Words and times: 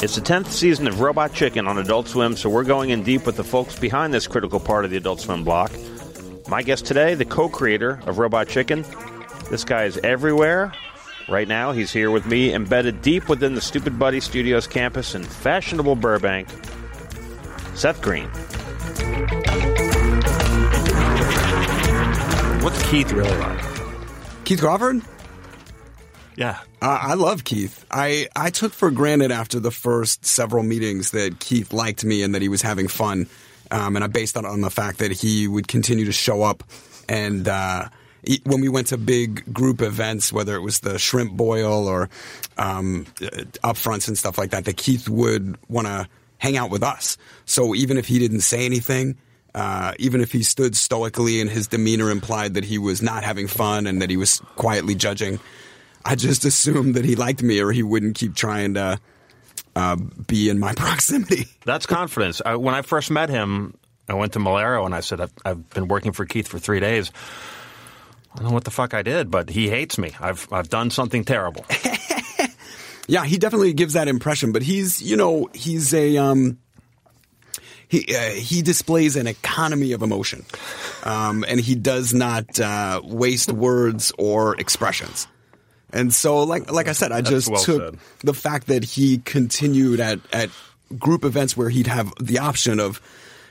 It's 0.00 0.14
the 0.14 0.22
10th 0.22 0.46
season 0.46 0.86
of 0.86 1.00
Robot 1.00 1.32
Chicken 1.32 1.66
on 1.66 1.76
Adult 1.76 2.06
Swim, 2.08 2.36
so 2.36 2.48
we're 2.48 2.62
going 2.62 2.90
in 2.90 3.02
deep 3.02 3.26
with 3.26 3.36
the 3.36 3.44
folks 3.44 3.78
behind 3.78 4.14
this 4.14 4.26
critical 4.26 4.60
part 4.60 4.84
of 4.84 4.92
the 4.92 4.96
Adult 4.96 5.20
Swim 5.20 5.42
block. 5.42 5.72
My 6.48 6.62
guest 6.62 6.86
today, 6.86 7.14
the 7.14 7.24
co 7.24 7.48
creator 7.48 8.00
of 8.06 8.18
Robot 8.18 8.48
Chicken. 8.48 8.84
This 9.50 9.64
guy 9.64 9.84
is 9.84 9.98
everywhere. 9.98 10.72
Right 11.28 11.48
now, 11.48 11.72
he's 11.72 11.92
here 11.92 12.10
with 12.10 12.26
me, 12.26 12.54
embedded 12.54 13.02
deep 13.02 13.28
within 13.28 13.54
the 13.54 13.60
Stoopid 13.60 13.98
Buddy 13.98 14.20
Stoodios 14.20 14.70
campus 14.70 15.14
in 15.14 15.24
fashionable 15.24 15.96
Burbank. 15.96 16.48
Seth 17.74 18.00
Green. 18.00 18.28
What's 22.62 22.82
Keith 22.88 23.12
really 23.12 23.36
like? 23.36 23.64
Keith 24.44 24.60
Crawford? 24.60 25.02
Yeah. 26.38 26.60
Uh, 26.80 26.98
I 27.02 27.14
love 27.14 27.42
Keith. 27.42 27.84
I, 27.90 28.28
I 28.36 28.50
took 28.50 28.72
for 28.72 28.92
granted 28.92 29.32
after 29.32 29.58
the 29.58 29.72
first 29.72 30.24
several 30.24 30.62
meetings 30.62 31.10
that 31.10 31.40
Keith 31.40 31.72
liked 31.72 32.04
me 32.04 32.22
and 32.22 32.32
that 32.36 32.42
he 32.42 32.48
was 32.48 32.62
having 32.62 32.86
fun. 32.86 33.26
Um, 33.72 33.96
and 33.96 34.04
I 34.04 34.06
based 34.06 34.34
that 34.34 34.44
on 34.44 34.60
the 34.60 34.70
fact 34.70 34.98
that 34.98 35.10
he 35.10 35.48
would 35.48 35.66
continue 35.66 36.04
to 36.04 36.12
show 36.12 36.44
up. 36.44 36.62
And 37.08 37.48
uh, 37.48 37.88
he, 38.22 38.40
when 38.44 38.60
we 38.60 38.68
went 38.68 38.86
to 38.88 38.96
big 38.96 39.52
group 39.52 39.82
events, 39.82 40.32
whether 40.32 40.54
it 40.54 40.60
was 40.60 40.78
the 40.78 40.96
shrimp 40.96 41.32
boil 41.32 41.88
or 41.88 42.08
um, 42.56 43.06
upfronts 43.64 44.06
and 44.06 44.16
stuff 44.16 44.38
like 44.38 44.52
that, 44.52 44.64
that 44.66 44.76
Keith 44.76 45.08
would 45.08 45.58
want 45.68 45.88
to 45.88 46.08
hang 46.38 46.56
out 46.56 46.70
with 46.70 46.84
us. 46.84 47.16
So 47.46 47.74
even 47.74 47.96
if 47.96 48.06
he 48.06 48.20
didn't 48.20 48.42
say 48.42 48.64
anything, 48.64 49.18
uh, 49.56 49.94
even 49.98 50.20
if 50.20 50.30
he 50.30 50.44
stood 50.44 50.76
stoically 50.76 51.40
and 51.40 51.50
his 51.50 51.66
demeanor 51.66 52.10
implied 52.10 52.54
that 52.54 52.64
he 52.64 52.78
was 52.78 53.02
not 53.02 53.24
having 53.24 53.48
fun 53.48 53.88
and 53.88 54.00
that 54.02 54.08
he 54.08 54.16
was 54.16 54.38
quietly 54.54 54.94
judging, 54.94 55.40
I 56.08 56.14
just 56.14 56.46
assumed 56.46 56.94
that 56.94 57.04
he 57.04 57.16
liked 57.16 57.42
me 57.42 57.60
or 57.60 57.70
he 57.70 57.82
wouldn't 57.82 58.16
keep 58.16 58.34
trying 58.34 58.74
to 58.74 58.98
uh, 59.76 59.96
be 60.26 60.48
in 60.48 60.58
my 60.58 60.72
proximity. 60.76 61.48
That's 61.66 61.84
confidence. 61.84 62.40
I, 62.44 62.56
when 62.56 62.74
I 62.74 62.80
first 62.80 63.10
met 63.10 63.28
him, 63.28 63.76
I 64.08 64.14
went 64.14 64.32
to 64.32 64.38
Malero 64.38 64.86
and 64.86 64.94
I 64.94 65.00
said, 65.00 65.20
I've, 65.20 65.32
I've, 65.44 65.68
been 65.68 65.86
working 65.86 66.12
for 66.12 66.24
Keith 66.24 66.48
for 66.48 66.58
three 66.58 66.80
days. 66.80 67.12
I 68.32 68.38
don't 68.38 68.48
know 68.48 68.54
what 68.54 68.64
the 68.64 68.70
fuck 68.70 68.94
I 68.94 69.02
did, 69.02 69.30
but 69.30 69.50
he 69.50 69.68
hates 69.68 69.98
me. 69.98 70.12
I've, 70.18 70.50
I've 70.50 70.70
done 70.70 70.90
something 70.90 71.24
terrible. 71.26 71.66
yeah, 73.06 73.26
he 73.26 73.36
definitely 73.36 73.74
gives 73.74 73.92
that 73.92 74.08
impression, 74.08 74.52
but 74.52 74.62
he's, 74.62 75.02
you 75.02 75.18
know, 75.18 75.50
he's 75.52 75.92
a, 75.92 76.16
um, 76.16 76.56
he 77.86 78.14
uh, 78.14 78.30
he 78.30 78.62
displays 78.62 79.16
an 79.16 79.26
economy 79.26 79.92
of 79.92 80.02
emotion, 80.02 80.44
um, 81.04 81.42
and 81.48 81.58
he 81.58 81.74
does 81.74 82.12
not 82.12 82.60
uh, 82.60 83.00
waste 83.02 83.50
words 83.50 84.12
or 84.18 84.56
expressions. 84.60 85.26
And 85.92 86.12
so, 86.12 86.42
like 86.42 86.70
like 86.70 86.88
I 86.88 86.92
said, 86.92 87.12
I 87.12 87.20
just 87.22 87.50
well 87.50 87.62
took 87.62 87.80
said. 87.82 87.98
the 88.20 88.34
fact 88.34 88.66
that 88.68 88.84
he 88.84 89.18
continued 89.18 90.00
at 90.00 90.20
at 90.32 90.50
group 90.98 91.24
events 91.24 91.56
where 91.56 91.68
he'd 91.68 91.86
have 91.86 92.12
the 92.20 92.38
option 92.38 92.80
of 92.80 93.00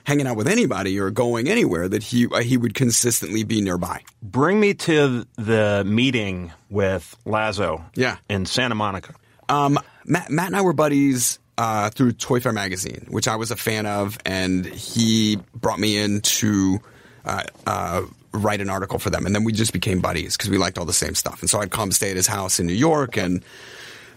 hanging 0.04 0.26
out 0.28 0.38
with 0.38 0.48
anybody 0.48 1.00
or 1.00 1.10
going 1.12 1.50
anywhere 1.50 1.90
that 1.90 2.02
he 2.04 2.28
uh, 2.28 2.40
he 2.40 2.56
would 2.58 2.74
consistently 2.74 3.44
be 3.44 3.62
nearby. 3.62 4.02
Bring 4.22 4.60
me 4.60 4.74
to 4.76 5.26
the 5.36 5.84
meeting 5.86 6.52
with 6.70 7.16
Lazzo 7.26 7.84
Yeah. 7.96 8.18
in 8.30 8.46
Santa 8.46 8.76
Monica. 8.76 9.14
Um, 9.50 9.80
Matt, 10.06 10.30
Matt 10.30 10.48
and 10.48 10.56
I 10.56 10.62
were 10.62 10.74
buddies 10.74 11.40
uh, 11.58 11.90
through 11.90 12.14
ToyFare 12.14 12.54
magazine, 12.54 13.08
which 13.10 13.28
I 13.28 13.36
was 13.36 13.50
a 13.52 13.56
fan 13.56 13.86
of, 13.86 14.18
and 14.26 14.66
he 14.66 15.40
brought 15.56 15.80
me 15.80 15.98
in 15.98 16.22
to 16.22 16.80
uh, 17.26 17.44
uh, 17.66 18.02
write 18.38 18.62
an 18.62 18.70
article 18.70 19.00
for 19.00 19.10
them, 19.10 19.26
and 19.26 19.36
then 19.36 19.44
we 19.44 19.52
just 19.52 19.74
became 19.74 20.00
buddies 20.00 20.38
because 20.38 20.50
we 20.50 20.58
liked 20.58 20.78
all 20.78 20.86
the 20.86 20.94
same 20.94 21.16
stuff. 21.16 21.42
And 21.42 21.50
so 21.50 21.60
I'd 21.60 21.72
come 21.72 21.92
stay 21.92 22.12
at 22.12 22.16
his 22.16 22.28
house 22.28 22.60
in 22.60 22.68
New 22.68 22.74
York, 22.74 23.18
and 23.18 23.44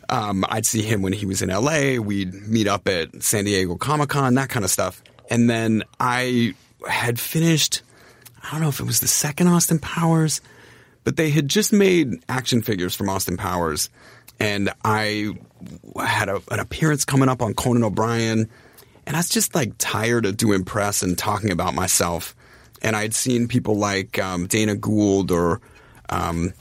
um, 0.08 0.44
I'd 0.48 0.66
see 0.66 0.82
him 0.82 1.02
when 1.02 1.12
he 1.12 1.26
was 1.26 1.42
in 1.42 1.48
LA. 1.48 2.00
We'd 2.00 2.34
meet 2.34 2.66
up 2.66 2.88
at 2.88 3.22
San 3.22 3.44
Diego 3.44 3.76
Comic 3.76 4.10
Con, 4.10 4.34
that 4.34 4.48
kind 4.48 4.64
of 4.64 4.70
stuff. 4.70 5.02
And 5.30 5.48
then 5.48 5.84
I 5.98 6.54
had 6.88 7.18
finished. 7.20 7.82
I 8.42 8.52
don't 8.52 8.62
know 8.62 8.68
if 8.68 8.80
it 8.80 8.86
was 8.86 9.00
the 9.00 9.08
second 9.08 9.48
Austin 9.48 9.78
Powers, 9.78 10.40
but 11.04 11.16
they 11.16 11.30
had 11.30 11.48
just 11.48 11.72
made 11.72 12.22
action 12.28 12.62
figures 12.62 12.94
from 12.94 13.08
Austin 13.08 13.36
Powers, 13.36 13.90
and 14.38 14.72
I 14.84 15.34
had 16.02 16.28
a, 16.28 16.40
an 16.50 16.58
appearance 16.58 17.04
coming 17.04 17.28
up 17.28 17.42
on 17.42 17.54
Conan 17.54 17.84
O'Brien, 17.84 18.48
and 19.06 19.16
I 19.16 19.18
was 19.18 19.28
just 19.28 19.54
like 19.54 19.72
tired 19.78 20.26
of 20.26 20.36
doing 20.36 20.64
press 20.64 21.02
and 21.02 21.16
talking 21.16 21.50
about 21.52 21.74
myself. 21.74 22.34
And 22.82 22.96
I'd 22.96 23.14
seen 23.14 23.48
people 23.48 23.76
like 23.76 24.18
um, 24.18 24.46
Dana 24.46 24.74
Gould 24.74 25.30
or 25.30 25.60
um, 26.08 26.52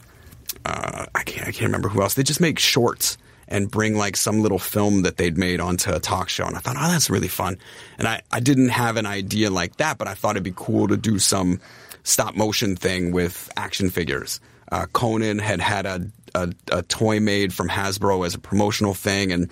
uh, 0.66 1.06
I 1.16 1.24
can't 1.24 1.48
I 1.48 1.52
can't 1.52 1.68
remember 1.68 1.90
who 1.90 2.02
else. 2.02 2.14
They 2.14 2.24
just 2.24 2.42
make 2.42 2.60
shorts 2.60 3.18
and 3.50 3.70
bring 3.70 3.98
like 3.98 4.16
some 4.16 4.42
little 4.42 4.60
film 4.60 5.02
that 5.02 5.18
they'd 5.18 5.38
made 5.38 5.60
onto 5.60 5.92
a 5.92 6.00
talk 6.00 6.30
show. 6.30 6.46
And 6.46 6.56
I 6.56 6.60
thought, 6.60 6.76
oh, 6.78 6.88
that's 6.88 7.10
really 7.10 7.28
fun. 7.28 7.58
And 7.98 8.08
I, 8.08 8.22
I 8.32 8.40
didn't 8.40 8.70
have 8.70 8.96
an 8.96 9.08
idea 9.08 9.50
like 9.50 9.78
that, 9.78 9.98
but 9.98 10.08
I 10.08 10.14
thought 10.14 10.36
it'd 10.36 10.44
be 10.44 10.54
cool 10.56 10.88
to 10.88 10.96
do 10.96 11.18
some 11.18 11.60
stop 12.04 12.36
motion 12.36 12.76
thing 12.76 13.12
with 13.12 13.52
action 13.58 13.90
figures. 13.90 14.40
Uh, 14.72 14.86
Conan 14.94 15.40
had 15.40 15.60
had 15.60 15.88
a, 15.88 16.08
a, 16.36 16.54
a 16.72 16.84
toy 16.84 17.20
made 17.20 17.52
from 17.52 17.70
Hasbro 17.70 18.26
as 18.26 18.36
a 18.36 18.40
promotional 18.40 18.94
thing, 18.94 19.32
and 19.32 19.50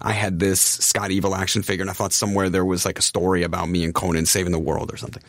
I 0.00 0.12
had 0.12 0.38
this 0.38 0.60
Scott 0.60 1.10
Evil 1.10 1.34
action 1.34 1.62
figure, 1.62 1.82
and 1.82 1.90
I 1.90 1.92
thought 1.92 2.12
somewhere 2.12 2.48
there 2.48 2.64
was 2.64 2.86
like 2.86 3.00
a 3.00 3.02
story 3.02 3.42
about 3.42 3.68
me 3.68 3.84
and 3.84 3.92
Conan 3.92 4.26
saving 4.26 4.52
the 4.52 4.60
world 4.60 4.92
or 4.92 4.96
something. 4.96 5.22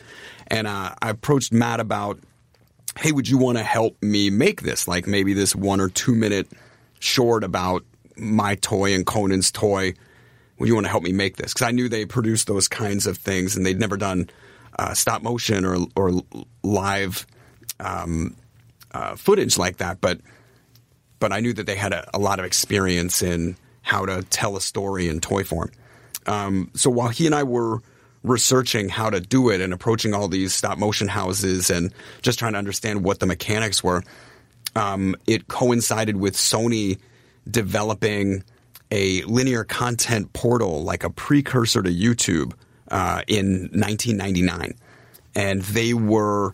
And 0.52 0.66
uh, 0.66 0.94
I 1.00 1.10
approached 1.10 1.52
Matt 1.52 1.80
about 1.80 2.20
hey, 2.98 3.10
would 3.10 3.26
you 3.26 3.38
want 3.38 3.56
to 3.56 3.64
help 3.64 4.00
me 4.02 4.28
make 4.28 4.60
this? 4.60 4.86
Like 4.86 5.06
maybe 5.06 5.32
this 5.32 5.56
one 5.56 5.80
or 5.80 5.88
two 5.88 6.14
minute 6.14 6.46
short 7.00 7.42
about 7.42 7.84
my 8.16 8.56
toy 8.56 8.94
and 8.94 9.06
Conan's 9.06 9.50
toy. 9.50 9.94
Would 10.58 10.68
you 10.68 10.74
want 10.74 10.84
to 10.84 10.90
help 10.90 11.02
me 11.02 11.12
make 11.12 11.36
this? 11.38 11.54
Because 11.54 11.66
I 11.66 11.70
knew 11.70 11.88
they 11.88 12.04
produced 12.04 12.46
those 12.46 12.68
kinds 12.68 13.06
of 13.06 13.16
things 13.16 13.56
and 13.56 13.64
they'd 13.64 13.80
never 13.80 13.96
done 13.96 14.28
uh, 14.78 14.92
stop 14.92 15.22
motion 15.22 15.64
or, 15.64 15.78
or 15.96 16.22
live 16.62 17.26
um, 17.80 18.36
uh, 18.92 19.16
footage 19.16 19.56
like 19.56 19.78
that. 19.78 20.02
But 20.02 20.20
but 21.18 21.32
I 21.32 21.40
knew 21.40 21.54
that 21.54 21.64
they 21.64 21.76
had 21.76 21.94
a, 21.94 22.06
a 22.12 22.18
lot 22.18 22.40
of 22.40 22.44
experience 22.44 23.22
in 23.22 23.56
how 23.80 24.04
to 24.04 24.22
tell 24.24 24.56
a 24.56 24.60
story 24.60 25.08
in 25.08 25.20
toy 25.20 25.44
form. 25.44 25.70
Um, 26.26 26.70
so 26.74 26.90
while 26.90 27.08
he 27.08 27.24
and 27.24 27.34
I 27.34 27.44
were 27.44 27.80
researching 28.22 28.88
how 28.88 29.10
to 29.10 29.20
do 29.20 29.50
it 29.50 29.60
and 29.60 29.72
approaching 29.72 30.14
all 30.14 30.28
these 30.28 30.52
stop 30.54 30.78
motion 30.78 31.08
houses 31.08 31.70
and 31.70 31.92
just 32.22 32.38
trying 32.38 32.52
to 32.52 32.58
understand 32.58 33.02
what 33.04 33.20
the 33.20 33.26
mechanics 33.26 33.82
were, 33.82 34.02
um, 34.76 35.16
it 35.26 35.48
coincided 35.48 36.16
with 36.16 36.34
Sony 36.34 36.98
developing 37.50 38.44
a 38.90 39.22
linear 39.22 39.64
content 39.64 40.32
portal, 40.32 40.82
like 40.84 41.02
a 41.02 41.10
precursor 41.10 41.82
to 41.82 41.90
YouTube, 41.90 42.52
uh, 42.90 43.22
in 43.26 43.70
1999. 43.72 44.74
And 45.34 45.62
they 45.62 45.94
were 45.94 46.52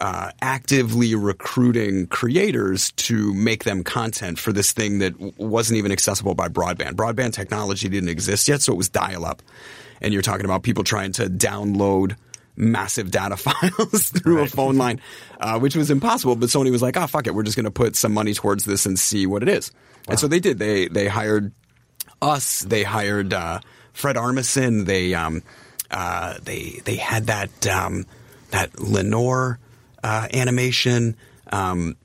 uh, 0.00 0.30
actively 0.40 1.14
recruiting 1.14 2.06
creators 2.06 2.90
to 2.92 3.34
make 3.34 3.64
them 3.64 3.84
content 3.84 4.38
for 4.38 4.52
this 4.52 4.72
thing 4.72 4.98
that 5.00 5.14
wasn't 5.38 5.76
even 5.76 5.92
accessible 5.92 6.34
by 6.34 6.48
broadband. 6.48 6.92
Broadband 6.92 7.34
technology 7.34 7.88
didn't 7.88 8.08
exist 8.08 8.48
yet, 8.48 8.62
so 8.62 8.72
it 8.72 8.76
was 8.76 8.88
dial 8.88 9.26
up. 9.26 9.42
And 10.00 10.14
you're 10.14 10.22
talking 10.22 10.46
about 10.46 10.62
people 10.62 10.84
trying 10.84 11.12
to 11.12 11.26
download 11.26 12.16
massive 12.56 13.10
data 13.10 13.36
files 13.36 14.08
through 14.08 14.40
a 14.40 14.46
phone 14.46 14.78
line, 14.78 15.00
uh, 15.38 15.58
which 15.58 15.76
was 15.76 15.90
impossible. 15.90 16.34
But 16.34 16.48
Sony 16.48 16.70
was 16.70 16.80
like, 16.80 16.96
"Oh 16.96 17.06
fuck 17.06 17.26
it, 17.26 17.34
we're 17.34 17.42
just 17.42 17.56
going 17.56 17.64
to 17.64 17.70
put 17.70 17.94
some 17.94 18.14
money 18.14 18.32
towards 18.32 18.64
this 18.64 18.86
and 18.86 18.98
see 18.98 19.26
what 19.26 19.42
it 19.42 19.50
is." 19.50 19.70
And 20.08 20.18
so 20.18 20.28
they 20.28 20.40
did. 20.40 20.58
They 20.58 20.88
they 20.88 21.08
hired 21.08 21.52
us. 22.22 22.60
They 22.60 22.82
hired 22.84 23.34
uh, 23.34 23.60
Fred 23.92 24.16
Armisen. 24.16 24.86
They 24.86 25.12
um, 25.12 25.42
uh, 25.90 26.38
they 26.42 26.80
they 26.84 26.96
had 26.96 27.26
that 27.26 27.66
um, 27.66 28.06
that 28.50 28.80
Lenore 28.80 29.58
uh, 30.02 30.28
animation, 30.32 31.16
um, 31.52 31.96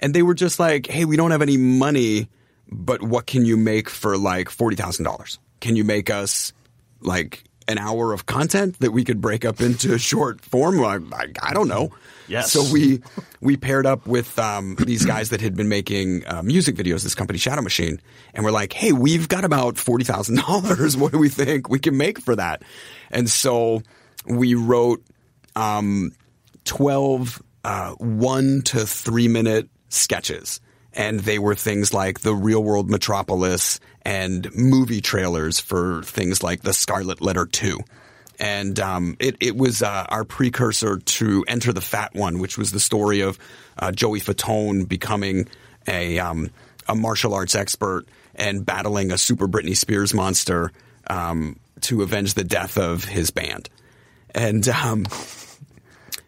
and 0.00 0.14
they 0.14 0.22
were 0.22 0.34
just 0.34 0.58
like, 0.58 0.86
"Hey, 0.86 1.04
we 1.04 1.16
don't 1.16 1.30
have 1.30 1.42
any 1.42 1.56
money, 1.56 2.28
but 2.68 3.02
what 3.02 3.26
can 3.26 3.44
you 3.44 3.56
make 3.56 3.88
for 3.88 4.16
like 4.16 4.48
forty 4.48 4.76
thousand 4.76 5.04
dollars? 5.04 5.38
Can 5.60 5.76
you 5.76 5.84
make 5.84 6.10
us 6.10 6.52
like 7.00 7.44
an 7.66 7.78
hour 7.78 8.12
of 8.12 8.26
content 8.26 8.78
that 8.80 8.90
we 8.92 9.04
could 9.04 9.20
break 9.20 9.44
up 9.44 9.60
into 9.60 9.98
short 10.10 10.40
form? 10.40 10.82
I, 10.84 10.98
I, 11.16 11.26
I 11.42 11.54
don't 11.54 11.68
know. 11.68 11.90
Yes. 12.26 12.52
So 12.52 12.64
we 12.72 13.02
we 13.40 13.56
paired 13.56 13.86
up 13.86 14.06
with 14.06 14.38
um, 14.38 14.76
these 14.76 15.04
guys 15.04 15.30
that 15.30 15.40
had 15.40 15.54
been 15.56 15.68
making 15.68 16.26
uh, 16.26 16.42
music 16.42 16.74
videos. 16.76 17.02
This 17.02 17.14
company, 17.14 17.38
Shadow 17.38 17.62
Machine, 17.62 18.00
and 18.32 18.44
we're 18.44 18.50
like, 18.50 18.72
"Hey, 18.72 18.92
we've 18.92 19.28
got 19.28 19.44
about 19.44 19.76
forty 19.76 20.04
thousand 20.04 20.36
dollars. 20.36 20.96
What 21.04 21.12
do 21.12 21.18
we 21.18 21.28
think 21.28 21.68
we 21.68 21.78
can 21.78 21.96
make 21.96 22.18
for 22.20 22.34
that?" 22.36 22.62
And 23.10 23.28
so 23.28 23.82
we 24.26 24.54
wrote 24.54 25.04
um, 25.54 26.12
twelve 26.64 27.42
uh, 27.64 27.92
one 27.92 28.62
to 28.62 28.86
three 28.86 29.28
minute 29.28 29.68
sketches. 29.88 30.60
And 30.92 31.20
they 31.20 31.40
were 31.40 31.56
things 31.56 31.92
like 31.92 32.20
the 32.20 32.34
real 32.34 32.62
world 32.62 32.88
metropolis 32.88 33.80
and 34.02 34.48
movie 34.54 35.00
trailers 35.00 35.58
for 35.58 36.02
things 36.04 36.42
like 36.42 36.62
the 36.62 36.72
Scarlet 36.72 37.20
Letter 37.20 37.46
2. 37.46 37.80
And 38.38 38.78
um, 38.78 39.16
it, 39.18 39.36
it 39.40 39.56
was 39.56 39.82
uh, 39.82 40.06
our 40.08 40.24
precursor 40.24 40.98
to 40.98 41.44
Enter 41.48 41.72
the 41.72 41.80
Fat 41.80 42.14
One, 42.14 42.38
which 42.38 42.58
was 42.58 42.70
the 42.70 42.80
story 42.80 43.20
of 43.20 43.38
uh, 43.78 43.92
Joey 43.92 44.20
Fatone 44.20 44.86
becoming 44.86 45.48
a, 45.88 46.18
um, 46.18 46.50
a 46.88 46.94
martial 46.94 47.34
arts 47.34 47.54
expert 47.54 48.06
and 48.34 48.64
battling 48.64 49.10
a 49.10 49.18
super 49.18 49.48
Britney 49.48 49.76
Spears 49.76 50.12
monster 50.14 50.70
um, 51.08 51.58
to 51.82 52.02
avenge 52.02 52.34
the 52.34 52.44
death 52.44 52.76
of 52.76 53.04
his 53.04 53.30
band. 53.30 53.68
And 54.34 54.68
um, 54.68 55.06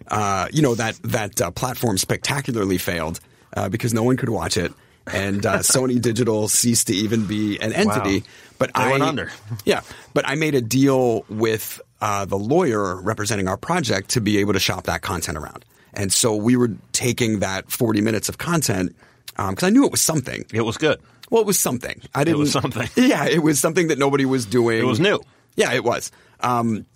uh, 0.09 0.49
you 0.53 0.63
know 0.63 0.75
that 0.75 0.97
that 1.03 1.41
uh, 1.41 1.51
platform 1.51 1.99
spectacularly 1.99 2.79
failed 2.79 3.21
uh, 3.57 3.69
because 3.69 3.93
no 3.95 4.03
one 4.03 4.17
could 4.17 4.29
watch 4.29 4.57
it, 4.57 4.73
and 5.07 5.45
uh, 5.45 5.59
Sony 5.61 6.01
Digital 6.01 6.49
ceased 6.49 6.87
to 6.89 6.95
even 6.95 7.27
be 7.27 7.59
an 7.61 7.73
entity. 7.73 8.21
Wow. 8.21 8.27
But 8.59 8.75
They 8.75 8.83
I 8.83 8.91
went 8.91 9.03
under. 9.03 9.31
Yeah, 9.65 9.83
but 10.15 10.27
I 10.27 10.35
made 10.35 10.55
a 10.55 10.61
deal 10.63 11.25
with 11.29 11.81
uh, 12.01 12.25
the 12.25 12.39
lawyer 12.39 13.01
representing 13.01 13.49
our 13.49 13.57
project 13.57 14.11
to 14.11 14.21
be 14.21 14.39
able 14.39 14.53
to 14.55 14.61
shop 14.61 14.85
that 14.85 15.03
content 15.03 15.37
around, 15.37 15.65
and 15.95 16.13
so 16.13 16.35
we 16.37 16.57
were 16.57 16.71
taking 16.93 17.41
that 17.41 17.71
forty 17.71 18.01
minutes 18.01 18.29
of 18.29 18.39
content 18.39 18.95
because 19.37 19.63
I 19.65 19.71
knew 19.71 19.85
it 19.85 19.91
was 19.91 20.01
something. 20.01 20.45
It 20.53 20.63
was 20.63 20.77
good. 20.79 21.01
Well, 21.31 21.43
it 21.43 21.47
was 21.47 21.59
something. 21.59 22.01
I 22.15 22.25
didn't. 22.25 22.39
was 22.39 22.53
something. 22.53 22.89
Yeah, 22.97 23.27
it 23.27 23.43
was 23.43 23.59
something 23.61 23.89
that 23.89 23.99
nobody 23.99 24.25
was 24.25 24.47
doing. 24.47 24.79
It 24.79 24.87
was 24.87 25.01
new. 25.01 25.21
Yeah, 25.57 25.73
it 25.73 25.83
was. 25.85 26.13
Um, 26.41 26.87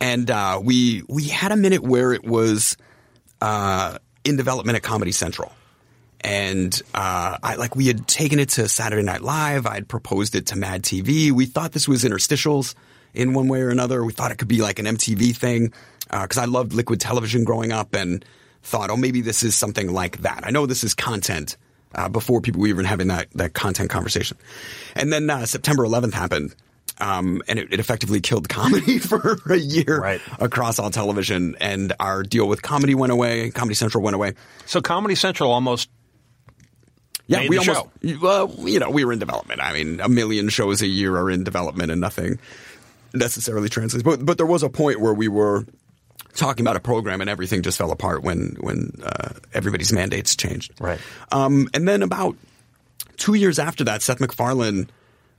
and 0.00 0.30
uh, 0.30 0.60
we 0.62 1.02
we 1.08 1.24
had 1.24 1.52
a 1.52 1.56
minute 1.56 1.82
where 1.82 2.12
it 2.12 2.24
was 2.24 2.76
uh, 3.40 3.98
in 4.24 4.36
development 4.36 4.76
at 4.76 4.82
Comedy 4.82 5.12
Central, 5.12 5.52
and 6.20 6.80
uh, 6.94 7.38
I 7.42 7.56
like 7.56 7.76
we 7.76 7.86
had 7.86 8.06
taken 8.06 8.38
it 8.38 8.50
to 8.50 8.68
Saturday 8.68 9.02
Night 9.02 9.22
Live. 9.22 9.66
I'd 9.66 9.88
proposed 9.88 10.34
it 10.34 10.46
to 10.48 10.56
Mad 10.56 10.82
TV. 10.82 11.30
We 11.30 11.46
thought 11.46 11.72
this 11.72 11.88
was 11.88 12.04
interstitials 12.04 12.74
in 13.14 13.34
one 13.34 13.48
way 13.48 13.60
or 13.60 13.70
another. 13.70 14.04
We 14.04 14.12
thought 14.12 14.30
it 14.30 14.38
could 14.38 14.48
be 14.48 14.62
like 14.62 14.78
an 14.78 14.86
MTV 14.86 15.36
thing 15.36 15.72
because 16.10 16.38
I 16.38 16.46
loved 16.46 16.72
liquid 16.72 17.00
television 17.00 17.44
growing 17.44 17.72
up, 17.72 17.94
and 17.94 18.24
thought, 18.62 18.90
oh, 18.90 18.96
maybe 18.96 19.20
this 19.20 19.42
is 19.42 19.54
something 19.54 19.92
like 19.92 20.18
that. 20.18 20.42
I 20.44 20.50
know 20.50 20.66
this 20.66 20.84
is 20.84 20.94
content. 20.94 21.56
Uh, 21.92 22.08
before 22.08 22.40
people 22.40 22.60
were 22.60 22.68
even 22.68 22.84
having 22.84 23.08
that, 23.08 23.26
that 23.32 23.52
content 23.52 23.90
conversation. 23.90 24.36
And 24.94 25.12
then 25.12 25.28
uh, 25.28 25.44
September 25.44 25.82
11th 25.82 26.12
happened, 26.12 26.54
um, 27.00 27.42
and 27.48 27.58
it, 27.58 27.72
it 27.72 27.80
effectively 27.80 28.20
killed 28.20 28.48
comedy 28.48 28.98
for 29.10 29.38
a 29.50 29.56
year 29.56 30.00
Right. 30.00 30.20
across 30.38 30.78
all 30.78 30.90
television. 30.90 31.56
And 31.60 31.92
our 32.00 32.22
deal 32.22 32.46
with 32.48 32.62
comedy 32.62 32.94
went 32.94 33.12
away. 33.12 33.50
Comedy 33.50 33.74
Central 33.74 34.02
went 34.02 34.14
away. 34.14 34.34
So 34.66 34.80
Comedy 34.80 35.14
Central 35.14 35.50
almost 35.52 35.88
Yeah, 37.26 37.46
we 37.48 37.58
almost, 37.58 37.86
well, 38.20 38.54
you 38.60 38.78
know, 38.80 38.90
we 38.90 39.04
were 39.04 39.12
in 39.12 39.18
development. 39.18 39.60
I 39.60 39.72
mean, 39.72 40.00
a 40.00 40.08
million 40.08 40.48
shows 40.48 40.82
a 40.82 40.86
year 40.86 41.16
are 41.16 41.30
in 41.30 41.44
development 41.44 41.90
and 41.90 42.00
nothing 42.00 42.38
necessarily 43.14 43.68
translates. 43.68 44.02
But, 44.02 44.24
but 44.24 44.36
there 44.36 44.46
was 44.46 44.62
a 44.62 44.68
point 44.68 45.00
where 45.00 45.14
we 45.14 45.28
were 45.28 45.64
talking 46.34 46.64
about 46.64 46.76
a 46.76 46.80
program 46.80 47.20
and 47.20 47.28
everything 47.30 47.62
just 47.62 47.76
fell 47.78 47.90
apart 47.90 48.22
when, 48.22 48.56
when 48.60 48.92
uh, 49.04 49.30
everybody's 49.52 49.92
mandates 49.92 50.36
changed. 50.36 50.72
Right. 50.80 51.00
Um, 51.32 51.68
and 51.74 51.88
then 51.88 52.02
about 52.02 52.36
two 53.16 53.34
years 53.34 53.58
after 53.58 53.84
that, 53.84 54.02
Seth 54.02 54.20
MacFarlane. 54.20 54.88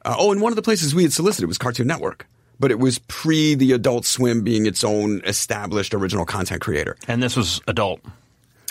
Uh, 0.03 0.15
oh, 0.17 0.31
and 0.31 0.41
one 0.41 0.51
of 0.51 0.55
the 0.55 0.61
places 0.61 0.95
we 0.95 1.03
had 1.03 1.13
solicited 1.13 1.47
was 1.47 1.57
Cartoon 1.57 1.87
Network, 1.87 2.27
but 2.59 2.71
it 2.71 2.79
was 2.79 2.99
pre 2.99 3.55
the 3.55 3.71
Adult 3.73 4.05
Swim 4.05 4.41
being 4.43 4.65
its 4.65 4.83
own 4.83 5.21
established 5.25 5.93
original 5.93 6.25
content 6.25 6.61
creator. 6.61 6.97
and 7.07 7.21
this 7.21 7.35
was 7.35 7.61
adult, 7.67 8.01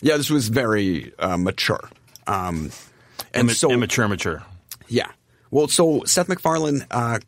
Yeah, 0.02 0.16
this 0.16 0.30
was 0.30 0.48
very 0.48 1.12
uh, 1.18 1.36
mature. 1.36 1.88
Um, 2.26 2.70
and 3.34 3.48
Imma- 3.48 3.54
so 3.54 3.70
immature, 3.70 4.08
mature. 4.08 4.42
yeah. 4.88 5.10
Well, 5.52 5.68
so 5.68 6.04
Seth 6.04 6.28
MacFarlane, 6.28 6.86
uh, 6.90 7.18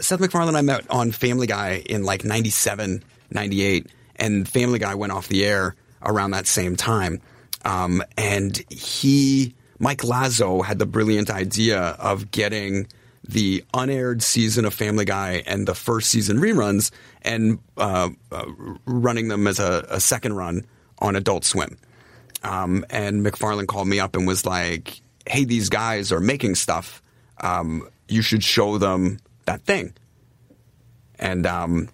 Seth 0.00 0.20
MacFarlane, 0.20 0.56
I 0.56 0.62
met 0.62 0.90
on 0.90 1.12
Family 1.12 1.46
Guy 1.46 1.82
in 1.86 2.02
like 2.04 2.24
97, 2.24 3.02
98, 3.30 3.86
and 4.16 4.48
Family 4.48 4.78
Guy 4.78 4.94
went 4.94 5.12
off 5.12 5.28
the 5.28 5.44
air 5.44 5.74
around 6.02 6.30
that 6.32 6.46
same 6.46 6.76
time. 6.76 7.20
Um, 7.64 8.02
and 8.16 8.56
he, 8.70 9.54
Mike 9.78 9.98
Lazzo, 10.02 10.64
had 10.64 10.78
the 10.78 10.86
brilliant 10.86 11.30
idea 11.30 11.78
of 11.98 12.30
getting 12.30 12.86
the 13.28 13.62
unaired 13.74 14.22
season 14.22 14.64
of 14.64 14.72
Family 14.72 15.04
Guy 15.04 15.42
and 15.46 15.68
the 15.68 15.74
first 15.74 16.10
season 16.10 16.38
reruns 16.38 16.90
and 17.22 17.58
uh, 17.76 18.08
uh, 18.32 18.44
running 18.86 19.28
them 19.28 19.46
as 19.46 19.58
a, 19.58 19.86
a 19.90 20.00
second 20.00 20.34
run 20.34 20.64
on 20.98 21.14
Adult 21.14 21.44
Swim. 21.44 21.76
Um, 22.42 22.84
and 22.88 23.22
MacFarlane 23.22 23.66
called 23.66 23.86
me 23.86 24.00
up 24.00 24.16
and 24.16 24.26
was 24.26 24.46
like, 24.46 25.00
"Hey, 25.26 25.44
these 25.44 25.68
guys 25.68 26.12
are 26.12 26.20
making 26.20 26.54
stuff. 26.54 27.02
Um, 27.40 27.88
you 28.08 28.22
should 28.22 28.42
show 28.42 28.78
them 28.78 29.18
that 29.44 29.62
thing." 29.62 29.92
And 31.18 31.46
um, 31.46 31.88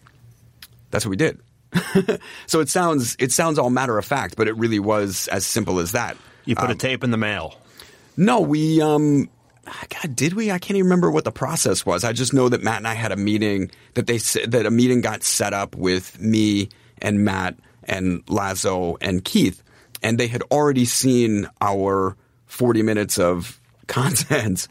that's 0.90 1.04
what 1.04 1.10
we 1.10 1.16
did. 1.16 1.40
so 2.46 2.60
it 2.60 2.69
sounds 2.69 3.16
it 3.19 3.32
sounds 3.32 3.58
all 3.58 3.70
matter 3.70 3.98
of 3.98 4.04
fact, 4.04 4.37
but 4.37 4.46
it 4.46 4.56
really 4.56 4.78
was 4.78 5.28
as 5.28 5.44
simple 5.44 5.80
as 5.80 5.92
that. 5.92 6.16
You 6.44 6.54
put 6.54 6.70
a 6.70 6.75
tape 6.75 7.02
in 7.02 7.10
the 7.10 7.16
mail. 7.16 7.58
No, 8.16 8.40
we 8.40 8.80
um 8.80 9.28
Ah, 9.66 9.84
God, 9.88 10.14
did 10.14 10.34
we? 10.34 10.50
I 10.50 10.58
can't 10.58 10.76
even 10.76 10.84
remember 10.84 11.11
what 11.11 11.25
the 11.25 11.32
process 11.32 11.87
was. 11.87 12.05
I 12.05 12.12
just 12.12 12.34
know 12.34 12.49
that 12.49 12.62
Matt 12.62 12.78
and 12.78 12.88
I 12.88 12.94
had 12.94 13.12
a 13.12 13.16
meeting 13.16 13.70
that 13.94 14.06
they 14.06 14.19
that 14.19 14.66
a 14.66 14.70
meeting 14.70 15.00
got 15.00 15.22
set 15.22 15.52
up 15.52 15.75
with 15.75 16.20
me 16.20 16.69
and 16.99 17.25
Matt 17.25 17.56
and 17.84 18.25
Lazzo 18.26 18.96
and 19.00 19.25
Keith, 19.25 19.62
and 20.02 20.19
they 20.19 20.26
had 20.26 20.43
already 20.50 20.84
seen 20.84 21.49
our 21.61 22.16
40 22.46 22.82
minutes 22.82 23.19
of 23.19 23.61
content. 23.87 24.69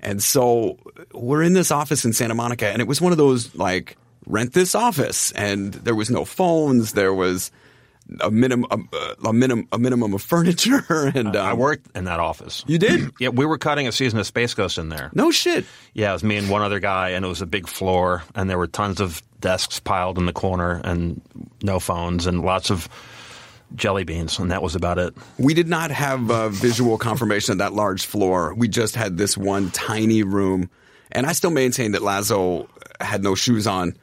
And 0.00 0.22
so 0.22 0.78
we're 1.12 1.42
in 1.42 1.54
this 1.54 1.70
office 1.70 2.04
in 2.04 2.12
Santa 2.12 2.34
Monica, 2.34 2.68
and 2.68 2.80
it 2.82 2.88
was 2.88 3.00
one 3.00 3.12
of 3.12 3.18
those 3.18 3.54
like 3.54 3.96
rent 4.26 4.52
this 4.52 4.74
office, 4.74 5.32
and 5.32 5.72
there 5.74 5.94
was 5.94 6.10
no 6.10 6.24
phones, 6.24 6.92
there 6.92 7.14
was 7.14 7.50
a 8.20 8.30
minimum 8.30 8.88
a, 8.92 9.28
a 9.28 9.32
minimum 9.32 9.68
a 9.72 9.78
minimum 9.78 10.14
of 10.14 10.22
furniture, 10.22 10.84
and 11.14 11.36
um, 11.36 11.46
I 11.46 11.54
worked 11.54 11.96
in 11.96 12.04
that 12.04 12.20
office. 12.20 12.64
You 12.66 12.78
did? 12.78 13.12
Yeah, 13.20 13.28
we 13.28 13.46
were 13.46 13.58
cutting 13.58 13.86
a 13.86 13.92
season 13.92 14.18
of 14.18 14.26
Space 14.26 14.54
Ghost 14.54 14.76
in 14.76 14.88
there. 14.88 15.10
No 15.14 15.30
shit. 15.30 15.64
Yeah, 15.94 16.10
it 16.10 16.14
was 16.14 16.24
me 16.24 16.36
and 16.36 16.50
one 16.50 16.62
other 16.62 16.80
guy, 16.80 17.10
and 17.10 17.24
it 17.24 17.28
was 17.28 17.40
a 17.40 17.46
big 17.46 17.68
floor, 17.68 18.22
and 18.34 18.50
there 18.50 18.58
were 18.58 18.66
tons 18.66 19.00
of 19.00 19.22
desks 19.40 19.78
piled 19.78 20.18
in 20.18 20.26
the 20.26 20.32
corner, 20.32 20.80
and 20.84 21.20
no 21.62 21.78
phones, 21.78 22.26
and 22.26 22.42
lots 22.42 22.70
of 22.70 22.88
jelly 23.74 24.04
beans, 24.04 24.38
and 24.38 24.50
that 24.50 24.62
was 24.62 24.74
about 24.74 24.98
it. 24.98 25.14
We 25.38 25.54
did 25.54 25.68
not 25.68 25.90
have 25.90 26.30
uh, 26.30 26.48
visual 26.48 26.98
confirmation 26.98 27.52
of 27.52 27.58
that 27.58 27.72
large 27.72 28.06
floor. 28.06 28.54
We 28.54 28.68
just 28.68 28.94
had 28.96 29.16
this 29.16 29.36
one 29.36 29.70
tiny 29.70 30.22
room, 30.22 30.70
and 31.12 31.26
I 31.26 31.32
still 31.32 31.50
maintain 31.50 31.92
that 31.92 32.02
Lazzo 32.02 32.68
had 33.00 33.22
no 33.22 33.34
shoes 33.34 33.66
on 33.66 33.96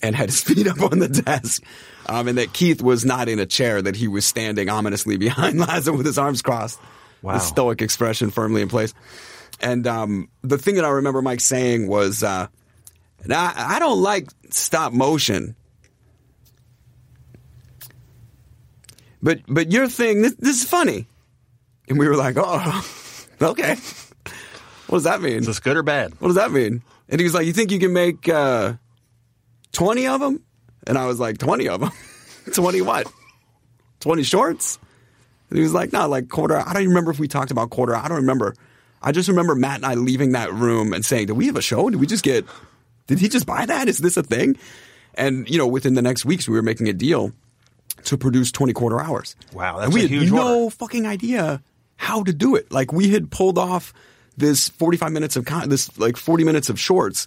and 0.00 0.16
had 0.16 0.28
his 0.28 0.40
feet 0.44 0.66
up 0.66 0.80
on 0.82 0.98
the 0.98 1.08
desk, 1.08 1.62
um, 2.06 2.28
and 2.28 2.38
that 2.38 2.52
Keith 2.52 2.82
was 2.82 3.04
not 3.04 3.28
in 3.28 3.38
a 3.38 3.46
chair; 3.46 3.80
that 3.82 3.96
he 3.96 4.08
was 4.08 4.24
standing 4.24 4.68
ominously 4.68 5.16
behind 5.18 5.58
Lazzo 5.58 5.96
with 5.96 6.06
his 6.06 6.18
arms 6.18 6.42
crossed, 6.42 6.78
Wow. 7.22 7.34
the 7.34 7.38
stoic 7.40 7.82
expression 7.82 8.30
firmly 8.30 8.62
in 8.62 8.68
place. 8.68 8.94
And 9.60 9.86
um, 9.86 10.28
the 10.42 10.58
thing 10.58 10.74
that 10.76 10.84
I 10.84 10.88
remember 10.90 11.22
Mike 11.22 11.40
saying 11.40 11.86
was, 11.86 12.22
uh, 12.22 12.48
"Now 13.26 13.52
I 13.54 13.78
don't 13.78 14.00
like 14.02 14.28
stop 14.50 14.92
motion." 14.92 15.54
But 19.22 19.40
but 19.46 19.70
your 19.70 19.88
thing, 19.88 20.22
this, 20.22 20.34
this 20.34 20.62
is 20.62 20.68
funny. 20.68 21.06
And 21.88 21.98
we 21.98 22.08
were 22.08 22.16
like, 22.16 22.36
oh, 22.38 22.86
okay. 23.42 23.76
What 24.86 24.96
does 24.98 25.04
that 25.04 25.20
mean? 25.22 25.38
Is 25.38 25.46
this 25.46 25.60
good 25.60 25.76
or 25.76 25.82
bad? 25.82 26.12
What 26.20 26.28
does 26.28 26.36
that 26.36 26.50
mean? 26.52 26.82
And 27.08 27.20
he 27.20 27.24
was 27.24 27.34
like, 27.34 27.46
you 27.46 27.52
think 27.52 27.70
you 27.70 27.78
can 27.78 27.92
make 27.92 28.28
uh, 28.28 28.74
20 29.72 30.06
of 30.06 30.20
them? 30.20 30.42
And 30.86 30.98
I 30.98 31.06
was 31.06 31.20
like, 31.20 31.38
20 31.38 31.68
of 31.68 31.80
them? 31.80 31.90
20 32.54 32.80
what? 32.82 33.06
20 34.00 34.22
shorts? 34.22 34.78
And 35.50 35.58
he 35.58 35.62
was 35.62 35.74
like, 35.74 35.92
no, 35.92 36.08
like 36.08 36.28
quarter. 36.28 36.56
I 36.56 36.72
don't 36.72 36.82
even 36.82 36.88
remember 36.88 37.10
if 37.10 37.18
we 37.18 37.28
talked 37.28 37.50
about 37.50 37.70
quarter. 37.70 37.94
I 37.94 38.08
don't 38.08 38.16
remember. 38.18 38.54
I 39.02 39.12
just 39.12 39.28
remember 39.28 39.54
Matt 39.54 39.76
and 39.76 39.86
I 39.86 39.94
leaving 39.94 40.32
that 40.32 40.52
room 40.52 40.92
and 40.92 41.04
saying, 41.04 41.26
did 41.26 41.34
we 41.34 41.46
have 41.46 41.56
a 41.56 41.62
show? 41.62 41.90
Did 41.90 42.00
we 42.00 42.06
just 42.06 42.24
get, 42.24 42.44
did 43.06 43.18
he 43.18 43.28
just 43.28 43.46
buy 43.46 43.66
that? 43.66 43.88
Is 43.88 43.98
this 43.98 44.16
a 44.16 44.22
thing? 44.22 44.56
And, 45.14 45.48
you 45.48 45.58
know, 45.58 45.66
within 45.66 45.94
the 45.94 46.02
next 46.02 46.24
weeks, 46.24 46.48
we 46.48 46.54
were 46.56 46.62
making 46.62 46.88
a 46.88 46.92
deal 46.92 47.32
to 48.04 48.16
produce 48.16 48.50
20 48.50 48.72
quarter 48.72 49.00
hours. 49.00 49.36
Wow, 49.52 49.76
that's 49.78 49.86
and 49.86 49.94
we 49.94 50.00
a 50.00 50.02
had 50.04 50.10
huge 50.10 50.32
no 50.32 50.64
order. 50.64 50.74
fucking 50.76 51.06
idea 51.06 51.62
how 51.96 52.22
to 52.24 52.32
do 52.32 52.56
it. 52.56 52.72
Like 52.72 52.92
we 52.92 53.10
had 53.10 53.30
pulled 53.30 53.58
off 53.58 53.92
this 54.36 54.70
45 54.70 55.12
minutes 55.12 55.36
of 55.36 55.44
con- 55.44 55.68
this 55.68 55.96
like 55.98 56.16
40 56.16 56.44
minutes 56.44 56.70
of 56.70 56.80
shorts 56.80 57.26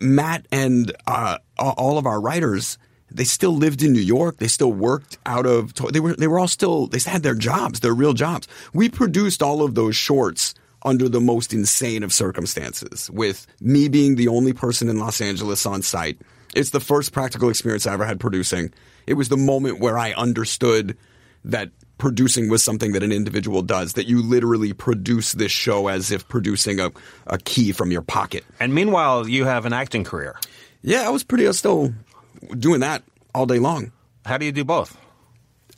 Matt 0.00 0.46
and 0.50 0.92
uh, 1.06 1.38
all 1.58 1.98
of 1.98 2.06
our 2.06 2.20
writers, 2.20 2.78
they 3.10 3.24
still 3.24 3.54
lived 3.54 3.82
in 3.82 3.92
New 3.92 4.00
York. 4.00 4.38
They 4.38 4.48
still 4.48 4.72
worked 4.72 5.18
out 5.26 5.46
of. 5.46 5.74
They 5.74 6.00
were 6.00 6.14
they 6.14 6.26
were 6.28 6.38
all 6.38 6.48
still 6.48 6.86
they 6.86 6.98
had 6.98 7.22
their 7.22 7.34
jobs, 7.34 7.80
their 7.80 7.94
real 7.94 8.14
jobs. 8.14 8.48
We 8.72 8.88
produced 8.88 9.42
all 9.42 9.62
of 9.62 9.74
those 9.74 9.96
shorts 9.96 10.54
under 10.84 11.08
the 11.08 11.20
most 11.20 11.52
insane 11.52 12.02
of 12.02 12.12
circumstances, 12.12 13.08
with 13.10 13.46
me 13.60 13.88
being 13.88 14.16
the 14.16 14.28
only 14.28 14.52
person 14.52 14.88
in 14.88 14.98
Los 14.98 15.20
Angeles 15.20 15.64
on 15.64 15.82
site. 15.82 16.20
It's 16.54 16.70
the 16.70 16.80
first 16.80 17.12
practical 17.12 17.48
experience 17.48 17.86
I 17.86 17.94
ever 17.94 18.04
had 18.04 18.20
producing. 18.20 18.72
It 19.06 19.14
was 19.14 19.28
the 19.28 19.36
moment 19.36 19.80
where 19.80 19.98
I 19.98 20.12
understood 20.12 20.96
that 21.44 21.70
producing 22.02 22.48
was 22.48 22.64
something 22.64 22.90
that 22.90 23.04
an 23.04 23.12
individual 23.12 23.62
does, 23.62 23.92
that 23.92 24.08
you 24.08 24.20
literally 24.20 24.72
produce 24.72 25.34
this 25.34 25.52
show 25.52 25.86
as 25.86 26.10
if 26.10 26.26
producing 26.26 26.80
a, 26.80 26.90
a 27.28 27.38
key 27.38 27.70
from 27.70 27.92
your 27.92 28.02
pocket. 28.02 28.44
And 28.58 28.74
meanwhile, 28.74 29.28
you 29.28 29.44
have 29.44 29.66
an 29.66 29.72
acting 29.72 30.02
career. 30.02 30.36
Yeah, 30.82 31.06
I 31.06 31.10
was 31.10 31.22
pretty, 31.22 31.44
I 31.44 31.50
was 31.50 31.58
still 31.58 31.94
doing 32.58 32.80
that 32.80 33.04
all 33.32 33.46
day 33.46 33.60
long. 33.60 33.92
How 34.26 34.36
do 34.36 34.44
you 34.44 34.50
do 34.50 34.64
both? 34.64 34.98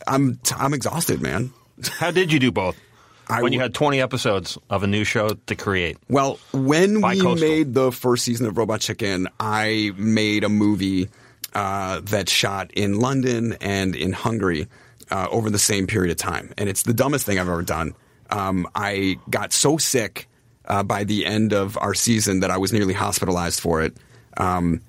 I'm, 0.07 0.40
I'm 0.57 0.73
exhausted, 0.73 1.21
man. 1.21 1.52
How 1.99 2.11
did 2.11 2.33
you 2.33 2.38
do 2.38 2.50
both? 2.50 2.81
I 3.28 3.43
when 3.43 3.52
you 3.52 3.61
had 3.61 3.75
20 3.75 4.00
episodes 4.00 4.57
of 4.71 4.83
a 4.83 4.87
new 4.87 5.04
show 5.04 5.28
to 5.28 5.54
create. 5.54 5.99
Well, 6.09 6.38
when 6.54 7.02
we 7.02 7.35
made 7.35 7.75
the 7.75 7.93
first 7.93 8.25
season 8.25 8.47
of 8.47 8.57
Robot 8.57 8.81
Chicken, 8.81 9.28
I 9.38 9.93
made 9.99 10.43
a 10.43 10.49
movie 10.49 11.11
uh, 11.52 12.00
that 12.04 12.31
shot 12.31 12.71
in 12.73 12.99
London 12.99 13.59
and 13.61 13.95
in 13.95 14.14
Hungary 14.14 14.69
uh, 15.14 15.28
over 15.30 15.49
the 15.49 15.61
same 15.61 15.87
period 15.87 16.11
of 16.11 16.16
time, 16.16 16.52
and 16.59 16.68
it's 16.68 16.83
the 16.83 16.92
dumbest 16.92 17.25
thing 17.25 17.38
I've 17.38 17.49
ever 17.49 17.62
done. 17.62 17.94
Um, 18.30 18.66
I 18.75 19.16
got 19.30 19.52
so 19.52 19.76
sick 19.76 20.28
uh, 20.64 20.83
by 20.83 21.04
the 21.04 21.25
end 21.25 21.52
of 21.52 21.78
our 21.78 21.94
season 21.94 22.40
that 22.40 22.50
I 22.50 22.56
was 22.56 22.73
nearly 22.73 22.94
hospitalized 22.94 23.61
for 23.61 23.80
it. 23.83 23.97
Um, 24.37 24.80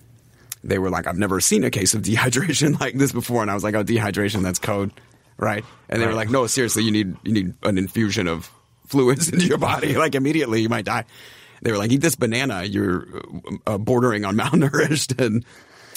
they 0.64 0.80
were 0.80 0.90
like, 0.90 1.06
"I've 1.06 1.20
never 1.20 1.40
seen 1.40 1.64
a 1.64 1.70
case 1.70 1.94
of 1.94 2.02
dehydration 2.10 2.80
like 2.80 2.96
this 2.96 3.12
before," 3.12 3.44
and 3.44 3.52
I 3.52 3.54
was 3.54 3.64
like, 3.64 3.76
"Oh, 3.76 3.84
dehydration, 3.84 4.42
that's 4.42 4.58
code, 4.58 4.92
right?" 5.38 5.64
And 5.90 6.02
they 6.02 6.08
were 6.08 6.14
like, 6.14 6.32
"No, 6.32 6.48
seriously, 6.48 6.82
you 6.84 6.92
need 6.92 7.16
you 7.24 7.32
need 7.32 7.54
an 7.62 7.78
infusion 7.78 8.28
of 8.28 8.50
fluids 8.88 9.30
into 9.32 9.46
your 9.46 9.60
body. 9.60 9.94
Like 9.98 10.16
immediately, 10.16 10.60
you 10.64 10.70
might 10.70 10.86
die." 10.86 11.06
They 11.62 11.72
were 11.72 11.78
like, 11.78 11.92
"Eat 11.92 12.02
this 12.02 12.16
banana. 12.16 12.64
You're 12.64 13.06
uh, 13.68 13.78
bordering 13.78 14.26
on 14.26 14.36
malnourished." 14.38 15.24
And 15.24 15.46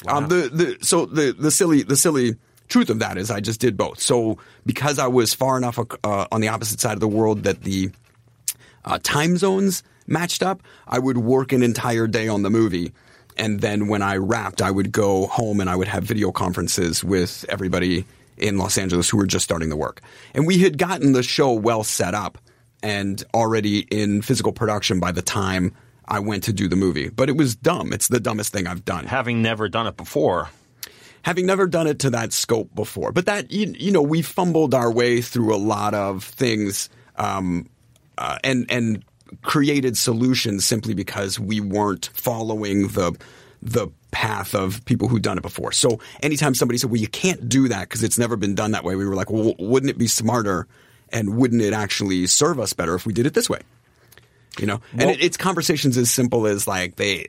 um, 0.06 0.28
the 0.28 0.50
the 0.52 0.84
so 0.84 1.06
the 1.06 1.32
the 1.32 1.50
silly 1.50 1.82
the 1.82 1.96
silly 1.96 2.36
truth 2.68 2.90
of 2.90 2.98
that 3.00 3.18
is, 3.18 3.30
I 3.30 3.40
just 3.40 3.60
did 3.60 3.76
both. 3.76 4.00
So 4.00 4.38
because 4.66 4.98
I 4.98 5.06
was 5.06 5.34
far 5.34 5.56
enough 5.56 5.78
uh, 5.78 6.26
on 6.30 6.40
the 6.40 6.48
opposite 6.48 6.80
side 6.80 6.94
of 6.94 7.00
the 7.00 7.08
world 7.08 7.44
that 7.44 7.62
the 7.62 7.90
uh, 8.84 8.98
time 9.02 9.36
zones 9.36 9.82
matched 10.06 10.42
up, 10.42 10.62
I 10.86 10.98
would 10.98 11.18
work 11.18 11.52
an 11.52 11.62
entire 11.62 12.06
day 12.06 12.28
on 12.28 12.42
the 12.42 12.50
movie. 12.50 12.92
And 13.36 13.60
then 13.60 13.88
when 13.88 14.02
I 14.02 14.16
wrapped, 14.16 14.62
I 14.62 14.70
would 14.70 14.90
go 14.90 15.26
home 15.26 15.60
and 15.60 15.70
I 15.70 15.76
would 15.76 15.88
have 15.88 16.04
video 16.04 16.32
conferences 16.32 17.04
with 17.04 17.44
everybody 17.48 18.04
in 18.36 18.58
Los 18.58 18.78
Angeles 18.78 19.08
who 19.08 19.16
were 19.16 19.26
just 19.26 19.44
starting 19.44 19.68
the 19.68 19.76
work. 19.76 20.00
And 20.34 20.46
we 20.46 20.58
had 20.58 20.78
gotten 20.78 21.12
the 21.12 21.22
show 21.22 21.52
well 21.52 21.84
set 21.84 22.14
up 22.14 22.38
and 22.82 23.22
already 23.34 23.80
in 23.80 24.22
physical 24.22 24.52
production 24.52 25.00
by 25.00 25.12
the 25.12 25.22
time 25.22 25.74
I 26.06 26.20
went 26.20 26.44
to 26.44 26.52
do 26.52 26.68
the 26.68 26.76
movie. 26.76 27.08
But 27.08 27.28
it 27.28 27.36
was 27.36 27.54
dumb. 27.54 27.92
It's 27.92 28.08
the 28.08 28.20
dumbest 28.20 28.52
thing 28.52 28.66
I've 28.66 28.84
done 28.84 29.06
Having 29.06 29.42
never 29.42 29.68
done 29.68 29.86
it 29.86 29.96
before, 29.96 30.48
having 31.28 31.44
never 31.44 31.66
done 31.66 31.86
it 31.86 31.98
to 31.98 32.08
that 32.08 32.32
scope 32.32 32.74
before. 32.74 33.12
But 33.12 33.26
that 33.26 33.52
you, 33.52 33.74
you 33.78 33.92
know, 33.92 34.00
we 34.00 34.22
fumbled 34.22 34.72
our 34.72 34.90
way 34.90 35.20
through 35.20 35.54
a 35.54 35.60
lot 35.60 35.92
of 35.92 36.24
things, 36.24 36.88
um, 37.16 37.68
uh, 38.16 38.38
and 38.42 38.64
and 38.70 39.04
created 39.42 39.98
solutions 39.98 40.64
simply 40.64 40.94
because 40.94 41.38
we 41.38 41.60
weren't 41.60 42.08
following 42.14 42.88
the 42.88 43.14
the 43.60 43.88
path 44.10 44.54
of 44.54 44.82
people 44.86 45.06
who'd 45.06 45.20
done 45.20 45.36
it 45.36 45.42
before. 45.42 45.70
So 45.70 46.00
anytime 46.22 46.54
somebody 46.54 46.78
said, 46.78 46.88
"Well, 46.88 47.00
you 47.00 47.08
can't 47.08 47.46
do 47.46 47.68
that 47.68 47.82
because 47.82 48.02
it's 48.02 48.16
never 48.16 48.36
been 48.36 48.54
done 48.54 48.70
that 48.70 48.82
way," 48.82 48.96
we 48.96 49.04
were 49.04 49.14
like, 49.14 49.30
"Well, 49.30 49.54
wouldn't 49.58 49.90
it 49.90 49.98
be 49.98 50.06
smarter?" 50.06 50.66
And 51.10 51.36
wouldn't 51.36 51.60
it 51.60 51.74
actually 51.74 52.26
serve 52.26 52.58
us 52.58 52.72
better 52.72 52.94
if 52.94 53.04
we 53.04 53.12
did 53.12 53.26
it 53.26 53.34
this 53.34 53.50
way? 53.50 53.60
You 54.58 54.66
know, 54.66 54.80
and 54.92 55.10
it, 55.10 55.22
it's 55.22 55.36
conversations 55.36 55.98
as 55.98 56.10
simple 56.10 56.46
as 56.46 56.66
like 56.66 56.96
they, 56.96 57.26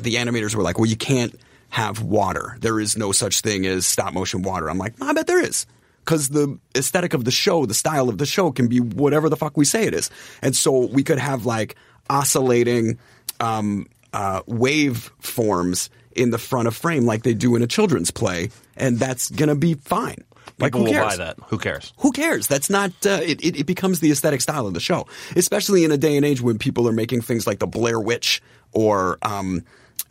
the 0.00 0.14
animators 0.14 0.54
were 0.54 0.62
like, 0.62 0.78
"Well, 0.78 0.88
you 0.88 0.96
can't 0.96 1.34
have 1.74 2.02
water. 2.02 2.56
There 2.60 2.78
is 2.78 2.96
no 2.96 3.12
such 3.12 3.40
thing 3.40 3.66
as 3.66 3.86
stop 3.86 4.14
motion 4.14 4.42
water." 4.42 4.70
I'm 4.70 4.78
like, 4.78 4.94
"I 5.00 5.12
bet 5.12 5.26
there 5.26 5.42
is." 5.42 5.66
Because 6.04 6.28
the 6.28 6.58
aesthetic 6.76 7.14
of 7.14 7.24
the 7.24 7.30
show, 7.30 7.64
the 7.64 7.74
style 7.74 8.08
of 8.08 8.18
the 8.18 8.26
show 8.26 8.52
can 8.52 8.68
be 8.68 8.78
whatever 8.78 9.28
the 9.28 9.36
fuck 9.36 9.56
we 9.56 9.64
say 9.64 9.86
it 9.86 9.94
is. 9.94 10.10
And 10.42 10.54
so 10.54 10.86
we 10.86 11.02
could 11.02 11.18
have 11.18 11.46
like 11.46 11.76
oscillating 12.10 12.98
um, 13.40 13.86
uh, 14.12 14.42
wave 14.46 15.10
forms 15.20 15.88
in 16.14 16.28
the 16.30 16.38
front 16.38 16.68
of 16.68 16.76
frame 16.76 17.04
like 17.06 17.22
they 17.22 17.32
do 17.32 17.56
in 17.56 17.62
a 17.62 17.66
children's 17.66 18.10
play. 18.10 18.50
And 18.76 18.98
that's 18.98 19.30
going 19.30 19.48
to 19.48 19.54
be 19.54 19.74
fine. 19.74 20.22
Like, 20.58 20.72
people 20.72 20.80
who 20.80 20.84
will 20.84 20.92
cares? 20.92 21.16
buy 21.16 21.24
that. 21.24 21.36
Who 21.46 21.58
cares? 21.58 21.92
who 21.98 22.12
cares? 22.12 22.46
That's 22.46 22.70
not. 22.70 22.90
Uh, 23.04 23.20
it, 23.22 23.44
it, 23.44 23.60
it 23.60 23.66
becomes 23.66 24.00
the 24.00 24.10
aesthetic 24.12 24.40
style 24.40 24.66
of 24.66 24.74
the 24.74 24.80
show, 24.80 25.06
especially 25.34 25.84
in 25.84 25.90
a 25.90 25.96
day 25.96 26.16
and 26.16 26.24
age 26.24 26.40
when 26.40 26.58
people 26.58 26.88
are 26.88 26.92
making 26.92 27.22
things 27.22 27.46
like 27.46 27.58
the 27.58 27.66
Blair 27.66 27.98
Witch 27.98 28.42
or 28.72 29.18
um, 29.22 29.64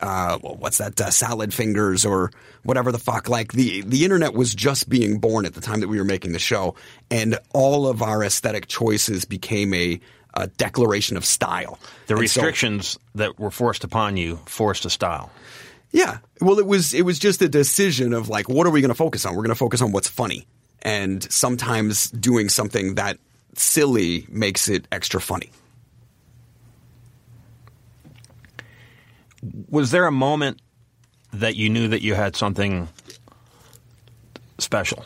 uh, 0.04 0.38
what's 0.38 0.78
that? 0.78 1.00
Uh, 1.00 1.10
salad 1.10 1.54
fingers 1.54 2.04
or 2.04 2.30
whatever 2.62 2.92
the 2.92 2.98
fuck. 2.98 3.28
Like 3.28 3.52
the 3.52 3.80
the 3.82 4.04
internet 4.04 4.34
was 4.34 4.54
just 4.54 4.88
being 4.88 5.18
born 5.18 5.46
at 5.46 5.54
the 5.54 5.60
time 5.60 5.80
that 5.80 5.88
we 5.88 5.98
were 5.98 6.04
making 6.04 6.32
the 6.32 6.38
show, 6.38 6.74
and 7.10 7.38
all 7.52 7.86
of 7.88 8.02
our 8.02 8.22
aesthetic 8.22 8.66
choices 8.68 9.24
became 9.24 9.72
a, 9.74 9.98
a 10.34 10.46
declaration 10.48 11.16
of 11.16 11.24
style. 11.24 11.78
The 12.06 12.14
And 12.16 12.18
so- 12.30 12.42
restrictions 12.42 12.98
that 13.14 13.38
were 13.38 13.50
forced 13.50 13.84
upon 13.84 14.16
you 14.16 14.38
forced 14.46 14.84
a 14.84 14.90
style. 14.90 15.30
yeah. 15.92 16.18
Well, 16.40 16.58
it 16.58 16.66
was 16.66 16.92
it 16.92 17.02
was 17.02 17.18
just 17.18 17.40
a 17.42 17.48
decision 17.48 18.12
of 18.12 18.28
like, 18.28 18.48
what 18.48 18.66
are 18.66 18.70
we 18.70 18.80
going 18.82 18.90
to 18.90 18.94
focus 18.94 19.24
on? 19.24 19.34
We're 19.34 19.42
going 19.42 19.48
to 19.58 19.64
focus 19.66 19.80
on 19.80 19.92
what's 19.92 20.08
funny, 20.08 20.46
and 20.82 21.22
sometimes 21.32 22.10
doing 22.10 22.48
something 22.50 22.96
that 22.96 23.18
silly 23.54 24.26
makes 24.28 24.68
it 24.68 24.86
extra 24.92 25.20
funny. 25.20 25.50
Was 29.68 29.90
there 29.90 30.06
a 30.06 30.12
moment 30.12 30.60
that 31.32 31.56
you 31.56 31.68
knew 31.68 31.88
that 31.88 32.02
you 32.02 32.14
had 32.14 32.36
something 32.36 32.88
special 34.58 35.04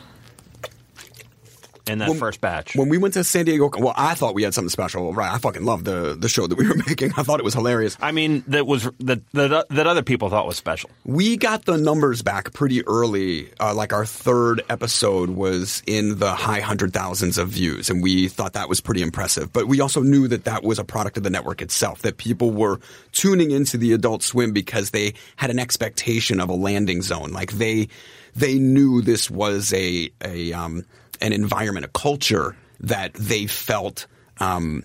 in 1.89 1.99
that 1.99 2.15
first 2.15 2.41
batch? 2.41 2.75
When 2.75 2.89
we 2.89 2.97
went 2.97 3.13
to 3.15 3.23
San 3.23 3.45
Diego, 3.45 3.69
well, 3.77 3.93
I 3.95 4.13
thought 4.15 4.35
we 4.35 4.43
had 4.43 4.53
something 4.53 4.69
special. 4.69 5.13
Right? 5.13 5.31
I 5.31 5.37
fucking 5.37 5.63
loved 5.63 5.85
the 5.85 6.15
the 6.15 6.29
show 6.29 6.47
that 6.47 6.57
we 6.57 6.67
were 6.67 6.75
making. 6.87 7.13
I 7.17 7.23
thought 7.23 7.39
it 7.39 7.43
was 7.43 7.53
hilarious. 7.53 7.97
I 8.01 8.11
mean, 8.11 8.43
that 8.47 8.67
was 8.67 8.89
that 8.99 9.21
that, 9.31 9.67
that 9.69 9.87
other 9.87 10.03
people 10.03 10.29
thought 10.29 10.45
was 10.45 10.57
special. 10.57 10.89
We 11.05 11.37
got 11.37 11.65
the 11.65 11.77
numbers 11.77 12.21
back 12.21 12.53
pretty 12.53 12.85
early. 12.87 13.49
Uh, 13.59 13.73
like 13.73 13.93
our 13.93 14.05
third 14.05 14.61
episode 14.69 15.31
was 15.31 15.83
in 15.85 16.19
the 16.19 16.31
high 16.31 16.61
hundred 16.61 16.93
thousands 16.93 17.37
of 17.37 17.49
views, 17.49 17.89
and 17.89 18.01
we 18.03 18.27
thought 18.27 18.53
that 18.53 18.69
was 18.69 18.81
pretty 18.81 19.01
impressive. 19.01 19.51
But 19.51 19.67
we 19.67 19.81
also 19.81 20.01
knew 20.01 20.27
that 20.27 20.45
that 20.45 20.63
was 20.63 20.79
a 20.79 20.83
product 20.83 21.17
of 21.17 21.23
the 21.23 21.29
network 21.29 21.61
itself. 21.61 22.01
That 22.03 22.17
people 22.17 22.51
were 22.51 22.79
tuning 23.11 23.51
into 23.51 23.77
the 23.77 23.93
Adult 23.93 24.23
Swim 24.23 24.53
because 24.53 24.91
they 24.91 25.13
had 25.35 25.49
an 25.49 25.59
expectation 25.59 26.39
of 26.39 26.49
a 26.49 26.53
landing 26.53 27.01
zone. 27.01 27.31
Like 27.31 27.53
they 27.53 27.89
they 28.35 28.57
knew 28.59 29.01
this 29.01 29.29
was 29.29 29.73
a 29.73 30.11
a 30.23 30.53
um, 30.53 30.85
an 31.21 31.33
environment, 31.33 31.85
a 31.85 31.89
culture 31.89 32.55
that 32.79 33.13
they 33.13 33.47
felt. 33.47 34.07
Um, 34.39 34.83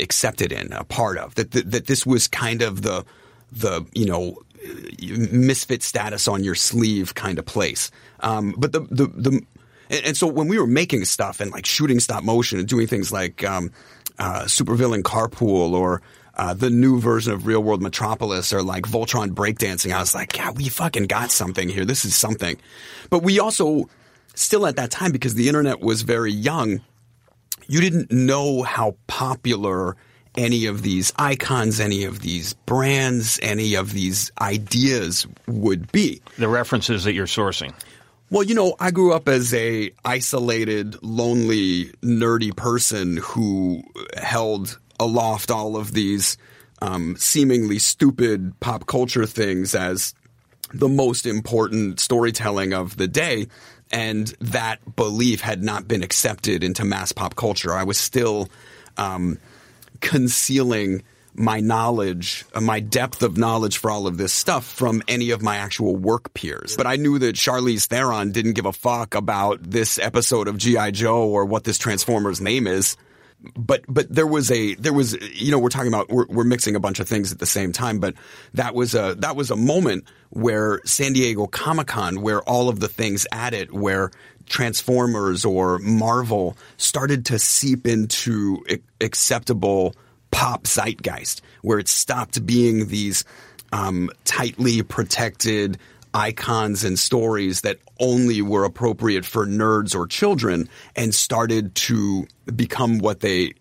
accepted 0.00 0.52
in, 0.52 0.72
a 0.72 0.84
part 0.84 1.18
of. 1.18 1.34
That, 1.34 1.50
that 1.52 1.70
that 1.72 1.86
this 1.86 2.06
was 2.06 2.28
kind 2.28 2.62
of 2.62 2.82
the 2.82 3.04
the 3.50 3.84
you 3.94 4.06
know 4.06 4.38
misfit 5.30 5.82
status 5.82 6.28
on 6.28 6.44
your 6.44 6.54
sleeve 6.54 7.14
kind 7.14 7.38
of 7.38 7.46
place. 7.46 7.90
Um, 8.20 8.54
but 8.56 8.72
the 8.72 8.80
the 8.80 9.06
the 9.06 9.30
and, 9.90 10.06
and 10.06 10.16
so 10.16 10.26
when 10.26 10.48
we 10.48 10.58
were 10.58 10.66
making 10.66 11.04
stuff 11.04 11.40
and 11.40 11.50
like 11.50 11.66
shooting 11.66 12.00
stop 12.00 12.22
motion 12.24 12.58
and 12.58 12.68
doing 12.68 12.86
things 12.86 13.12
like 13.12 13.44
um, 13.44 13.72
uh, 14.18 14.42
supervillain 14.42 15.02
carpool 15.02 15.72
or 15.72 16.02
uh, 16.34 16.54
the 16.54 16.70
new 16.70 17.00
version 17.00 17.32
of 17.32 17.46
Real 17.46 17.62
World 17.62 17.82
Metropolis 17.82 18.52
or 18.52 18.62
like 18.62 18.84
Voltron 18.84 19.30
breakdancing, 19.30 19.92
I 19.92 19.98
was 19.98 20.14
like, 20.14 20.36
yeah, 20.36 20.52
we 20.52 20.68
fucking 20.68 21.06
got 21.06 21.32
something 21.32 21.68
here. 21.68 21.84
This 21.84 22.04
is 22.04 22.14
something. 22.14 22.56
But 23.10 23.24
we 23.24 23.40
also 23.40 23.88
still 24.38 24.66
at 24.66 24.76
that 24.76 24.90
time 24.90 25.12
because 25.12 25.34
the 25.34 25.48
internet 25.48 25.80
was 25.80 26.02
very 26.02 26.32
young 26.32 26.80
you 27.68 27.80
didn't 27.80 28.10
know 28.10 28.62
how 28.62 28.96
popular 29.06 29.96
any 30.36 30.66
of 30.66 30.82
these 30.82 31.12
icons, 31.16 31.80
any 31.80 32.04
of 32.04 32.20
these 32.20 32.54
brands, 32.54 33.38
any 33.42 33.74
of 33.74 33.92
these 33.92 34.32
ideas 34.40 35.26
would 35.46 35.92
be. 35.92 36.20
The 36.38 36.48
references 36.48 37.04
that 37.04 37.12
you're 37.12 37.26
sourcing. 37.26 37.72
Well, 38.30 38.42
you 38.42 38.54
know, 38.54 38.74
I 38.80 38.90
grew 38.90 39.12
up 39.12 39.28
as 39.28 39.54
a 39.54 39.90
isolated, 40.04 41.02
lonely, 41.02 41.86
nerdy 42.02 42.54
person 42.54 43.18
who 43.18 43.82
held 44.16 44.78
aloft 45.00 45.50
all 45.50 45.76
of 45.76 45.92
these 45.92 46.36
um, 46.80 47.16
seemingly 47.16 47.78
stupid 47.78 48.58
pop 48.60 48.86
culture 48.86 49.26
things 49.26 49.74
as 49.74 50.14
the 50.72 50.88
most 50.88 51.26
important 51.26 52.00
storytelling 52.00 52.72
of 52.72 52.96
the 52.96 53.08
day. 53.08 53.46
And 53.90 54.28
that 54.40 54.96
belief 54.96 55.40
had 55.40 55.62
not 55.62 55.88
been 55.88 56.02
accepted 56.02 56.62
into 56.62 56.84
mass 56.84 57.12
pop 57.12 57.36
culture. 57.36 57.72
I 57.72 57.84
was 57.84 57.98
still 57.98 58.48
um, 58.96 59.38
concealing 60.00 61.02
my 61.34 61.60
knowledge, 61.60 62.44
uh, 62.52 62.60
my 62.60 62.80
depth 62.80 63.22
of 63.22 63.38
knowledge 63.38 63.78
for 63.78 63.90
all 63.90 64.06
of 64.06 64.18
this 64.18 64.32
stuff 64.32 64.66
from 64.66 65.02
any 65.08 65.30
of 65.30 65.40
my 65.40 65.56
actual 65.56 65.94
work 65.94 66.34
peers. 66.34 66.76
But 66.76 66.86
I 66.86 66.96
knew 66.96 67.18
that 67.20 67.36
Charlize 67.36 67.86
Theron 67.86 68.32
didn't 68.32 68.54
give 68.54 68.66
a 68.66 68.72
fuck 68.72 69.14
about 69.14 69.62
this 69.62 69.98
episode 69.98 70.48
of 70.48 70.58
G.I. 70.58 70.90
Joe 70.90 71.28
or 71.28 71.44
what 71.44 71.64
this 71.64 71.78
Transformer's 71.78 72.40
name 72.40 72.66
is. 72.66 72.96
But 73.56 73.84
but 73.88 74.12
there 74.12 74.26
was 74.26 74.50
a 74.50 74.74
there 74.74 74.92
was 74.92 75.16
you 75.32 75.52
know 75.52 75.58
we're 75.58 75.68
talking 75.68 75.92
about 75.92 76.08
we're, 76.08 76.26
we're 76.26 76.44
mixing 76.44 76.74
a 76.74 76.80
bunch 76.80 76.98
of 76.98 77.08
things 77.08 77.30
at 77.30 77.38
the 77.38 77.46
same 77.46 77.72
time 77.72 78.00
but 78.00 78.14
that 78.54 78.74
was 78.74 78.96
a 78.96 79.14
that 79.18 79.36
was 79.36 79.52
a 79.52 79.56
moment 79.56 80.04
where 80.30 80.80
San 80.84 81.12
Diego 81.12 81.46
Comic 81.46 81.86
Con 81.86 82.20
where 82.20 82.42
all 82.42 82.68
of 82.68 82.80
the 82.80 82.88
things 82.88 83.26
at 83.30 83.54
it 83.54 83.72
where 83.72 84.10
Transformers 84.46 85.44
or 85.44 85.78
Marvel 85.78 86.56
started 86.78 87.26
to 87.26 87.38
seep 87.38 87.86
into 87.86 88.64
acceptable 89.00 89.94
pop 90.30 90.64
zeitgeist, 90.64 91.40
where 91.62 91.78
it 91.78 91.88
stopped 91.88 92.44
being 92.44 92.88
these 92.88 93.24
um, 93.72 94.10
tightly 94.24 94.82
protected 94.82 95.78
icons 96.14 96.84
and 96.84 96.98
stories 96.98 97.62
that 97.62 97.78
only 98.00 98.42
were 98.42 98.64
appropriate 98.64 99.24
for 99.24 99.46
nerds 99.46 99.94
or 99.94 100.06
children 100.06 100.68
and 100.96 101.14
started 101.14 101.74
to 101.74 102.26
become 102.54 102.98
what 102.98 103.20
they 103.20 103.54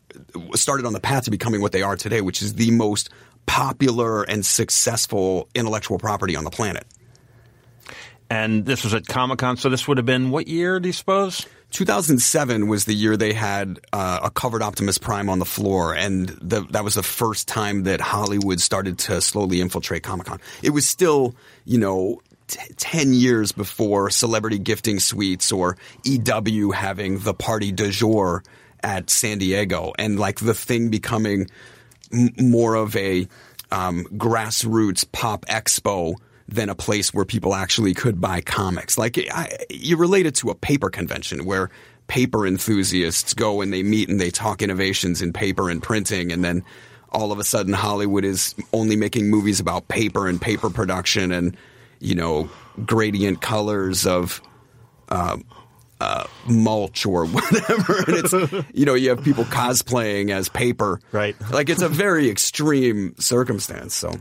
started 0.55 0.85
on 0.85 0.93
the 0.93 0.99
path 0.99 1.25
to 1.25 1.31
becoming 1.31 1.61
what 1.61 1.71
they 1.71 1.81
are 1.81 1.95
today, 1.95 2.21
which 2.21 2.41
is 2.41 2.55
the 2.55 2.71
most 2.71 3.09
popular 3.45 4.23
and 4.23 4.45
successful 4.45 5.47
intellectual 5.55 5.97
property 5.97 6.35
on 6.35 6.43
the 6.43 6.49
planet. 6.49 6.85
And 8.29 8.65
this 8.65 8.83
was 8.83 8.93
at 8.93 9.07
Comic 9.07 9.39
Con, 9.39 9.55
so 9.55 9.69
this 9.69 9.87
would 9.87 9.97
have 9.97 10.05
been 10.05 10.31
what 10.31 10.47
year, 10.47 10.79
do 10.79 10.89
you 10.89 10.93
suppose? 10.93 11.45
2007 11.71 12.67
was 12.67 12.85
the 12.85 12.93
year 12.93 13.15
they 13.17 13.33
had 13.33 13.79
uh, 13.93 14.19
a 14.23 14.29
covered 14.29 14.61
Optimus 14.61 14.97
Prime 14.97 15.29
on 15.29 15.39
the 15.39 15.45
floor, 15.45 15.95
and 15.95 16.29
the, 16.41 16.61
that 16.71 16.83
was 16.83 16.95
the 16.95 17.03
first 17.03 17.47
time 17.47 17.83
that 17.83 18.01
Hollywood 18.01 18.59
started 18.59 18.97
to 18.99 19.21
slowly 19.21 19.61
infiltrate 19.61 20.03
Comic 20.03 20.27
Con. 20.27 20.39
It 20.61 20.71
was 20.71 20.87
still, 20.87 21.35
you 21.65 21.77
know, 21.77 22.21
t- 22.47 22.59
10 22.77 23.13
years 23.13 23.51
before 23.51 24.09
celebrity 24.09 24.59
gifting 24.59 24.99
suites 24.99 25.51
or 25.51 25.77
EW 26.03 26.71
having 26.71 27.19
the 27.19 27.33
party 27.33 27.71
du 27.71 27.89
jour 27.89 28.43
at 28.83 29.09
San 29.09 29.37
Diego, 29.37 29.93
and 29.97 30.19
like 30.19 30.39
the 30.39 30.53
thing 30.53 30.89
becoming 30.89 31.49
m- 32.13 32.29
more 32.39 32.75
of 32.75 32.95
a 32.95 33.27
um, 33.71 34.05
grassroots 34.13 35.05
pop 35.11 35.45
expo 35.45 36.15
than 36.47 36.69
a 36.69 36.75
place 36.75 37.13
where 37.13 37.25
people 37.25 37.53
actually 37.53 37.93
could 37.93 38.21
buy 38.21 38.39
comics. 38.41 38.97
Like 38.97 39.17
I, 39.31 39.57
you 39.69 39.97
relate 39.97 40.25
it 40.25 40.35
to 40.35 40.49
a 40.49 40.55
paper 40.55 40.89
convention 40.89 41.45
where 41.45 41.69
paper 42.07 42.47
enthusiasts 42.47 43.33
go 43.33 43.59
and 43.61 43.73
they 43.73 43.83
meet 43.83 44.07
and 44.07 44.19
they 44.19 44.29
talk 44.29 44.61
innovations 44.61 45.21
in 45.21 45.33
paper 45.33 45.69
and 45.69 45.83
printing, 45.83 46.31
and 46.31 46.43
then 46.43 46.63
all 47.11 47.31
of 47.31 47.39
a 47.39 47.43
sudden 47.43 47.73
Hollywood 47.73 48.23
is 48.23 48.55
only 48.73 48.95
making 48.95 49.29
movies 49.29 49.59
about 49.59 49.87
paper 49.87 50.27
and 50.27 50.41
paper 50.41 50.69
production 50.69 51.31
and 51.31 51.57
you 51.99 52.15
know 52.15 52.49
gradient 52.85 53.41
colors 53.41 54.05
of. 54.05 54.41
Uh, 55.09 55.37
uh, 55.99 56.25
mulch 56.47 57.05
or 57.05 57.25
whatever, 57.25 57.97
and 58.05 58.17
it's 58.17 58.33
you 58.73 58.85
know 58.85 58.93
you 58.93 59.09
have 59.09 59.23
people 59.23 59.43
cosplaying 59.45 60.29
as 60.29 60.49
paper, 60.49 60.99
Right. 61.11 61.35
Like 61.51 61.69
it's 61.69 61.81
a 61.81 61.89
very 61.89 62.29
extreme 62.29 63.15
circumstance. 63.17 63.95
So, 63.95 64.13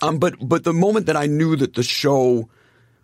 um, 0.00 0.18
but 0.18 0.36
but 0.40 0.64
the 0.64 0.72
moment 0.72 1.06
that 1.06 1.16
I 1.16 1.26
knew 1.26 1.56
that 1.56 1.74
the 1.74 1.82
show 1.82 2.48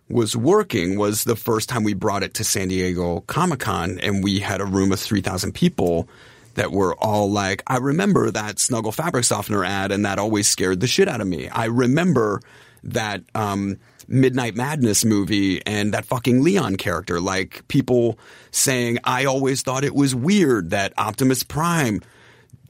was 0.09 0.35
working 0.35 0.97
was 0.97 1.23
the 1.23 1.35
first 1.35 1.69
time 1.69 1.83
we 1.83 1.93
brought 1.93 2.23
it 2.23 2.33
to 2.35 2.43
San 2.43 2.67
Diego 2.67 3.21
Comic 3.21 3.59
Con, 3.59 3.99
and 3.99 4.23
we 4.23 4.39
had 4.39 4.59
a 4.61 4.65
room 4.65 4.91
of 4.91 4.99
three 4.99 5.21
thousand 5.21 5.53
people 5.53 6.07
that 6.55 6.71
were 6.71 6.95
all 6.95 7.31
like, 7.31 7.61
"I 7.67 7.77
remember 7.77 8.31
that 8.31 8.59
Snuggle 8.59 8.91
fabric 8.91 9.25
softener 9.25 9.63
ad, 9.63 9.91
and 9.91 10.05
that 10.05 10.19
always 10.19 10.47
scared 10.47 10.79
the 10.79 10.87
shit 10.87 11.07
out 11.07 11.21
of 11.21 11.27
me. 11.27 11.47
I 11.47 11.65
remember 11.65 12.41
that." 12.83 13.23
Um, 13.35 13.77
Midnight 14.07 14.55
Madness 14.55 15.05
movie 15.05 15.65
and 15.65 15.93
that 15.93 16.05
fucking 16.05 16.43
Leon 16.43 16.75
character. 16.75 17.21
Like 17.21 17.65
people 17.67 18.19
saying, 18.51 18.99
I 19.05 19.25
always 19.25 19.61
thought 19.61 19.83
it 19.83 19.95
was 19.95 20.13
weird 20.13 20.71
that 20.71 20.93
Optimus 20.97 21.41
Prime 21.43 22.01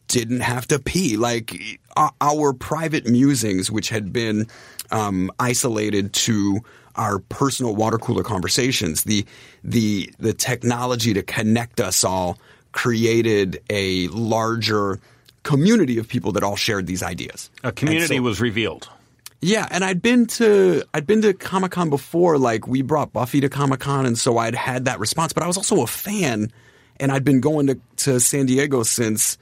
didn't 0.08 0.42
have 0.42 0.68
to 0.68 0.80
pee. 0.80 1.18
Like 1.18 1.80
our 2.22 2.54
private 2.54 3.08
musings, 3.08 3.72
which 3.72 3.90
had 3.90 4.14
been 4.14 4.48
um, 4.92 5.32
isolated 5.40 6.14
to 6.14 6.62
our 6.96 7.20
personal 7.20 7.76
water 7.76 7.98
cooler 7.98 8.24
conversations, 8.24 9.04
the 9.04 9.26
the 9.64 10.14
the 10.20 10.34
technology 10.34 11.14
to 11.14 11.24
connect 11.24 11.80
us 11.80 12.04
all 12.04 12.38
created 12.72 13.62
a 13.70 14.08
larger 14.10 15.00
community 15.44 15.98
of 15.98 16.08
people 16.08 16.32
that 16.34 16.44
all 16.44 16.56
shared 16.56 16.88
these 16.88 17.04
ideas. 17.04 17.50
A 17.64 17.72
community 17.72 18.18
so- 18.18 18.22
was 18.22 18.40
revealed. 18.40 18.90
Yeah, 19.44 19.68
and 19.70 19.84
I'd 19.84 20.02
been 20.02 20.26
to 20.28 20.84
I'd 20.94 21.06
been 21.06 21.22
to 21.24 21.34
Comic 21.34 21.72
Con 21.72 21.90
before. 21.90 22.38
Like 22.38 22.66
we 22.66 22.82
brought 22.82 23.12
Buffy 23.12 23.42
to 23.42 23.50
Comic 23.50 23.82
Con, 23.82 24.06
and 24.06 24.18
so 24.18 24.38
I'd 24.38 24.56
had 24.56 24.86
that 24.86 25.00
response. 25.00 25.34
But 25.34 25.44
I 25.44 25.48
was 25.48 25.58
also 25.58 25.84
a 25.84 25.88
fan, 25.88 26.52
and 27.00 27.12
I'd 27.12 27.26
been 27.26 27.42
going 27.42 27.68
to, 27.68 27.80
to 27.98 28.20
San 28.20 28.46
Diego 28.46 28.84
since 28.84 29.38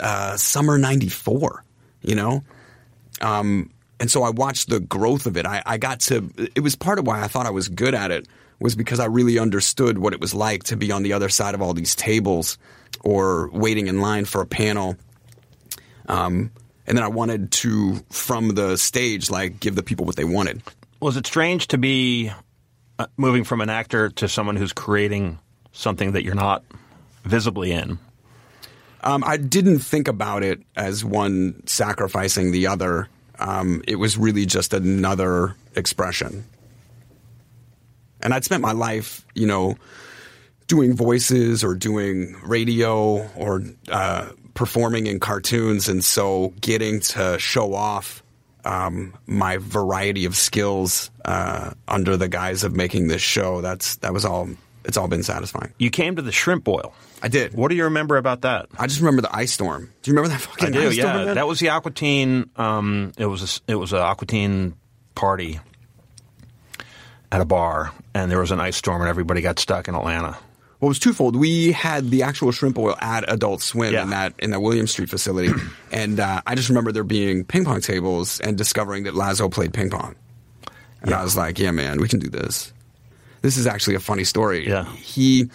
uh, 0.00 0.36
summer 0.38 0.78
'94. 0.78 1.62
You 2.00 2.14
know, 2.14 2.44
um, 3.20 3.70
and 4.00 4.10
so 4.10 4.22
I 4.22 4.30
watched 4.30 4.70
the 4.70 4.80
growth 4.80 5.26
of 5.26 5.36
it. 5.36 5.44
I, 5.44 5.62
I 5.66 5.76
got 5.76 6.00
to. 6.00 6.30
It 6.54 6.60
was 6.60 6.74
part 6.74 6.98
of 6.98 7.06
why 7.06 7.22
I 7.22 7.28
thought 7.28 7.44
I 7.44 7.50
was 7.50 7.68
good 7.68 7.94
at 7.94 8.10
it 8.10 8.26
was 8.58 8.74
because 8.74 8.98
I 8.98 9.04
really 9.04 9.38
understood 9.38 9.98
what 9.98 10.14
it 10.14 10.20
was 10.20 10.32
like 10.32 10.64
to 10.64 10.76
be 10.76 10.90
on 10.90 11.02
the 11.02 11.12
other 11.12 11.28
side 11.28 11.54
of 11.54 11.60
all 11.60 11.74
these 11.74 11.94
tables 11.94 12.56
or 13.02 13.50
waiting 13.50 13.88
in 13.88 14.00
line 14.00 14.24
for 14.24 14.40
a 14.40 14.46
panel. 14.46 14.96
Um, 16.08 16.50
and 16.86 16.96
then 16.96 17.04
I 17.04 17.08
wanted 17.08 17.50
to, 17.52 17.96
from 18.10 18.50
the 18.50 18.76
stage, 18.76 19.30
like 19.30 19.60
give 19.60 19.74
the 19.74 19.82
people 19.82 20.06
what 20.06 20.16
they 20.16 20.24
wanted. 20.24 20.62
Was 21.00 21.16
it 21.16 21.26
strange 21.26 21.68
to 21.68 21.78
be 21.78 22.30
uh, 22.98 23.06
moving 23.16 23.44
from 23.44 23.60
an 23.60 23.68
actor 23.68 24.08
to 24.10 24.28
someone 24.28 24.56
who's 24.56 24.72
creating 24.72 25.38
something 25.72 26.12
that 26.12 26.22
you're 26.22 26.34
not 26.34 26.64
visibly 27.24 27.72
in? 27.72 27.98
Um, 29.02 29.22
I 29.24 29.36
didn't 29.36 29.80
think 29.80 30.08
about 30.08 30.42
it 30.42 30.60
as 30.74 31.04
one 31.04 31.62
sacrificing 31.66 32.50
the 32.50 32.66
other. 32.66 33.08
Um, 33.38 33.82
it 33.86 33.96
was 33.96 34.16
really 34.16 34.46
just 34.46 34.72
another 34.72 35.54
expression. 35.74 36.44
And 38.20 38.32
I'd 38.32 38.44
spent 38.44 38.62
my 38.62 38.72
life, 38.72 39.24
you 39.34 39.46
know, 39.46 39.76
doing 40.66 40.96
voices 40.96 41.62
or 41.62 41.74
doing 41.74 42.34
radio 42.42 43.28
or 43.36 43.62
uh, 43.88 44.30
performing 44.56 45.06
in 45.06 45.20
cartoons, 45.20 45.88
and 45.88 46.02
so 46.02 46.52
getting 46.60 46.98
to 47.00 47.38
show 47.38 47.74
off 47.74 48.24
um, 48.64 49.14
my 49.26 49.58
variety 49.58 50.24
of 50.24 50.34
skills 50.34 51.12
uh, 51.24 51.70
under 51.86 52.16
the 52.16 52.26
guise 52.26 52.64
of 52.64 52.74
making 52.74 53.06
this 53.06 53.22
show. 53.22 53.60
That's 53.60 53.96
that 53.96 54.12
was 54.12 54.24
all. 54.24 54.48
It's 54.84 54.96
all 54.96 55.08
been 55.08 55.24
satisfying. 55.24 55.72
You 55.78 55.90
came 55.90 56.14
to 56.14 56.22
the 56.22 56.30
shrimp 56.30 56.62
boil. 56.62 56.94
I 57.20 57.26
did. 57.26 57.54
What 57.54 57.68
do 57.68 57.74
you 57.74 57.84
remember 57.84 58.18
about 58.18 58.42
that? 58.42 58.66
I 58.78 58.86
just 58.86 59.00
remember 59.00 59.22
the 59.22 59.34
ice 59.34 59.52
storm. 59.52 59.92
Do 60.02 60.10
you 60.10 60.16
remember 60.16 60.36
that 60.36 60.40
fucking 60.40 60.68
I 60.68 60.70
do. 60.70 60.88
ice 60.88 60.94
storm? 60.96 61.26
Yeah, 61.26 61.34
that 61.34 61.46
was 61.48 61.58
the 61.58 61.70
Aqua 61.70 61.90
Teen. 61.90 62.50
Um, 62.54 63.12
it 63.18 63.26
was 63.26 63.60
a, 63.66 63.72
it 63.72 63.74
was 63.74 63.92
a 63.92 63.98
Aqua 63.98 64.28
Teen 64.28 64.76
party 65.16 65.58
at 67.32 67.40
a 67.40 67.44
bar, 67.44 67.92
and 68.14 68.30
there 68.30 68.38
was 68.38 68.52
an 68.52 68.60
ice 68.60 68.76
storm, 68.76 69.02
and 69.02 69.08
everybody 69.08 69.40
got 69.40 69.58
stuck 69.58 69.88
in 69.88 69.96
Atlanta. 69.96 70.38
Well, 70.80 70.88
it 70.88 70.90
was 70.90 70.98
twofold. 70.98 71.36
We 71.36 71.72
had 71.72 72.10
the 72.10 72.22
actual 72.22 72.52
shrimp 72.52 72.78
oil 72.78 72.96
at 73.00 73.24
Adult 73.32 73.62
Swim 73.62 73.94
Yeah. 73.94 74.02
in 74.02 74.10
that 74.10 74.34
in 74.38 74.50
that 74.50 74.60
Williams 74.60 74.90
Street 74.90 75.08
facility, 75.08 75.52
and 75.92 76.20
uh, 76.20 76.42
I 76.46 76.54
just 76.54 76.68
remember 76.68 76.92
there 76.92 77.04
being 77.04 77.44
ping 77.44 77.64
pong 77.64 77.80
tables 77.80 78.40
and 78.40 78.58
discovering 78.58 79.04
that 79.04 79.14
Lazzo 79.14 79.50
played 79.50 79.72
ping 79.72 79.88
pong, 79.90 80.14
and 81.02 81.14
I 81.14 81.22
was 81.24 81.36
like, 81.36 81.58
"Yeah, 81.58 81.70
man, 81.70 81.98
we 82.00 82.08
can 82.08 82.18
do 82.18 82.28
this." 82.28 82.72
This 83.42 83.56
is 83.56 83.66
actually 83.66 83.94
a 83.94 84.00
funny 84.00 84.24
story. 84.24 84.66
Yeah. 84.66 84.84
he, 84.96 85.50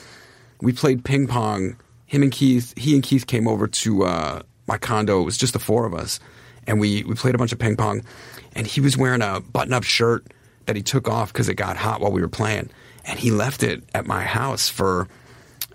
we 0.61 0.71
played 0.71 1.03
ping 1.03 1.27
pong. 1.27 1.75
Him 2.05 2.23
and 2.23 2.31
Keith, 2.31 2.73
he 2.77 2.93
and 2.93 3.03
Keith 3.03 3.25
came 3.27 3.47
over 3.47 3.67
to 3.67 4.03
uh, 4.03 4.41
my 4.67 4.77
condo. 4.77 5.21
It 5.21 5.25
was 5.25 5.37
just 5.37 5.53
the 5.53 5.59
four 5.59 5.85
of 5.85 5.93
us, 5.93 6.19
and 6.67 6.79
we 6.79 7.03
we 7.03 7.15
played 7.15 7.35
a 7.35 7.37
bunch 7.37 7.51
of 7.51 7.59
ping 7.59 7.75
pong. 7.75 8.03
And 8.53 8.65
he 8.67 8.81
was 8.81 8.97
wearing 8.97 9.21
a 9.21 9.39
button 9.39 9.71
up 9.73 9.83
shirt 9.83 10.25
that 10.65 10.75
he 10.75 10.81
took 10.81 11.07
off 11.07 11.31
because 11.31 11.47
it 11.47 11.53
got 11.55 11.77
hot 11.77 12.01
while 12.01 12.11
we 12.11 12.21
were 12.21 12.27
playing, 12.27 12.69
and 13.05 13.17
he 13.19 13.31
left 13.31 13.63
it 13.63 13.83
at 13.93 14.05
my 14.05 14.23
house 14.23 14.69
for 14.69 15.07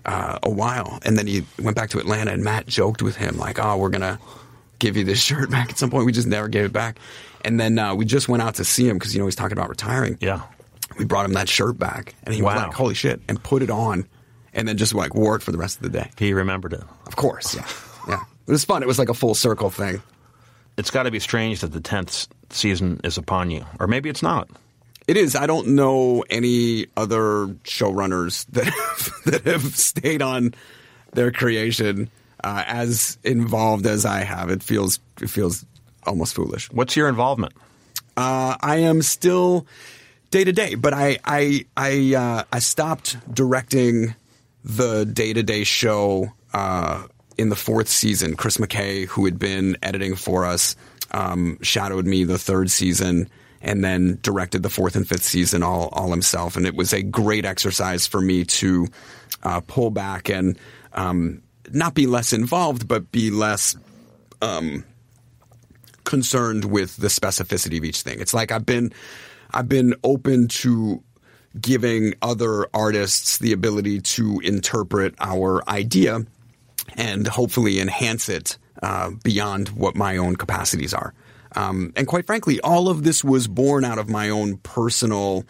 uh, 0.05 0.39
a 0.43 0.49
while, 0.49 0.99
and 1.03 1.17
then 1.17 1.27
he 1.27 1.43
went 1.59 1.75
back 1.75 1.89
to 1.91 1.99
Atlanta. 1.99 2.31
And 2.31 2.43
Matt 2.43 2.67
joked 2.67 3.01
with 3.01 3.15
him 3.15 3.37
like, 3.37 3.59
"Oh, 3.59 3.77
we're 3.77 3.89
gonna 3.89 4.19
give 4.79 4.97
you 4.97 5.03
this 5.03 5.21
shirt 5.23 5.49
back 5.49 5.69
at 5.69 5.77
some 5.77 5.89
point." 5.89 6.05
We 6.05 6.11
just 6.11 6.27
never 6.27 6.47
gave 6.47 6.65
it 6.65 6.73
back. 6.73 6.99
And 7.43 7.59
then 7.59 7.77
uh, 7.77 7.95
we 7.95 8.05
just 8.05 8.27
went 8.27 8.43
out 8.43 8.55
to 8.55 8.65
see 8.65 8.87
him 8.87 8.97
because 8.97 9.13
you 9.13 9.19
know 9.19 9.25
he's 9.25 9.35
talking 9.35 9.57
about 9.57 9.69
retiring. 9.69 10.17
Yeah. 10.21 10.41
We 10.97 11.05
brought 11.05 11.25
him 11.25 11.33
that 11.33 11.49
shirt 11.49 11.77
back, 11.77 12.15
and 12.23 12.33
he 12.33 12.41
was 12.41 12.55
like, 12.55 12.73
"Holy 12.73 12.95
shit!" 12.95 13.21
and 13.27 13.41
put 13.41 13.61
it 13.61 13.69
on, 13.69 14.07
and 14.53 14.67
then 14.67 14.77
just 14.77 14.93
like 14.93 15.13
wore 15.13 15.35
it 15.35 15.43
for 15.43 15.51
the 15.51 15.57
rest 15.57 15.77
of 15.77 15.83
the 15.83 15.89
day. 15.89 16.09
He 16.17 16.33
remembered 16.33 16.73
it. 16.73 16.83
Of 17.05 17.15
course, 17.15 17.55
yeah, 17.55 17.67
yeah. 18.07 18.23
It 18.47 18.51
was 18.51 18.63
fun. 18.65 18.81
It 18.81 18.87
was 18.87 18.97
like 18.97 19.09
a 19.09 19.13
full 19.13 19.35
circle 19.35 19.69
thing. 19.69 20.01
It's 20.77 20.89
got 20.89 21.03
to 21.03 21.11
be 21.11 21.19
strange 21.19 21.61
that 21.61 21.73
the 21.73 21.81
tenth 21.81 22.27
season 22.49 23.01
is 23.03 23.17
upon 23.17 23.51
you, 23.51 23.65
or 23.79 23.87
maybe 23.87 24.09
it's 24.09 24.23
not. 24.23 24.49
It 25.07 25.17
is. 25.17 25.35
I 25.35 25.47
don't 25.47 25.69
know 25.69 26.23
any 26.29 26.87
other 26.97 27.47
showrunners 27.63 28.45
that 28.51 28.65
have, 28.65 29.11
that 29.25 29.45
have 29.45 29.75
stayed 29.75 30.21
on 30.21 30.53
their 31.13 31.31
creation 31.31 32.09
uh, 32.43 32.63
as 32.67 33.17
involved 33.23 33.85
as 33.85 34.05
I 34.05 34.19
have, 34.19 34.49
it 34.49 34.63
feels 34.63 34.99
it 35.21 35.29
feels 35.29 35.65
almost 36.05 36.35
foolish. 36.35 36.71
What's 36.71 36.95
your 36.95 37.09
involvement? 37.09 37.53
Uh, 38.15 38.55
I 38.61 38.77
am 38.77 39.01
still 39.01 39.67
day 40.31 40.43
to 40.43 40.53
day, 40.53 40.75
but 40.75 40.93
I 40.93 41.17
I 41.25 41.65
I 41.75 42.15
uh, 42.15 42.43
I 42.51 42.59
stopped 42.59 43.17
directing 43.33 44.15
the 44.63 45.05
day 45.05 45.33
to 45.33 45.43
day 45.43 45.63
show 45.63 46.31
uh, 46.53 47.07
in 47.37 47.49
the 47.49 47.55
fourth 47.55 47.87
season. 47.87 48.35
Chris 48.35 48.57
McKay, 48.57 49.05
who 49.07 49.25
had 49.25 49.39
been 49.39 49.77
editing 49.81 50.15
for 50.15 50.45
us, 50.45 50.75
um, 51.11 51.57
shadowed 51.61 52.05
me 52.05 52.23
the 52.23 52.37
third 52.37 52.69
season. 52.69 53.29
And 53.61 53.83
then 53.83 54.19
directed 54.21 54.61
the 54.61 54.69
fourth 54.69 54.95
and 54.95 55.07
fifth 55.07 55.23
season 55.23 55.63
all, 55.63 55.89
all 55.91 56.11
himself, 56.11 56.55
and 56.55 56.65
it 56.65 56.75
was 56.75 56.93
a 56.93 57.01
great 57.01 57.43
exercise 57.43 58.05
for 58.05 58.21
me 58.21 58.43
to 58.45 58.87
uh, 59.43 59.61
pull 59.61 59.89
back 59.89 60.29
and 60.29 60.59
um, 60.93 61.41
not 61.71 61.93
be 61.93 62.05
less 62.05 62.33
involved, 62.33 62.87
but 62.87 63.11
be 63.11 63.31
less 63.31 63.75
um, 64.41 64.83
concerned 66.03 66.65
with 66.65 66.97
the 66.97 67.07
specificity 67.07 67.77
of 67.77 67.83
each 67.83 68.01
thing. 68.01 68.19
It's 68.19 68.33
like 68.33 68.51
I've 68.51 68.65
been 68.65 68.93
I've 69.51 69.69
been 69.69 69.95
open 70.03 70.47
to 70.49 71.03
giving 71.59 72.13
other 72.21 72.67
artists 72.73 73.37
the 73.39 73.51
ability 73.51 74.01
to 74.01 74.39
interpret 74.43 75.15
our 75.19 75.67
idea 75.69 76.25
and 76.95 77.27
hopefully 77.27 77.79
enhance 77.79 78.29
it 78.29 78.57
uh, 78.83 79.11
beyond 79.23 79.69
what 79.69 79.95
my 79.95 80.17
own 80.17 80.35
capacities 80.35 80.93
are. 80.93 81.13
Um, 81.57 81.91
and 81.95 82.05
quite 82.05 82.27
frankly, 82.27 82.61
all 82.61 82.87
of 82.87 83.03
this 83.03 83.23
was 83.23 83.47
born 83.47 83.83
out 83.83 83.97
of 83.97 84.07
my 84.07 84.29
own 84.29 84.57
personal 84.57 85.43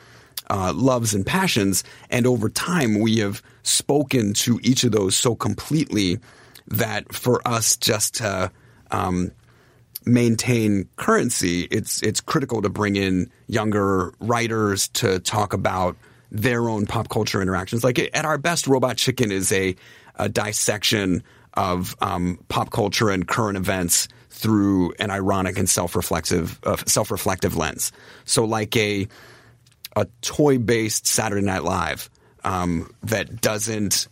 uh, 0.50 0.72
loves 0.74 1.14
and 1.14 1.26
passions. 1.26 1.84
And 2.10 2.26
over 2.26 2.48
time, 2.50 3.00
we 3.02 3.18
have 3.18 3.44
spoken 3.64 4.32
to 4.36 4.58
each 4.64 4.86
of 4.86 4.94
those 4.94 5.18
so 5.18 5.36
completely 5.36 6.20
that 6.68 7.14
for 7.14 7.46
us 7.46 7.76
just 7.76 8.16
to 8.16 8.50
um, 8.90 9.32
maintain 10.06 10.88
currency, 10.96 11.64
it's 11.64 12.02
it's 12.02 12.22
critical 12.22 12.62
to 12.62 12.70
bring 12.70 12.96
in 12.96 13.30
younger 13.48 14.14
writers 14.22 14.88
to 14.90 15.20
talk 15.20 15.52
about 15.52 15.98
their 16.32 16.70
own 16.70 16.86
pop 16.86 17.10
culture 17.10 17.42
interactions. 17.42 17.84
Like 17.84 18.00
at 18.00 18.24
our 18.24 18.38
best, 18.38 18.66
Robot 18.66 18.96
Chicken 18.96 19.30
is 19.30 19.52
a, 19.52 19.76
a 20.16 20.30
dissection 20.30 21.22
of 21.54 21.98
um, 22.00 22.40
pop 22.48 22.72
culture 22.72 23.10
and 23.10 23.28
current 23.28 23.58
events 23.58 24.08
through 24.38 24.94
an 25.00 25.10
ironic 25.10 25.58
and 25.58 25.68
self-reflective 25.68 26.60
uh, 26.64 26.78
self-reflective 26.86 27.58
lens. 27.58 27.92
So 28.26 28.46
like 28.46 28.76
a 28.78 29.08
a 29.96 30.06
toy-based 30.22 31.08
Saturday 31.08 31.42
Night 31.42 31.64
Live 31.64 32.10
um, 32.44 32.94
that 33.02 33.42
doesn't 33.42 34.08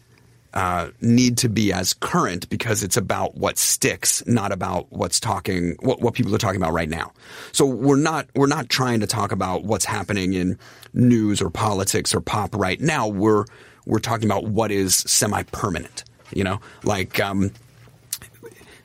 uh, 0.55 0.89
need 1.01 1.38
to 1.38 1.49
be 1.49 1.71
as 1.71 1.93
current 1.93 2.49
because 2.49 2.81
it's 2.81 2.97
about 2.97 3.35
what 3.35 3.57
sticks, 3.57 4.25
not 4.25 4.51
about 4.51 4.88
what's 4.89 5.19
talking, 5.19 5.75
what, 5.81 6.01
what 6.01 6.13
people 6.13 6.33
are 6.33 6.39
talking 6.39 6.61
about 6.61 6.73
right 6.73 6.89
now. 6.89 7.11
So 7.51 7.65
we're 7.65 7.97
not 7.97 8.27
we're 8.33 8.47
not 8.47 8.69
trying 8.69 9.01
to 9.01 9.07
talk 9.07 9.31
about 9.31 9.63
what's 9.63 9.85
happening 9.85 10.33
in 10.33 10.57
news 10.93 11.41
or 11.41 11.49
politics 11.51 12.15
or 12.15 12.21
pop 12.21 12.55
right 12.55 12.79
now. 12.79 13.07
We're 13.07 13.45
we're 13.85 13.99
talking 13.99 14.25
about 14.25 14.45
what 14.45 14.71
is 14.71 14.95
semi-permanent. 14.95 16.03
You 16.33 16.43
know, 16.43 16.61
like 16.83 17.19
um, 17.19 17.51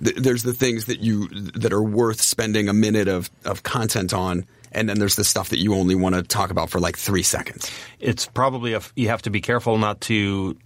th- 0.03 0.17
there's 0.17 0.43
the 0.43 0.53
things 0.53 0.87
that 0.87 1.01
you 1.01 1.29
that 1.29 1.73
are 1.73 1.83
worth 1.83 2.21
spending 2.21 2.69
a 2.69 2.73
minute 2.75 3.09
of 3.09 3.31
of 3.45 3.63
content 3.63 4.13
on 4.13 4.47
and 4.73 4.89
then 4.89 4.99
there's 4.99 5.17
the 5.17 5.25
stuff 5.25 5.49
that 5.51 5.59
you 5.59 5.75
only 5.75 5.95
want 5.95 6.15
to 6.15 6.23
talk 6.23 6.51
about 6.51 6.71
for 6.71 6.79
like 6.79 6.97
three 6.97 7.23
seconds. 7.23 7.71
It's 7.99 8.27
probably 8.27 8.75
a, 8.75 8.81
you 8.95 9.09
have 9.09 9.23
to 9.23 9.31
be 9.31 9.41
careful 9.41 9.79
not 9.79 10.01
to 10.03 10.57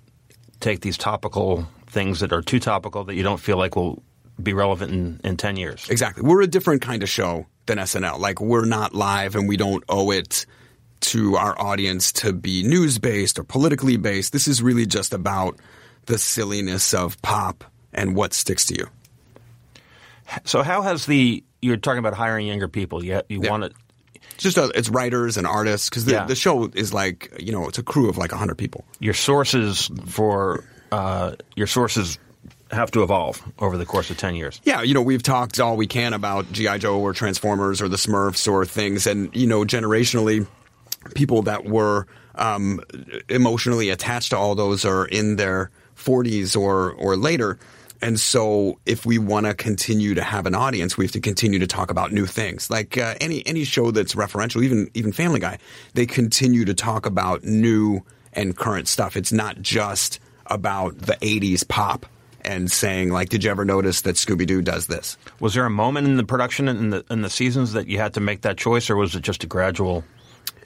take 0.60 0.80
these 0.80 0.98
topical 0.98 1.66
things 1.86 2.20
that 2.20 2.32
are 2.32 2.42
too 2.42 2.60
topical 2.60 3.04
that 3.04 3.14
you 3.14 3.22
don't 3.22 3.40
feel 3.40 3.56
like 3.56 3.76
will 3.76 4.02
be 4.42 4.52
relevant 4.52 4.92
in, 4.92 5.20
in 5.24 5.36
10 5.36 5.56
years. 5.56 5.88
Exactly. 5.88 6.22
We're 6.22 6.42
a 6.42 6.46
different 6.46 6.82
kind 6.82 7.02
of 7.02 7.08
show 7.08 7.46
than 7.66 7.78
SNL. 7.78 8.18
Like, 8.18 8.40
we're 8.40 8.66
not 8.66 8.94
live 8.94 9.36
and 9.36 9.48
we 9.48 9.56
don't 9.56 9.84
owe 9.88 10.10
it 10.10 10.44
to 11.00 11.36
our 11.36 11.58
audience 11.60 12.12
to 12.12 12.32
be 12.32 12.62
news 12.62 12.98
based 12.98 13.38
or 13.38 13.44
politically 13.44 13.96
based. 13.96 14.32
This 14.32 14.48
is 14.48 14.62
really 14.62 14.86
just 14.86 15.12
about 15.12 15.58
the 16.06 16.18
silliness 16.18 16.92
of 16.92 17.20
pop 17.22 17.64
and 17.92 18.16
what 18.16 18.34
sticks 18.34 18.66
to 18.66 18.74
you. 18.74 18.86
So, 20.44 20.62
how 20.62 20.82
has 20.82 21.06
the 21.06 21.42
you're 21.62 21.76
talking 21.76 21.98
about 21.98 22.14
hiring 22.14 22.46
younger 22.46 22.68
people? 22.68 23.04
You, 23.04 23.22
you 23.28 23.40
Yeah. 23.42 23.50
want 23.50 23.64
to 23.64 23.70
It's 24.34 24.42
just 24.42 24.56
a, 24.56 24.70
it's 24.74 24.88
writers 24.88 25.36
and 25.36 25.46
artists 25.46 25.88
because 25.88 26.04
the, 26.04 26.12
Yeah. 26.12 26.26
the 26.26 26.34
show 26.34 26.70
is 26.74 26.92
like 26.92 27.32
you 27.38 27.52
know 27.52 27.68
it's 27.68 27.78
a 27.78 27.82
crew 27.82 28.08
of 28.08 28.16
like 28.18 28.32
hundred 28.32 28.58
people. 28.58 28.84
your 29.00 29.14
sources 29.14 29.90
for 30.06 30.64
uh, 30.92 31.32
your 31.56 31.66
sources 31.66 32.18
have 32.70 32.90
to 32.92 33.02
evolve 33.02 33.42
over 33.58 33.76
the 33.76 33.86
course 33.86 34.10
of 34.10 34.16
10 34.16 34.34
years. 34.34 34.60
Yeah, 34.64 34.82
you 34.82 34.94
know, 34.94 35.02
we've 35.02 35.22
talked 35.22 35.60
all 35.60 35.76
we 35.76 35.86
can 35.86 36.12
about 36.12 36.50
G.I. 36.52 36.78
Joe 36.78 36.98
or 36.98 37.12
Transformers 37.12 37.80
or 37.82 37.88
the 37.88 37.96
Smurfs 37.96 38.50
or 38.50 38.64
things. 38.64 39.06
And, 39.06 39.34
you 39.36 39.46
know, 39.46 39.64
generationally, 39.64 40.46
people 41.14 41.42
that 41.42 41.64
were 41.66 42.06
um, 42.34 42.80
emotionally 43.28 43.90
attached 43.90 44.30
to 44.30 44.36
all 44.38 44.54
those 44.56 44.84
are 44.84 45.04
in 45.06 45.36
their 45.36 45.70
40s 45.96 46.56
or, 46.56 46.92
or 46.92 47.16
later. 47.16 47.58
And 48.02 48.18
so, 48.20 48.78
if 48.84 49.06
we 49.06 49.18
want 49.18 49.46
to 49.46 49.54
continue 49.54 50.14
to 50.14 50.22
have 50.22 50.46
an 50.46 50.54
audience, 50.54 50.98
we 50.98 51.04
have 51.04 51.12
to 51.12 51.20
continue 51.20 51.58
to 51.60 51.66
talk 51.66 51.90
about 51.90 52.12
new 52.12 52.26
things. 52.26 52.70
Like 52.70 52.98
uh, 52.98 53.14
any 53.20 53.46
any 53.46 53.64
show 53.64 53.90
that's 53.90 54.14
referential, 54.14 54.62
even 54.62 54.90
even 54.94 55.12
Family 55.12 55.40
Guy, 55.40 55.58
they 55.94 56.06
continue 56.06 56.64
to 56.64 56.74
talk 56.74 57.06
about 57.06 57.44
new 57.44 58.02
and 58.32 58.56
current 58.56 58.88
stuff. 58.88 59.16
It's 59.16 59.32
not 59.32 59.60
just 59.62 60.20
about 60.46 60.98
the 60.98 61.14
'80s 61.14 61.66
pop 61.66 62.06
and 62.42 62.70
saying 62.70 63.10
like, 63.10 63.30
"Did 63.30 63.44
you 63.44 63.50
ever 63.50 63.64
notice 63.64 64.02
that 64.02 64.16
Scooby 64.16 64.46
Doo 64.46 64.60
does 64.60 64.86
this?" 64.86 65.16
Was 65.40 65.54
there 65.54 65.64
a 65.64 65.70
moment 65.70 66.06
in 66.06 66.16
the 66.16 66.24
production 66.24 66.68
in 66.68 66.90
the, 66.90 67.04
in 67.10 67.22
the 67.22 67.30
seasons 67.30 67.72
that 67.72 67.86
you 67.86 67.98
had 67.98 68.14
to 68.14 68.20
make 68.20 68.42
that 68.42 68.58
choice, 68.58 68.90
or 68.90 68.96
was 68.96 69.14
it 69.14 69.22
just 69.22 69.44
a 69.44 69.46
gradual 69.46 70.04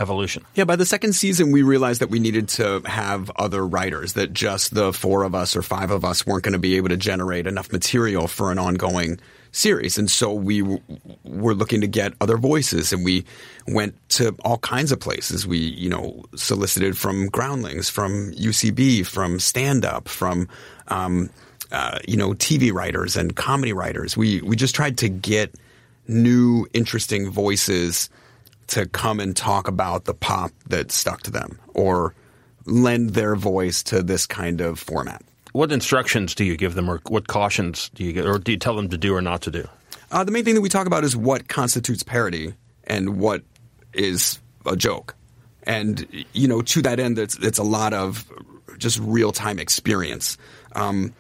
evolution? 0.01 0.45
Yeah, 0.55 0.65
by 0.65 0.77
the 0.77 0.87
second 0.87 1.15
season, 1.15 1.53
we 1.53 1.63
realized 1.63 2.01
that 2.01 2.11
we 2.11 2.19
needed 2.19 2.49
to 2.51 2.81
have 2.85 3.31
other 3.37 3.67
writers, 3.67 4.15
that 4.15 4.33
just 4.33 4.75
the 4.75 4.93
four 4.93 5.25
of 5.25 5.35
us 5.35 5.57
or 5.57 5.63
five 5.63 5.91
of 5.91 6.05
us 6.05 6.27
weren't 6.27 6.45
going 6.45 6.53
to 6.53 6.59
be 6.59 6.77
able 6.77 6.89
to 6.89 6.97
generate 6.97 7.47
enough 7.47 7.73
material 7.73 8.29
for 8.29 8.53
an 8.53 8.59
ongoing 8.59 9.19
series. 9.53 9.99
And 9.99 10.11
so 10.11 10.33
we 10.33 10.61
w- 10.61 10.81
were 11.25 11.55
looking 11.55 11.81
to 11.81 11.87
get 11.87 12.13
other 12.21 12.37
voices 12.37 12.93
and 12.93 13.05
we 13.05 13.25
went 13.67 13.97
to 14.11 14.37
all 14.45 14.59
kinds 14.59 14.93
of 14.93 15.01
places. 15.01 15.47
We, 15.47 15.59
you 15.59 15.89
know, 15.89 16.25
solicited 16.37 16.97
from 16.97 17.29
Groundlings, 17.29 17.89
from 17.89 18.33
UCB, 18.33 19.07
from 19.07 19.41
Stand 19.41 19.85
Up, 19.85 20.09
from, 20.09 20.49
um, 20.89 21.31
uh, 21.73 21.99
you 22.07 22.17
know, 22.17 22.31
TV 22.31 22.73
writers 22.73 23.17
and 23.17 23.35
comedy 23.35 23.73
writers. 23.73 24.17
We, 24.17 24.41
we 24.43 24.57
just 24.57 24.75
tried 24.75 24.99
to 24.99 25.09
get 25.09 25.55
new, 26.07 26.67
interesting 26.73 27.31
voices 27.31 28.09
to 28.68 28.87
come 28.87 29.20
and 29.20 29.37
talk 29.37 29.68
about 29.68 30.04
the 30.04 30.14
pop 30.14 30.52
that 30.68 30.92
stuck 30.92 31.22
to 31.22 31.31
them 31.31 31.59
or 31.74 32.14
lend 32.64 33.11
their 33.11 33.35
voice 33.35 33.83
to 33.83 34.02
this 34.02 34.26
kind 34.26 34.61
of 34.61 34.78
format. 34.78 35.22
What 35.52 35.72
instructions 35.72 36.35
do 36.35 36.44
you 36.44 36.57
give 36.57 36.74
them, 36.74 36.88
or 36.90 37.00
what 37.09 37.26
cautions 37.26 37.90
do 37.94 38.04
you 38.04 38.12
give, 38.12 38.26
or 38.26 38.38
do 38.38 38.52
you 38.52 38.59
tell 38.59 38.76
them 38.76 38.88
to 38.90 38.98
do 38.98 39.14
or 39.14 39.22
not 39.22 39.42
to 39.42 39.50
do? 39.50 39.66
Uh, 40.11 40.24
the 40.24 40.31
main 40.31 40.44
thing 40.44 40.54
that 40.54 40.61
we 40.61 40.68
talk 40.68 40.87
about 40.87 41.04
is 41.04 41.16
what 41.16 41.48
constitutes 41.48 42.02
parody 42.02 42.54
and 42.85 43.18
what 43.18 43.42
is 43.92 44.38
a 44.66 44.76
joke. 44.76 45.14
And, 45.64 46.07
you 46.33 46.48
know, 46.48 46.62
to 46.62 46.83
that 46.83 47.00
end, 47.00 47.18
it's, 47.18 47.37
it's 47.38 47.59
a 47.59 47.62
lot 47.62 47.92
of 47.92 48.31
just 48.76 48.98
real 49.00 49.33
time 49.33 49.59
experience. 49.59 50.38
Um, 50.74 51.14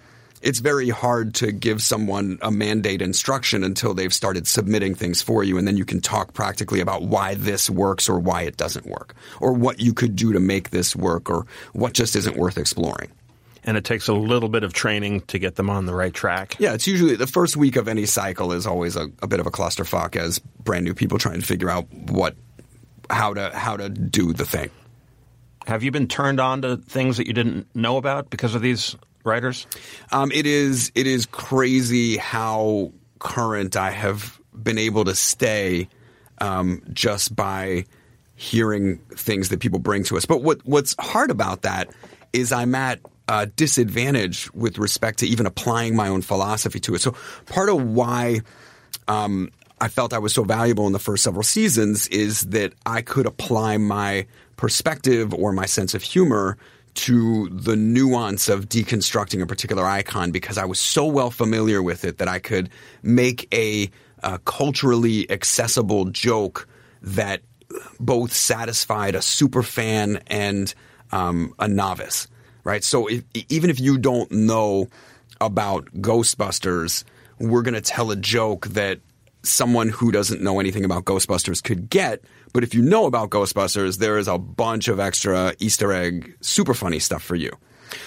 it's 0.48 0.60
very 0.60 0.88
hard 0.88 1.34
to 1.34 1.52
give 1.52 1.82
someone 1.82 2.38
a 2.40 2.50
mandate 2.50 3.02
instruction 3.02 3.62
until 3.62 3.92
they've 3.92 4.14
started 4.14 4.46
submitting 4.46 4.94
things 4.94 5.20
for 5.20 5.44
you, 5.44 5.58
and 5.58 5.68
then 5.68 5.76
you 5.76 5.84
can 5.84 6.00
talk 6.00 6.32
practically 6.32 6.80
about 6.80 7.02
why 7.02 7.34
this 7.34 7.68
works 7.68 8.08
or 8.08 8.18
why 8.18 8.40
it 8.42 8.56
doesn't 8.56 8.86
work, 8.86 9.14
or 9.42 9.52
what 9.52 9.78
you 9.78 9.92
could 9.92 10.16
do 10.16 10.32
to 10.32 10.40
make 10.40 10.70
this 10.70 10.96
work, 10.96 11.28
or 11.28 11.46
what 11.74 11.92
just 11.92 12.16
isn't 12.16 12.38
worth 12.38 12.56
exploring. 12.56 13.10
And 13.62 13.76
it 13.76 13.84
takes 13.84 14.08
a 14.08 14.14
little 14.14 14.48
bit 14.48 14.62
of 14.62 14.72
training 14.72 15.20
to 15.26 15.38
get 15.38 15.56
them 15.56 15.68
on 15.68 15.84
the 15.84 15.94
right 15.94 16.14
track. 16.14 16.56
Yeah, 16.58 16.72
it's 16.72 16.86
usually 16.86 17.16
the 17.16 17.26
first 17.26 17.54
week 17.54 17.76
of 17.76 17.86
any 17.86 18.06
cycle 18.06 18.52
is 18.52 18.66
always 18.66 18.96
a, 18.96 19.10
a 19.20 19.26
bit 19.26 19.40
of 19.40 19.46
a 19.46 19.50
clusterfuck 19.50 20.16
as 20.16 20.38
brand 20.38 20.86
new 20.86 20.94
people 20.94 21.18
trying 21.18 21.40
to 21.40 21.46
figure 21.46 21.68
out 21.68 21.92
what 21.92 22.36
how 23.10 23.34
to 23.34 23.50
how 23.54 23.76
to 23.76 23.90
do 23.90 24.32
the 24.32 24.46
thing. 24.46 24.70
Have 25.66 25.82
you 25.82 25.90
been 25.90 26.08
turned 26.08 26.40
on 26.40 26.62
to 26.62 26.78
things 26.78 27.18
that 27.18 27.26
you 27.26 27.34
didn't 27.34 27.66
know 27.76 27.98
about 27.98 28.30
because 28.30 28.54
of 28.54 28.62
these 28.62 28.96
writers? 29.28 29.66
Um, 30.10 30.32
it 30.32 30.46
is 30.46 30.90
it 30.94 31.06
is 31.06 31.26
crazy 31.26 32.16
how 32.16 32.92
current 33.18 33.76
I 33.76 33.90
have 33.90 34.40
been 34.52 34.78
able 34.78 35.04
to 35.04 35.14
stay 35.14 35.88
um, 36.38 36.82
just 36.92 37.34
by 37.34 37.84
hearing 38.34 38.98
things 39.14 39.48
that 39.48 39.60
people 39.60 39.78
bring 39.78 40.04
to 40.04 40.16
us. 40.16 40.24
But 40.24 40.42
what 40.42 40.60
what's 40.64 40.94
hard 40.98 41.30
about 41.30 41.62
that 41.62 41.90
is 42.32 42.52
I'm 42.52 42.74
at 42.74 43.00
a 43.28 43.46
disadvantage 43.46 44.52
with 44.54 44.78
respect 44.78 45.18
to 45.18 45.26
even 45.26 45.44
applying 45.46 45.94
my 45.94 46.08
own 46.08 46.22
philosophy 46.22 46.80
to 46.80 46.94
it. 46.94 47.00
So 47.00 47.14
part 47.46 47.68
of 47.68 47.82
why 47.82 48.40
um, 49.06 49.50
I 49.80 49.88
felt 49.88 50.12
I 50.12 50.18
was 50.18 50.32
so 50.32 50.44
valuable 50.44 50.86
in 50.86 50.92
the 50.92 50.98
first 50.98 51.24
several 51.24 51.42
seasons 51.42 52.08
is 52.08 52.42
that 52.42 52.72
I 52.86 53.02
could 53.02 53.26
apply 53.26 53.76
my 53.76 54.26
perspective 54.56 55.34
or 55.34 55.52
my 55.52 55.66
sense 55.66 55.94
of 55.94 56.02
humor 56.02 56.56
to 56.98 57.48
the 57.50 57.76
nuance 57.76 58.48
of 58.48 58.68
deconstructing 58.68 59.40
a 59.40 59.46
particular 59.46 59.86
icon 59.86 60.32
because 60.32 60.58
I 60.58 60.64
was 60.64 60.80
so 60.80 61.06
well 61.06 61.30
familiar 61.30 61.80
with 61.80 62.04
it 62.04 62.18
that 62.18 62.26
I 62.26 62.40
could 62.40 62.70
make 63.02 63.46
a, 63.54 63.88
a 64.24 64.40
culturally 64.40 65.30
accessible 65.30 66.06
joke 66.06 66.66
that 67.02 67.42
both 68.00 68.32
satisfied 68.32 69.14
a 69.14 69.22
super 69.22 69.62
fan 69.62 70.20
and 70.26 70.74
um, 71.12 71.54
a 71.60 71.68
novice, 71.68 72.26
right? 72.64 72.82
So 72.82 73.06
if, 73.06 73.22
even 73.48 73.70
if 73.70 73.78
you 73.78 73.96
don't 73.96 74.30
know 74.32 74.88
about 75.40 75.86
Ghostbusters, 75.94 77.04
we're 77.38 77.62
going 77.62 77.74
to 77.74 77.80
tell 77.80 78.10
a 78.10 78.16
joke 78.16 78.66
that 78.68 78.98
someone 79.44 79.88
who 79.88 80.10
doesn't 80.10 80.42
know 80.42 80.58
anything 80.58 80.84
about 80.84 81.04
Ghostbusters 81.04 81.62
could 81.62 81.88
get. 81.88 82.24
But 82.52 82.64
if 82.64 82.74
you 82.74 82.82
know 82.82 83.06
about 83.06 83.30
Ghostbusters, 83.30 83.98
there 83.98 84.18
is 84.18 84.28
a 84.28 84.38
bunch 84.38 84.88
of 84.88 85.00
extra 85.00 85.54
Easter 85.58 85.92
egg, 85.92 86.36
super 86.40 86.74
funny 86.74 86.98
stuff 86.98 87.22
for 87.22 87.36
you. 87.36 87.50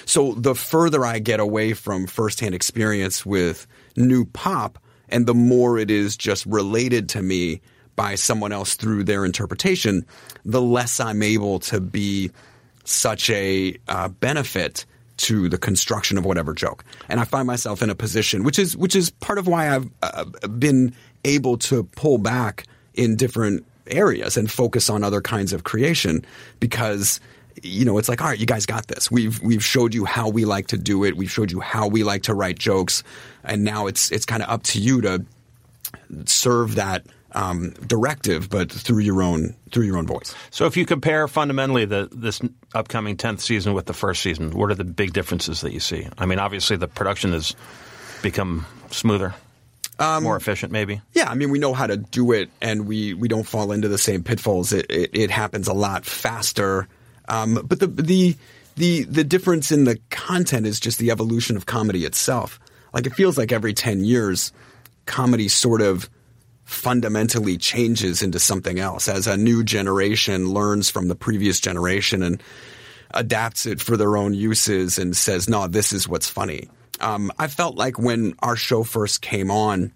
So 0.06 0.34
the 0.34 0.56
further 0.56 1.06
I 1.06 1.20
get 1.20 1.40
away 1.40 1.74
from 1.74 2.08
firsthand 2.08 2.56
experience 2.56 3.26
with 3.26 3.68
new 3.96 4.26
pop, 4.26 4.80
and 5.10 5.26
the 5.26 5.34
more 5.34 5.78
it 5.78 5.92
is 5.92 6.16
just 6.16 6.46
related 6.46 7.10
to 7.10 7.22
me 7.22 7.62
by 7.96 8.16
someone 8.16 8.52
else 8.52 8.76
through 8.76 9.04
their 9.04 9.26
interpretation, 9.26 10.06
the 10.46 10.62
less 10.62 11.00
I'm 11.00 11.22
able 11.22 11.60
to 11.60 11.80
be 11.82 12.32
such 12.84 13.30
a 13.30 13.78
uh, 13.88 14.08
benefit 14.10 14.86
to 15.18 15.50
the 15.50 15.58
construction 15.58 16.18
of 16.18 16.26
whatever 16.26 16.54
joke. 16.54 16.84
And 17.10 17.20
I 17.20 17.26
find 17.26 17.46
myself 17.46 17.82
in 17.82 17.90
a 17.90 17.96
position, 17.96 18.44
which 18.44 18.58
is 18.58 18.76
which 18.76 18.96
is 18.96 19.12
part 19.12 19.38
of 19.38 19.48
why 19.48 19.76
I've 19.76 19.90
uh, 20.02 20.26
been 20.48 20.96
able 21.24 21.58
to 21.58 21.84
pull 21.84 22.18
back 22.18 22.66
in 22.96 23.16
different 23.16 23.66
areas 23.88 24.38
and 24.38 24.52
focus 24.52 24.90
on 24.90 25.04
other 25.04 25.22
kinds 25.22 25.54
of 25.54 25.64
creation 25.64 26.26
because 26.60 27.20
you 27.64 27.84
know 27.84 27.98
it's 27.98 28.08
like 28.08 28.22
all 28.22 28.28
right 28.28 28.40
you 28.40 28.46
guys 28.46 28.66
got 28.66 28.88
this 28.88 29.12
we've 29.12 29.42
we've 29.42 29.64
showed 29.64 29.94
you 29.94 30.06
how 30.06 30.30
we 30.30 30.46
like 30.46 30.68
to 30.68 30.78
do 30.78 31.04
it 31.04 31.18
we've 31.18 31.32
showed 31.32 31.52
you 31.52 31.60
how 31.60 31.88
we 31.88 32.04
like 32.04 32.24
to 32.24 32.34
write 32.34 32.58
jokes 32.58 33.04
and 33.44 33.64
now 33.64 33.88
it's 33.88 34.12
it's 34.12 34.26
kind 34.26 34.42
of 34.42 34.50
up 34.50 34.64
to 34.64 34.80
you 34.80 35.02
to 35.02 35.26
serve 36.26 36.76
that 36.76 37.06
um, 37.34 37.72
directive, 37.88 38.50
but 38.50 38.72
through 38.72 39.00
your 39.00 39.22
own 39.22 39.56
through 39.72 39.86
your 39.86 39.98
own 39.98 40.06
voice. 40.06 40.34
So, 40.50 40.66
if 40.66 40.76
you 40.76 40.86
compare 40.86 41.28
fundamentally 41.28 41.86
the 41.86 42.10
this 42.12 42.42
upcoming 42.74 43.18
tenth 43.18 43.42
season 43.42 43.74
with 43.74 43.86
the 43.86 43.94
first 43.94 44.22
season, 44.22 44.52
what 44.52 44.70
are 44.70 44.76
the 44.76 44.84
big 44.84 45.14
differences 45.14 45.62
that 45.62 45.72
you 45.72 45.80
see? 45.80 46.08
I 46.18 46.26
mean, 46.26 46.40
obviously 46.40 46.78
the 46.78 46.88
production 46.88 47.32
has 47.32 47.56
become 48.22 48.66
smoother. 48.90 49.34
Um, 50.02 50.24
more 50.24 50.36
efficient, 50.36 50.72
maybe. 50.72 51.02
Yeah, 51.14 51.30
I 51.30 51.36
mean, 51.36 51.52
we 51.52 51.60
know 51.60 51.74
how 51.74 51.88
to 51.88 51.98
do 51.98 52.32
it, 52.32 52.50
and 52.62 52.88
we, 52.88 53.14
we 53.14 53.28
don't 53.28 53.44
fall 53.44 53.72
into 53.72 53.88
the 53.88 53.98
same 53.98 54.24
pitfalls. 54.24 54.74
It, 54.74 54.88
it, 54.90 55.12
it 55.14 55.32
happens 55.32 55.68
a 55.68 55.74
lot 55.74 56.06
faster. 56.06 56.88
Um, 57.28 57.66
but 57.66 57.80
the 57.80 57.88
the 57.88 58.36
the 58.76 59.04
the 59.04 59.24
difference 59.24 59.72
in 59.72 59.84
the 59.84 60.00
content 60.10 60.66
is 60.66 60.80
just 60.80 60.98
the 60.98 61.12
evolution 61.12 61.56
of 61.56 61.66
comedy 61.66 62.04
itself. 62.06 62.60
Like 62.94 63.06
it 63.06 63.14
feels 63.14 63.38
like 63.38 63.52
every 63.52 63.74
ten 63.74 64.04
years, 64.04 64.52
comedy 65.06 65.48
sort 65.48 65.82
of 65.82 66.10
fundamentally 66.66 67.58
changes 67.58 68.22
into 68.22 68.40
something 68.40 68.80
else 68.80 69.08
as 69.08 69.28
a 69.28 69.36
new 69.36 69.64
generation 69.64 70.50
learns 70.50 70.90
from 70.90 71.10
the 71.10 71.16
previous 71.16 71.60
generation 71.60 72.24
and 72.24 72.42
adapts 73.14 73.66
it 73.66 73.82
for 73.82 73.98
their 73.98 74.16
own 74.16 74.34
uses 74.34 74.98
and 74.98 75.16
says, 75.16 75.50
no, 75.50 75.68
this 75.68 75.92
is 75.92 76.08
what's 76.08 76.30
funny. 76.30 76.70
Um, 77.02 77.32
I 77.38 77.48
felt 77.48 77.76
like 77.76 78.00
when 78.00 78.36
our 78.40 78.56
show 78.56 78.84
first 78.84 79.22
came 79.22 79.52
on, 79.52 79.92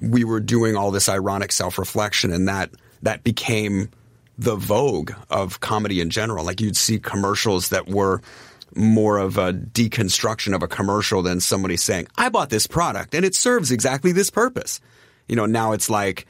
we 0.00 0.24
were 0.24 0.40
doing 0.40 0.76
all 0.76 0.90
this 0.90 1.08
ironic 1.08 1.52
self 1.52 1.78
reflection, 1.78 2.32
and 2.32 2.48
that 2.48 2.70
that 3.02 3.24
became 3.24 3.90
the 4.38 4.56
vogue 4.56 5.12
of 5.30 5.60
comedy 5.60 6.00
in 6.00 6.10
general. 6.10 6.44
Like 6.44 6.60
you'd 6.60 6.76
see 6.76 6.98
commercials 6.98 7.70
that 7.70 7.88
were 7.88 8.20
more 8.74 9.16
of 9.18 9.38
a 9.38 9.54
deconstruction 9.54 10.54
of 10.54 10.62
a 10.62 10.68
commercial 10.68 11.22
than 11.22 11.40
somebody 11.40 11.78
saying, 11.78 12.08
I 12.18 12.28
bought 12.28 12.50
this 12.50 12.66
product 12.66 13.14
and 13.14 13.24
it 13.24 13.34
serves 13.34 13.70
exactly 13.70 14.12
this 14.12 14.28
purpose 14.28 14.80
you 15.28 15.36
know, 15.36 15.46
now 15.46 15.72
it's 15.72 15.90
like 15.90 16.26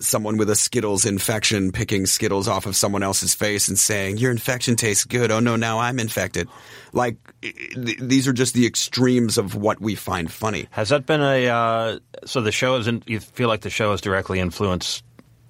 someone 0.00 0.36
with 0.36 0.50
a 0.50 0.56
Skittles 0.56 1.04
infection 1.04 1.72
picking 1.72 2.06
Skittles 2.06 2.48
off 2.48 2.66
of 2.66 2.76
someone 2.76 3.02
else's 3.02 3.34
face 3.34 3.68
and 3.68 3.78
saying, 3.78 4.18
Your 4.18 4.30
infection 4.30 4.76
tastes 4.76 5.04
good. 5.04 5.30
Oh 5.30 5.40
no, 5.40 5.56
now 5.56 5.78
I'm 5.78 5.98
infected. 5.98 6.48
Like, 6.92 7.16
th- 7.42 7.98
these 8.00 8.28
are 8.28 8.32
just 8.32 8.54
the 8.54 8.66
extremes 8.66 9.38
of 9.38 9.54
what 9.54 9.80
we 9.80 9.94
find 9.94 10.30
funny. 10.30 10.68
Has 10.70 10.90
that 10.90 11.06
been 11.06 11.20
a. 11.20 11.48
Uh, 11.48 11.98
so 12.24 12.40
the 12.40 12.52
show 12.52 12.76
isn't. 12.76 13.08
you 13.08 13.20
feel 13.20 13.48
like 13.48 13.62
the 13.62 13.70
show 13.70 13.90
has 13.90 14.00
directly 14.00 14.40
influenced 14.40 15.04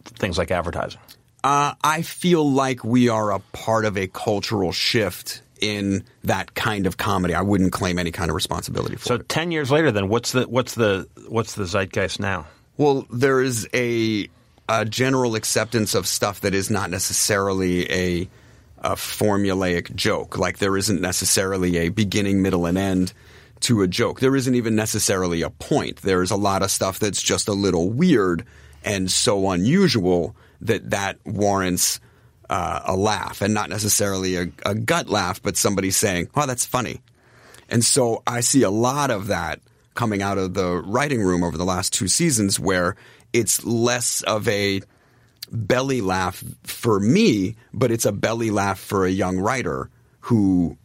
things 0.05 0.39
like 0.39 0.51
advertising? 0.51 1.01
Uh, 1.43 1.75
I 1.83 2.03
feel 2.03 2.51
like 2.51 2.85
we 2.85 3.09
are 3.09 3.33
a 3.33 3.39
part 3.39 3.85
of 3.85 3.99
a 3.99 4.07
cultural 4.07 4.73
shift 4.73 5.43
in 5.61 6.05
that 6.25 6.55
kind 6.55 6.87
of 6.87 6.97
comedy. 6.97 7.35
I 7.35 7.43
wouldn't 7.43 7.73
claim 7.73 7.99
any 7.99 8.11
kind 8.13 8.31
of 8.31 8.35
responsibility 8.35 8.97
for 8.97 9.05
so 9.05 9.15
it. 9.15 9.19
So 9.19 9.25
ten 9.25 9.51
years 9.51 9.71
later, 9.71 9.93
then 9.93 10.09
what's 10.09 10.33
the 10.33 10.49
what's 10.49 10.75
the 10.75 11.07
what's 11.29 11.55
the 11.55 11.65
zeitgeist 11.65 12.19
now? 12.19 12.47
Well, 12.77 13.07
there 13.11 13.41
is 13.41 13.69
a, 13.73 14.29
a 14.69 14.85
general 14.85 15.37
acceptance 15.37 15.95
of 15.95 16.07
stuff 16.07 16.41
that 16.41 16.55
is 16.55 16.71
not 16.71 16.91
necessarily 16.91 17.91
a, 17.91 18.29
a 18.79 18.93
formulaic 18.97 19.95
joke. 19.95 20.39
Like 20.39 20.59
there 20.59 20.77
isn't 20.77 21.01
necessarily 21.01 21.77
a 21.79 21.89
beginning, 21.91 22.43
middle, 22.43 22.67
and 22.67 22.77
end 22.77 23.13
to 23.61 23.83
a 23.83 23.89
joke. 23.89 24.21
There 24.21 24.37
isn't 24.37 24.55
even 24.55 24.75
necessarily 24.75 25.43
a 25.43 25.51
point. 25.51 26.03
There's 26.03 26.31
a 26.31 26.37
lot 26.37 26.63
of 26.63 26.71
stuff 26.71 26.99
that's 26.99 27.23
just 27.23 27.49
a 27.49 27.53
little 27.53 27.91
weird 27.91 28.45
and 28.85 29.11
so 29.11 29.51
unusual 29.51 30.37
that 30.61 30.91
that 30.91 31.19
warrants 31.25 32.01
uh, 32.51 32.81
a 32.85 32.97
laugh 32.97 33.41
and 33.41 33.55
not 33.55 33.71
necessarily 33.71 34.37
a, 34.37 34.49
a 34.67 34.75
gut 34.75 35.09
laugh, 35.09 35.43
but 35.43 35.57
somebody 35.57 35.91
saying, 35.91 36.29
"Oh, 36.35 36.47
that's 36.47 36.67
funny." 36.67 37.01
And 37.71 37.85
so 37.85 38.23
I 38.27 38.41
see 38.41 38.63
a 38.63 38.71
lot 38.71 39.11
of 39.11 39.29
that 39.29 39.61
coming 39.95 40.23
out 40.23 40.39
of 40.39 40.55
the 40.55 40.83
writing 40.85 41.23
room 41.23 41.43
over 41.43 41.57
the 41.57 41.65
last 41.65 41.93
two 41.93 42.09
seasons 42.09 42.59
where 42.59 42.97
it's 43.33 43.65
less 43.65 44.23
of 44.23 44.47
a 44.49 44.81
belly 45.51 46.01
laugh 46.01 46.43
for 46.65 46.99
me, 47.01 47.57
but 47.73 47.91
it's 47.91 48.05
a 48.05 48.13
belly 48.13 48.51
laugh 48.51 48.79
for 48.79 49.07
a 49.07 49.11
young 49.11 49.39
writer 49.39 49.91
who 50.21 50.77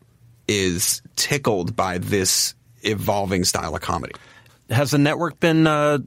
is 0.47 1.01
tickled 1.15 1.75
by 1.75 1.97
this 1.97 2.55
evolving 2.83 3.43
style 3.43 3.75
of 3.75 3.81
comedy. 3.81 4.13
Has 4.69 4.91
the 4.91 4.97
network 4.97 5.39
been 5.39 5.65
uh, 5.67 5.99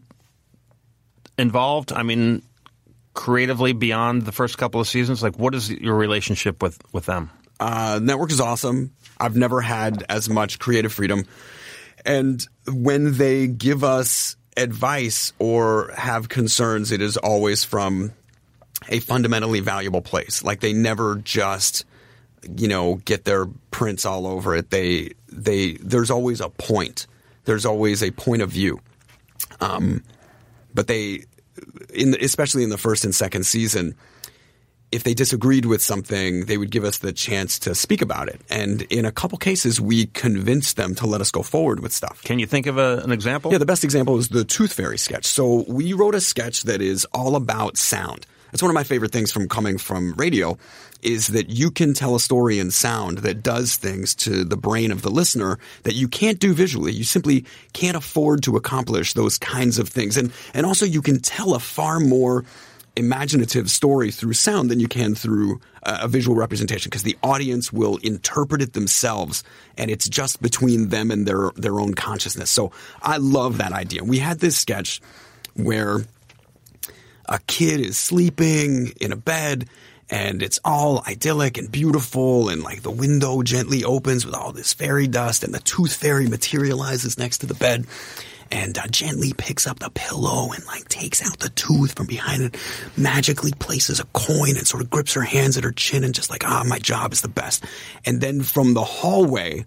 involved? 1.38 1.92
I 1.92 2.02
mean, 2.02 2.42
creatively 3.14 3.72
beyond 3.72 4.22
the 4.22 4.32
first 4.32 4.58
couple 4.58 4.80
of 4.80 4.88
seasons? 4.88 5.22
Like, 5.22 5.38
what 5.38 5.54
is 5.54 5.70
your 5.70 5.96
relationship 5.96 6.62
with 6.62 6.78
with 6.92 7.06
them? 7.06 7.30
Uh, 7.58 8.00
network 8.02 8.30
is 8.32 8.40
awesome. 8.40 8.92
I've 9.18 9.36
never 9.36 9.60
had 9.60 10.04
as 10.08 10.28
much 10.28 10.58
creative 10.58 10.92
freedom 10.92 11.24
and 12.04 12.46
when 12.66 13.16
they 13.16 13.46
give 13.46 13.84
us 13.84 14.36
advice 14.56 15.32
or 15.38 15.90
have 15.96 16.28
concerns, 16.28 16.92
it 16.92 17.00
is 17.00 17.16
always 17.16 17.64
from 17.64 18.12
a 18.88 19.00
fundamentally 19.00 19.60
valuable 19.60 20.02
place. 20.02 20.42
Like 20.42 20.60
they 20.60 20.72
never 20.72 21.16
just, 21.16 21.84
you 22.56 22.68
know, 22.68 22.96
get 22.96 23.24
their 23.24 23.46
prints 23.70 24.04
all 24.04 24.26
over 24.26 24.54
it. 24.54 24.70
They, 24.70 25.12
they, 25.30 25.74
there's 25.74 26.10
always 26.10 26.40
a 26.40 26.48
point. 26.48 27.06
There's 27.44 27.64
always 27.64 28.02
a 28.02 28.10
point 28.10 28.42
of 28.42 28.50
view. 28.50 28.80
Um, 29.60 30.02
but 30.74 30.86
they, 30.86 31.24
in 31.94 32.16
especially 32.20 32.64
in 32.64 32.70
the 32.70 32.78
first 32.78 33.04
and 33.04 33.14
second 33.14 33.44
season, 33.44 33.94
if 34.92 35.04
they 35.04 35.14
disagreed 35.14 35.64
with 35.64 35.82
something, 35.82 36.44
they 36.44 36.58
would 36.58 36.70
give 36.70 36.84
us 36.84 36.98
the 36.98 37.12
chance 37.12 37.58
to 37.60 37.74
speak 37.74 38.02
about 38.02 38.28
it. 38.28 38.40
And 38.50 38.82
in 38.82 39.06
a 39.06 39.10
couple 39.10 39.38
cases, 39.38 39.80
we 39.80 40.06
convinced 40.06 40.76
them 40.76 40.94
to 40.96 41.06
let 41.06 41.20
us 41.20 41.30
go 41.30 41.42
forward 41.42 41.80
with 41.80 41.92
stuff. 41.92 42.22
Can 42.22 42.38
you 42.38 42.46
think 42.46 42.66
of 42.66 42.76
a, 42.78 42.98
an 42.98 43.10
example? 43.10 43.50
Yeah, 43.50 43.58
the 43.58 43.66
best 43.66 43.84
example 43.84 44.18
is 44.18 44.28
the 44.28 44.44
Tooth 44.44 44.74
Fairy 44.74 44.98
sketch. 44.98 45.24
So 45.24 45.64
we 45.66 45.94
wrote 45.94 46.14
a 46.14 46.20
sketch 46.20 46.64
that 46.64 46.82
is 46.82 47.06
all 47.06 47.36
about 47.36 47.78
sound. 47.78 48.26
That's 48.52 48.62
one 48.62 48.70
of 48.70 48.74
my 48.74 48.84
favorite 48.84 49.12
things 49.12 49.32
from 49.32 49.48
coming 49.48 49.78
from 49.78 50.12
radio 50.12 50.58
is 51.00 51.28
that 51.28 51.48
you 51.48 51.70
can 51.70 51.94
tell 51.94 52.14
a 52.14 52.20
story 52.20 52.58
in 52.58 52.70
sound 52.70 53.18
that 53.18 53.42
does 53.42 53.76
things 53.76 54.14
to 54.14 54.44
the 54.44 54.58
brain 54.58 54.92
of 54.92 55.00
the 55.00 55.10
listener 55.10 55.58
that 55.84 55.94
you 55.94 56.06
can't 56.06 56.38
do 56.38 56.52
visually. 56.52 56.92
You 56.92 57.04
simply 57.04 57.46
can't 57.72 57.96
afford 57.96 58.42
to 58.44 58.56
accomplish 58.56 59.14
those 59.14 59.38
kinds 59.38 59.78
of 59.78 59.88
things. 59.88 60.18
And 60.18 60.32
and 60.52 60.66
also 60.66 60.84
you 60.84 61.00
can 61.00 61.20
tell 61.20 61.54
a 61.54 61.58
far 61.58 61.98
more 61.98 62.44
imaginative 62.96 63.70
story 63.70 64.10
through 64.10 64.34
sound 64.34 64.70
than 64.70 64.78
you 64.78 64.88
can 64.88 65.14
through 65.14 65.60
uh, 65.82 66.00
a 66.02 66.08
visual 66.08 66.36
representation 66.36 66.90
because 66.90 67.02
the 67.02 67.16
audience 67.22 67.72
will 67.72 67.96
interpret 67.98 68.60
it 68.60 68.74
themselves 68.74 69.42
and 69.78 69.90
it's 69.90 70.08
just 70.08 70.42
between 70.42 70.90
them 70.90 71.10
and 71.10 71.26
their 71.26 71.50
their 71.56 71.80
own 71.80 71.94
consciousness. 71.94 72.50
So 72.50 72.72
I 73.00 73.16
love 73.16 73.58
that 73.58 73.72
idea. 73.72 74.04
We 74.04 74.18
had 74.18 74.40
this 74.40 74.58
sketch 74.58 75.00
where 75.54 76.04
a 77.26 77.38
kid 77.46 77.80
is 77.80 77.96
sleeping 77.96 78.92
in 79.00 79.12
a 79.12 79.16
bed 79.16 79.68
and 80.10 80.42
it's 80.42 80.60
all 80.62 81.02
idyllic 81.08 81.56
and 81.56 81.72
beautiful 81.72 82.50
and 82.50 82.62
like 82.62 82.82
the 82.82 82.90
window 82.90 83.42
gently 83.42 83.84
opens 83.84 84.26
with 84.26 84.34
all 84.34 84.52
this 84.52 84.74
fairy 84.74 85.06
dust 85.06 85.42
and 85.42 85.54
the 85.54 85.60
tooth 85.60 85.94
fairy 85.94 86.28
materializes 86.28 87.18
next 87.18 87.38
to 87.38 87.46
the 87.46 87.54
bed 87.54 87.86
and 88.52 88.76
uh, 88.76 88.86
gently 88.88 89.32
picks 89.32 89.66
up 89.66 89.78
the 89.78 89.90
pillow 89.90 90.52
and 90.52 90.64
like 90.66 90.86
takes 90.88 91.26
out 91.26 91.38
the 91.38 91.48
tooth 91.50 91.96
from 91.96 92.06
behind 92.06 92.42
it, 92.42 92.56
magically 92.98 93.52
places 93.58 93.98
a 93.98 94.04
coin 94.12 94.56
and 94.58 94.66
sort 94.66 94.82
of 94.82 94.90
grips 94.90 95.14
her 95.14 95.22
hands 95.22 95.56
at 95.56 95.64
her 95.64 95.72
chin 95.72 96.04
and 96.04 96.14
just 96.14 96.30
like, 96.30 96.44
ah, 96.44 96.62
my 96.66 96.78
job 96.78 97.12
is 97.12 97.22
the 97.22 97.28
best. 97.28 97.64
And 98.04 98.20
then 98.20 98.42
from 98.42 98.74
the 98.74 98.84
hallway, 98.84 99.64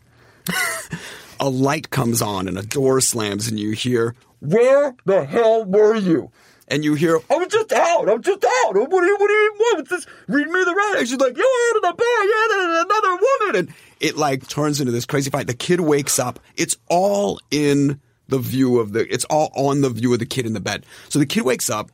a 1.40 1.50
light 1.50 1.90
comes 1.90 2.22
on 2.22 2.48
and 2.48 2.60
a 2.60 2.62
door 2.62 3.02
slams 3.02 3.48
and 3.48 3.60
you 3.60 3.72
hear, 3.72 4.16
where 4.40 4.96
the 5.06 5.26
hell 5.26 5.66
were 5.66 5.96
you? 5.96 6.32
And 6.68 6.84
you 6.84 6.94
hear, 6.94 7.20
I 7.30 7.36
was 7.36 7.48
just 7.48 7.72
out. 7.74 8.08
I'm 8.10 8.22
just 8.22 8.44
out. 8.44 8.76
What 8.76 8.90
do 8.90 9.06
you, 9.06 9.18
what 9.18 9.28
do 9.28 9.34
you 9.34 9.54
want? 9.58 9.88
Just 9.88 10.08
read 10.28 10.48
me 10.48 10.64
the 10.64 10.74
writing. 10.74 11.06
She's 11.06 11.20
like, 11.20 11.38
you 11.38 11.70
out 11.70 11.76
of 11.78 11.82
the 11.82 11.94
bed. 11.94 12.06
Yeah, 12.24 12.82
another 12.82 13.28
woman. 13.40 13.56
And 13.56 13.74
it 14.00 14.18
like 14.18 14.48
turns 14.48 14.80
into 14.80 14.92
this 14.92 15.06
crazy 15.06 15.30
fight. 15.30 15.48
The 15.48 15.54
kid 15.54 15.80
wakes 15.80 16.18
up. 16.18 16.40
It's 16.56 16.76
all 16.88 17.40
in 17.52 18.00
the 18.28 18.40
view 18.40 18.80
of 18.80 18.94
the, 18.94 19.12
it's 19.12 19.26
all 19.26 19.52
on 19.56 19.82
the 19.82 19.90
view 19.90 20.14
of 20.14 20.20
the 20.20 20.26
kid 20.26 20.46
in 20.46 20.54
the 20.54 20.60
bed. 20.60 20.86
So 21.10 21.20
the 21.20 21.26
kid 21.26 21.44
wakes 21.44 21.70
up. 21.70 21.92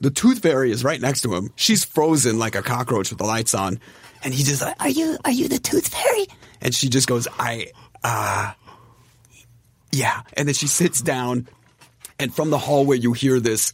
The 0.00 0.10
tooth 0.10 0.40
fairy 0.40 0.70
is 0.70 0.84
right 0.84 1.00
next 1.00 1.22
to 1.22 1.34
him. 1.34 1.50
She's 1.56 1.84
frozen 1.84 2.38
like 2.38 2.54
a 2.54 2.62
cockroach 2.62 3.10
with 3.10 3.18
the 3.18 3.26
lights 3.26 3.54
on. 3.54 3.80
And 4.22 4.32
he 4.32 4.44
just 4.44 4.62
like, 4.62 4.80
are 4.80 4.88
you, 4.88 5.18
are 5.24 5.30
you 5.30 5.48
the 5.48 5.58
tooth 5.58 5.88
fairy? 5.88 6.26
And 6.60 6.74
she 6.74 6.88
just 6.88 7.08
goes, 7.08 7.26
I, 7.38 7.72
uh, 8.02 8.52
yeah. 9.92 10.22
And 10.34 10.48
then 10.48 10.54
she 10.54 10.66
sits 10.68 11.00
down 11.00 11.48
and 12.18 12.34
from 12.34 12.50
the 12.50 12.58
hallway 12.58 12.98
you 12.98 13.12
hear 13.12 13.40
this 13.40 13.72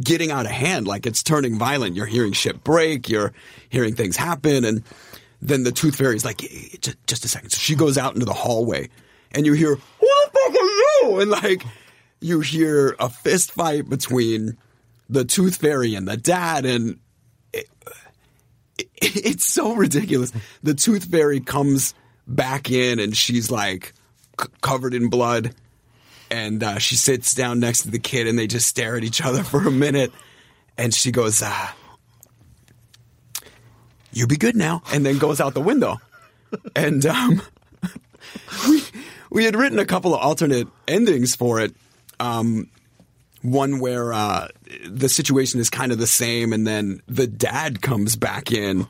getting 0.00 0.30
out 0.30 0.46
of 0.46 0.52
hand, 0.52 0.86
like 0.86 1.06
it's 1.06 1.22
turning 1.22 1.58
violent. 1.58 1.96
You're 1.96 2.06
hearing 2.06 2.32
shit 2.32 2.64
break, 2.64 3.08
you're 3.08 3.32
hearing 3.68 3.94
things 3.94 4.16
happen, 4.16 4.64
and 4.64 4.82
then 5.40 5.64
the 5.64 5.72
tooth 5.72 5.96
fairy's 5.96 6.24
like, 6.24 6.38
just, 6.80 7.06
just 7.06 7.24
a 7.24 7.28
second. 7.28 7.50
So 7.50 7.58
she 7.58 7.74
goes 7.74 7.98
out 7.98 8.14
into 8.14 8.24
the 8.24 8.32
hallway, 8.32 8.88
and 9.32 9.44
you 9.44 9.52
hear, 9.52 9.78
"Who 10.02 10.06
the 10.06 10.30
fuck 10.32 10.54
are 10.54 11.08
you?" 11.08 11.20
And 11.20 11.30
like, 11.30 11.64
you 12.20 12.40
hear 12.40 12.94
a 12.98 13.08
fist 13.08 13.52
fight 13.52 13.88
between 13.88 14.58
the 15.08 15.24
tooth 15.24 15.56
fairy 15.56 15.94
and 15.94 16.06
the 16.06 16.18
dad, 16.18 16.66
and 16.66 16.98
it, 17.52 17.68
it, 18.78 18.86
it's 19.00 19.44
so 19.46 19.74
ridiculous. 19.74 20.32
The 20.62 20.74
tooth 20.74 21.06
fairy 21.06 21.40
comes 21.40 21.94
back 22.26 22.70
in, 22.70 22.98
and 22.98 23.16
she's 23.16 23.50
like 23.50 23.94
c- 24.40 24.48
covered 24.60 24.92
in 24.92 25.08
blood 25.08 25.54
and 26.32 26.64
uh, 26.64 26.78
she 26.78 26.96
sits 26.96 27.34
down 27.34 27.60
next 27.60 27.82
to 27.82 27.90
the 27.90 27.98
kid 27.98 28.26
and 28.26 28.38
they 28.38 28.46
just 28.46 28.66
stare 28.66 28.96
at 28.96 29.04
each 29.04 29.20
other 29.22 29.42
for 29.44 29.66
a 29.66 29.70
minute 29.70 30.12
and 30.78 30.94
she 30.94 31.12
goes 31.12 31.42
uh, 31.42 31.68
you 34.12 34.26
be 34.26 34.36
good 34.36 34.56
now 34.56 34.82
and 34.92 35.04
then 35.04 35.18
goes 35.18 35.40
out 35.40 35.54
the 35.54 35.60
window 35.60 35.98
and 36.74 37.04
um, 37.06 37.42
we, 38.68 38.81
we 39.32 39.44
had 39.44 39.56
written 39.56 39.78
a 39.78 39.86
couple 39.86 40.14
of 40.14 40.20
alternate 40.20 40.68
endings 40.86 41.34
for 41.34 41.60
it 41.60 41.74
um, 42.20 42.68
one 43.42 43.80
where 43.80 44.12
uh, 44.12 44.48
the 44.86 45.08
situation 45.08 45.60
is 45.60 45.70
kind 45.70 45.92
of 45.92 45.98
the 45.98 46.06
same 46.06 46.52
and 46.52 46.66
then 46.66 47.02
the 47.08 47.26
dad 47.26 47.82
comes 47.82 48.16
back 48.16 48.52
in 48.52 48.86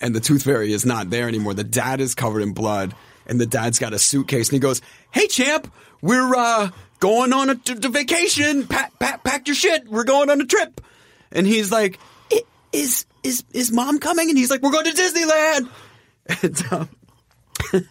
and 0.00 0.14
the 0.14 0.20
tooth 0.20 0.44
fairy 0.44 0.72
is 0.72 0.86
not 0.86 1.10
there 1.10 1.28
anymore 1.28 1.54
the 1.54 1.64
dad 1.64 2.00
is 2.00 2.14
covered 2.14 2.42
in 2.42 2.52
blood 2.52 2.94
and 3.26 3.40
the 3.40 3.46
dad's 3.46 3.78
got 3.78 3.92
a 3.92 3.98
suitcase 3.98 4.48
and 4.48 4.54
he 4.54 4.60
goes 4.60 4.80
hey 5.10 5.26
champ 5.26 5.72
we're 6.02 6.34
uh, 6.34 6.70
going 7.00 7.32
on 7.32 7.50
a 7.50 7.54
t- 7.56 7.74
t- 7.74 7.88
vacation. 7.88 8.66
Pack, 8.66 8.98
pack, 8.98 9.48
your 9.48 9.54
shit. 9.54 9.88
We're 9.88 10.04
going 10.04 10.30
on 10.30 10.40
a 10.40 10.46
trip. 10.46 10.80
And 11.32 11.46
he's 11.46 11.70
like, 11.72 11.98
is 12.72 13.06
is 13.22 13.44
is 13.52 13.72
mom 13.72 13.98
coming? 13.98 14.28
And 14.28 14.38
he's 14.38 14.50
like, 14.50 14.62
we're 14.62 14.72
going 14.72 14.84
to 14.84 14.92
Disneyland. 14.92 15.68
And 16.42 16.60
um, 16.72 16.88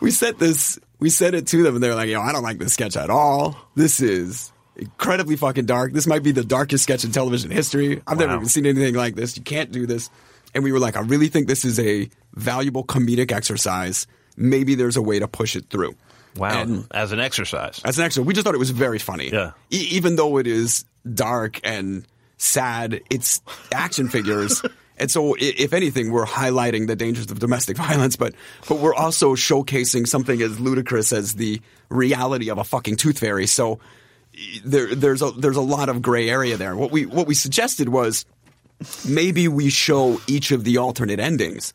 we 0.00 0.10
said 0.10 0.38
this. 0.38 0.78
We 0.98 1.10
said 1.10 1.34
it 1.34 1.46
to 1.48 1.62
them, 1.62 1.74
and 1.74 1.82
they're 1.84 1.94
like, 1.94 2.08
"Yo, 2.08 2.20
I 2.20 2.32
don't 2.32 2.42
like 2.42 2.58
this 2.58 2.72
sketch 2.74 2.96
at 2.96 3.10
all. 3.10 3.56
This 3.74 4.00
is." 4.00 4.52
Incredibly 4.78 5.36
fucking 5.36 5.64
dark. 5.64 5.94
This 5.94 6.06
might 6.06 6.22
be 6.22 6.32
the 6.32 6.44
darkest 6.44 6.84
sketch 6.84 7.02
in 7.02 7.10
television 7.10 7.50
history. 7.50 8.02
I've 8.06 8.18
never 8.18 8.34
even 8.34 8.46
seen 8.46 8.66
anything 8.66 8.94
like 8.94 9.14
this. 9.14 9.34
You 9.34 9.42
can't 9.42 9.72
do 9.72 9.86
this. 9.86 10.10
And 10.54 10.62
we 10.62 10.70
were 10.70 10.78
like, 10.78 10.96
I 10.96 11.00
really 11.00 11.28
think 11.28 11.48
this 11.48 11.64
is 11.64 11.80
a 11.80 12.10
valuable 12.34 12.84
comedic 12.84 13.32
exercise. 13.32 14.06
Maybe 14.36 14.74
there's 14.74 14.98
a 14.98 15.02
way 15.02 15.18
to 15.18 15.28
push 15.28 15.56
it 15.56 15.70
through. 15.70 15.94
Wow. 16.36 16.60
And 16.60 16.86
As 16.90 17.12
an 17.12 17.20
exercise. 17.20 17.80
as 17.86 17.98
an 17.98 18.04
exercise, 18.04 18.26
we 18.26 18.34
just 18.34 18.44
thought 18.44 18.54
it 18.54 18.58
was 18.58 18.68
very 18.68 18.98
funny. 18.98 19.30
Yeah. 19.32 19.52
E- 19.72 19.88
even 19.92 20.16
though 20.16 20.36
it 20.36 20.46
is 20.46 20.84
dark 21.14 21.58
and 21.64 22.06
sad, 22.36 23.00
it's 23.08 23.40
action 23.72 24.10
figures. 24.10 24.60
And 24.98 25.10
so, 25.10 25.36
if 25.38 25.72
anything, 25.72 26.10
we're 26.10 26.24
highlighting 26.24 26.86
the 26.86 26.96
dangers 26.96 27.30
of 27.30 27.38
domestic 27.38 27.76
violence, 27.86 28.16
but 28.16 28.34
but 28.68 28.78
we're 28.78 28.94
also 28.94 29.34
showcasing 29.34 30.06
something 30.06 30.40
as 30.40 30.58
ludicrous 30.58 31.12
as 31.12 31.34
the 31.34 31.60
reality 31.88 32.50
of 32.50 32.58
a 32.58 32.64
fucking 32.64 32.96
tooth 32.96 33.18
fairy. 33.18 33.46
So 33.46 33.78
there, 34.64 34.94
there's 34.94 35.22
a 35.22 35.30
there's 35.30 35.56
a 35.56 35.62
lot 35.62 35.88
of 35.88 36.02
gray 36.02 36.28
area 36.28 36.56
there. 36.56 36.76
What 36.76 36.90
we 36.90 37.06
what 37.06 37.26
we 37.26 37.34
suggested 37.34 37.88
was 37.88 38.24
maybe 39.08 39.48
we 39.48 39.70
show 39.70 40.20
each 40.26 40.50
of 40.50 40.64
the 40.64 40.78
alternate 40.78 41.20
endings. 41.20 41.72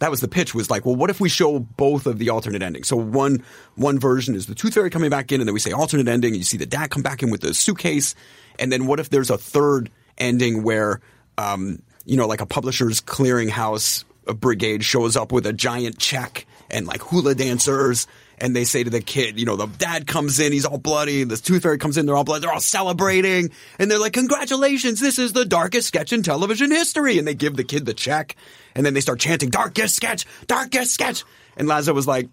That 0.00 0.10
was 0.12 0.20
the 0.20 0.28
pitch. 0.28 0.54
Was 0.54 0.70
like, 0.70 0.86
well, 0.86 0.94
what 0.94 1.10
if 1.10 1.20
we 1.20 1.28
show 1.28 1.58
both 1.58 2.06
of 2.06 2.18
the 2.18 2.30
alternate 2.30 2.62
endings? 2.62 2.86
So 2.86 2.96
one 2.96 3.42
one 3.74 3.98
version 3.98 4.34
is 4.34 4.46
the 4.46 4.54
Tooth 4.54 4.74
Fairy 4.74 4.90
coming 4.90 5.10
back 5.10 5.32
in, 5.32 5.40
and 5.40 5.48
then 5.48 5.54
we 5.54 5.60
say 5.60 5.72
alternate 5.72 6.06
ending, 6.06 6.30
and 6.30 6.36
you 6.36 6.44
see 6.44 6.56
the 6.56 6.66
dad 6.66 6.90
come 6.90 7.02
back 7.02 7.22
in 7.22 7.30
with 7.30 7.40
the 7.40 7.52
suitcase, 7.52 8.14
and 8.58 8.70
then 8.70 8.86
what 8.86 9.00
if 9.00 9.10
there's 9.10 9.30
a 9.30 9.38
third 9.38 9.90
ending 10.16 10.62
where, 10.62 11.00
um, 11.36 11.82
you 12.04 12.16
know, 12.16 12.26
like 12.26 12.40
a 12.40 12.46
publisher's 12.46 13.00
clearinghouse 13.00 14.04
brigade 14.34 14.84
shows 14.84 15.16
up 15.16 15.32
with 15.32 15.46
a 15.46 15.52
giant 15.52 15.98
check 15.98 16.46
and 16.70 16.86
like 16.86 17.00
hula 17.00 17.34
dancers, 17.34 18.06
and 18.38 18.54
they 18.54 18.64
say 18.64 18.84
to 18.84 18.90
the 18.90 19.00
kid, 19.00 19.38
you 19.38 19.46
know, 19.46 19.56
the 19.56 19.66
dad 19.66 20.06
comes 20.06 20.38
in, 20.38 20.52
he's 20.52 20.66
all 20.66 20.78
bloody, 20.78 21.24
the 21.24 21.36
Tooth 21.36 21.62
Fairy 21.62 21.78
comes 21.78 21.96
in, 21.96 22.06
they're 22.06 22.16
all 22.16 22.24
bloody, 22.24 22.42
they're 22.42 22.52
all 22.52 22.60
celebrating, 22.60 23.50
and 23.78 23.90
they're 23.90 23.98
like, 23.98 24.12
congratulations, 24.12 25.00
this 25.00 25.18
is 25.18 25.32
the 25.32 25.44
darkest 25.44 25.88
sketch 25.88 26.12
in 26.12 26.22
television 26.22 26.70
history, 26.70 27.18
and 27.18 27.26
they 27.26 27.34
give 27.34 27.56
the 27.56 27.64
kid 27.64 27.86
the 27.86 27.94
check, 27.94 28.36
and 28.74 28.84
then 28.84 28.94
they 28.94 29.00
start 29.00 29.18
chanting, 29.18 29.50
darkest 29.50 29.96
sketch, 29.96 30.26
darkest 30.46 30.92
sketch, 30.92 31.24
and 31.56 31.68
Lazzo 31.68 31.94
was 31.94 32.06
like, 32.06 32.28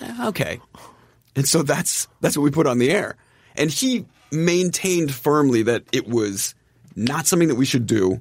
"Eh, 0.00 0.28
okay, 0.28 0.60
and 1.34 1.48
so 1.48 1.62
that's 1.62 2.08
that's 2.20 2.36
what 2.36 2.44
we 2.44 2.50
put 2.50 2.66
on 2.66 2.78
the 2.78 2.90
air, 2.90 3.16
and 3.56 3.70
he 3.70 4.04
maintained 4.30 5.14
firmly 5.14 5.62
that 5.62 5.84
it 5.92 6.06
was 6.06 6.54
not 6.94 7.26
something 7.26 7.48
that 7.48 7.54
we 7.54 7.64
should 7.64 7.86
do, 7.86 8.20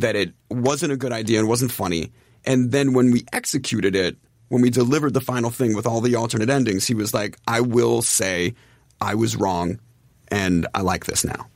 that 0.00 0.16
it 0.16 0.32
wasn't 0.50 0.92
a 0.92 0.96
good 0.96 1.12
idea 1.12 1.38
and 1.40 1.48
wasn't 1.48 1.72
funny. 1.72 2.12
And 2.44 2.70
then 2.72 2.92
when 2.92 3.10
we 3.12 3.24
executed 3.32 3.96
it, 3.96 4.16
when 4.48 4.62
we 4.62 4.70
delivered 4.70 5.12
the 5.14 5.20
final 5.20 5.50
thing 5.50 5.74
with 5.74 5.86
all 5.86 6.00
the 6.00 6.14
alternate 6.14 6.50
endings, 6.50 6.86
he 6.86 6.94
was 6.94 7.12
like, 7.12 7.36
I 7.48 7.60
will 7.60 8.02
say 8.02 8.54
I 9.00 9.14
was 9.14 9.34
wrong 9.36 9.80
and 10.28 10.66
I 10.74 10.82
like 10.82 11.06
this 11.06 11.24
now. 11.24 11.48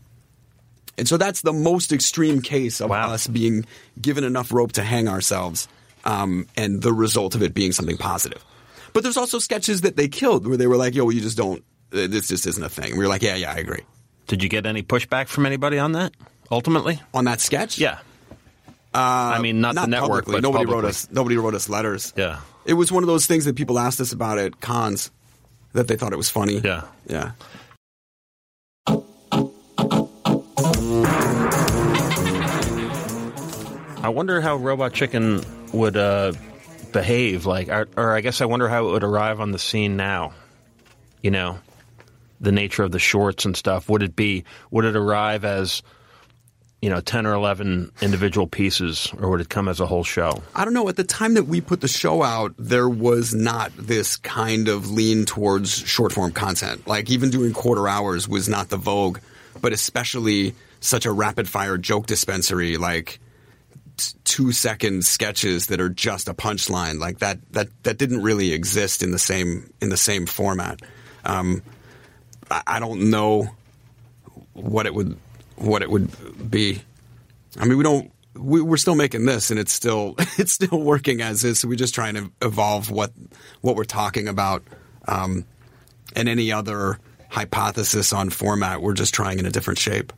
And 0.98 1.08
so 1.08 1.16
that's 1.16 1.42
the 1.42 1.52
most 1.52 1.92
extreme 1.92 2.42
case 2.42 2.80
of 2.80 2.90
Wow. 2.90 3.10
us 3.12 3.26
being 3.26 3.64
given 4.00 4.24
enough 4.24 4.52
rope 4.52 4.72
to 4.72 4.82
hang 4.82 5.08
ourselves 5.08 5.68
um, 6.04 6.46
and 6.56 6.82
the 6.82 6.92
result 6.92 7.34
of 7.34 7.42
it 7.42 7.54
being 7.54 7.72
something 7.72 7.96
positive. 7.96 8.44
But 8.92 9.02
there's 9.04 9.16
also 9.16 9.38
sketches 9.38 9.82
that 9.82 9.96
they 9.96 10.08
killed 10.08 10.46
where 10.46 10.56
they 10.56 10.66
were 10.66 10.76
like, 10.76 10.94
yo, 10.94 11.04
well, 11.04 11.14
you 11.14 11.20
just 11.20 11.36
don't, 11.36 11.62
uh, 11.92 12.06
this 12.08 12.28
just 12.28 12.46
isn't 12.46 12.62
a 12.62 12.68
thing. 12.68 12.92
We 12.92 12.98
were 13.04 13.08
like, 13.08 13.22
yeah, 13.22 13.36
yeah, 13.36 13.52
I 13.52 13.56
agree. 13.56 13.82
Did 14.26 14.42
you 14.42 14.48
get 14.48 14.66
any 14.66 14.82
pushback 14.82 15.28
from 15.28 15.46
anybody 15.46 15.78
on 15.78 15.92
that? 15.92 16.12
Ultimately, 16.50 17.00
On 17.14 17.24
that 17.26 17.40
sketch? 17.40 17.78
yeah. 17.78 18.00
I 18.92 19.38
mean, 19.40 19.60
not, 19.60 19.74
the 19.74 19.86
network, 19.86 20.24
publicly. 20.24 20.32
but 20.34 20.42
nobody 20.42 20.64
publicly. 20.64 20.82
wrote 20.82 20.88
us. 20.88 21.08
Nobody 21.10 21.36
wrote 21.36 21.54
us 21.54 21.68
letters. 21.68 22.12
Yeah. 22.16 22.40
it 22.64 22.74
was 22.74 22.90
one 22.90 23.02
of 23.02 23.06
those 23.06 23.26
things 23.26 23.44
that 23.44 23.56
people 23.56 23.78
asked 23.78 24.00
us 24.00 24.12
about 24.12 24.38
at 24.38 24.60
cons 24.60 25.10
that 25.72 25.86
they 25.88 25.96
thought 25.96 26.12
it 26.12 26.16
was 26.16 26.30
funny. 26.30 26.58
Yeah. 26.58 26.82
yeah. 27.06 27.32
I 34.02 34.08
wonder 34.08 34.40
how 34.40 34.56
Robot 34.56 34.94
Chicken 34.94 35.42
would 35.72 35.96
uh, 35.96 36.32
behave. 36.92 37.46
Like, 37.46 37.68
or, 37.68 37.86
or 37.96 38.16
I 38.16 38.22
guess 38.22 38.40
I 38.40 38.46
wonder 38.46 38.68
how 38.68 38.88
it 38.88 38.92
would 38.92 39.04
arrive 39.04 39.40
on 39.40 39.52
the 39.52 39.58
scene 39.58 39.96
now. 39.96 40.32
You 41.22 41.30
know, 41.30 41.58
the 42.40 42.50
nature 42.50 42.82
of 42.82 42.92
the 42.92 42.98
shorts 42.98 43.44
and 43.44 43.56
stuff. 43.56 43.88
Would 43.88 44.02
it 44.02 44.16
be? 44.16 44.44
Would 44.70 44.86
it 44.86 44.96
arrive 44.96 45.44
as 45.44 45.82
you 46.82 46.88
know, 46.88 47.00
ten 47.00 47.26
or 47.26 47.34
eleven 47.34 47.92
individual 48.00 48.46
pieces, 48.46 49.12
or 49.18 49.30
would 49.30 49.40
it 49.40 49.48
come 49.48 49.68
as 49.68 49.80
a 49.80 49.86
whole 49.86 50.04
show? 50.04 50.42
I 50.54 50.64
don't 50.64 50.72
know. 50.72 50.88
At 50.88 50.96
the 50.96 51.04
time 51.04 51.34
that 51.34 51.44
we 51.44 51.60
put 51.60 51.82
the 51.82 51.88
show 51.88 52.22
out, 52.22 52.54
there 52.58 52.88
was 52.88 53.34
not 53.34 53.72
this 53.76 54.16
kind 54.16 54.68
of 54.68 54.90
lean 54.90 55.26
towards 55.26 55.76
short 55.76 56.12
form 56.12 56.32
content. 56.32 56.86
Like 56.86 57.10
even 57.10 57.30
doing 57.30 57.52
quarter 57.52 57.86
hours 57.86 58.26
was 58.26 58.48
not 58.48 58.70
the 58.70 58.78
vogue, 58.78 59.18
but 59.60 59.72
especially 59.72 60.54
such 60.80 61.04
a 61.04 61.12
rapid 61.12 61.48
fire 61.48 61.76
joke 61.76 62.06
dispensary 62.06 62.78
like 62.78 63.20
t- 63.98 64.16
two 64.24 64.50
second 64.50 65.04
sketches 65.04 65.66
that 65.66 65.80
are 65.80 65.90
just 65.90 66.28
a 66.28 66.34
punchline 66.34 66.98
like 66.98 67.18
that 67.18 67.38
that 67.52 67.68
that 67.82 67.98
didn't 67.98 68.22
really 68.22 68.52
exist 68.52 69.02
in 69.02 69.10
the 69.10 69.18
same 69.18 69.70
in 69.82 69.90
the 69.90 69.96
same 69.98 70.24
format. 70.24 70.80
Um, 71.24 71.62
I, 72.50 72.62
I 72.66 72.80
don't 72.80 73.10
know 73.10 73.50
what 74.54 74.86
it 74.86 74.94
would 74.94 75.18
what 75.60 75.82
it 75.82 75.90
would 75.90 76.50
be. 76.50 76.82
I 77.58 77.64
mean, 77.64 77.78
we 77.78 77.84
don't. 77.84 78.10
We, 78.34 78.60
we're 78.60 78.76
still 78.76 78.94
making 78.94 79.26
this, 79.26 79.50
and 79.50 79.58
it's 79.58 79.72
still 79.72 80.14
it's 80.38 80.52
still 80.52 80.80
working 80.80 81.20
as 81.20 81.44
is. 81.44 81.60
So 81.60 81.68
we're 81.68 81.74
just 81.74 81.94
trying 81.94 82.14
to 82.14 82.30
evolve 82.42 82.90
what 82.90 83.12
what 83.60 83.76
we're 83.76 83.84
talking 83.84 84.28
about, 84.28 84.62
um, 85.06 85.44
and 86.14 86.28
any 86.28 86.52
other 86.52 86.98
hypothesis 87.28 88.12
on 88.12 88.30
format. 88.30 88.82
We're 88.82 88.94
just 88.94 89.14
trying 89.14 89.38
in 89.38 89.46
a 89.46 89.50
different 89.50 89.78
shape. 89.78 90.12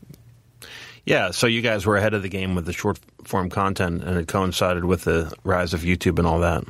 Yeah, 1.04 1.32
so 1.32 1.48
you 1.48 1.62
guys 1.62 1.84
were 1.84 1.96
ahead 1.96 2.14
of 2.14 2.22
the 2.22 2.28
game 2.28 2.54
with 2.54 2.64
the 2.64 2.72
short 2.72 3.00
form 3.24 3.50
content, 3.50 4.04
and 4.04 4.16
it 4.16 4.28
coincided 4.28 4.84
with 4.84 5.02
the 5.02 5.34
rise 5.42 5.74
of 5.74 5.80
YouTube 5.80 6.18
and 6.18 6.28
all 6.28 6.40
that. 6.40 6.64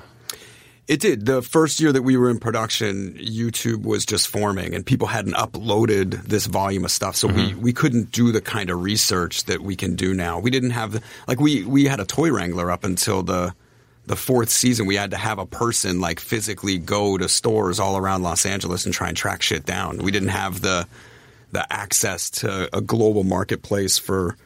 It 0.88 1.00
did. 1.00 1.26
The 1.26 1.42
first 1.42 1.80
year 1.80 1.92
that 1.92 2.02
we 2.02 2.16
were 2.16 2.28
in 2.28 2.38
production, 2.38 3.14
YouTube 3.14 3.84
was 3.84 4.04
just 4.04 4.26
forming 4.26 4.74
and 4.74 4.84
people 4.84 5.06
hadn't 5.06 5.34
uploaded 5.34 6.24
this 6.24 6.46
volume 6.46 6.84
of 6.84 6.90
stuff. 6.90 7.14
So 7.16 7.28
we, 7.28 7.34
mm-hmm. 7.34 7.60
we 7.60 7.72
couldn't 7.72 8.10
do 8.10 8.32
the 8.32 8.40
kind 8.40 8.68
of 8.68 8.82
research 8.82 9.44
that 9.44 9.60
we 9.60 9.76
can 9.76 9.94
do 9.94 10.12
now. 10.12 10.40
We 10.40 10.50
didn't 10.50 10.70
have 10.70 10.92
the, 10.92 11.02
like 11.28 11.38
we, 11.38 11.64
we 11.64 11.84
had 11.84 12.00
a 12.00 12.04
toy 12.04 12.32
wrangler 12.32 12.70
up 12.70 12.82
until 12.82 13.22
the, 13.22 13.54
the 14.06 14.16
fourth 14.16 14.50
season. 14.50 14.86
We 14.86 14.96
had 14.96 15.12
to 15.12 15.16
have 15.16 15.38
a 15.38 15.46
person 15.46 16.00
like 16.00 16.18
physically 16.18 16.78
go 16.78 17.16
to 17.16 17.28
stores 17.28 17.78
all 17.78 17.96
around 17.96 18.24
Los 18.24 18.44
Angeles 18.44 18.84
and 18.84 18.92
try 18.92 19.06
and 19.06 19.16
track 19.16 19.42
shit 19.42 19.64
down. 19.64 19.98
We 19.98 20.10
didn't 20.10 20.30
have 20.30 20.60
the, 20.62 20.88
the 21.52 21.72
access 21.72 22.28
to 22.30 22.76
a 22.76 22.80
global 22.80 23.22
marketplace 23.22 23.98
for, 23.98 24.36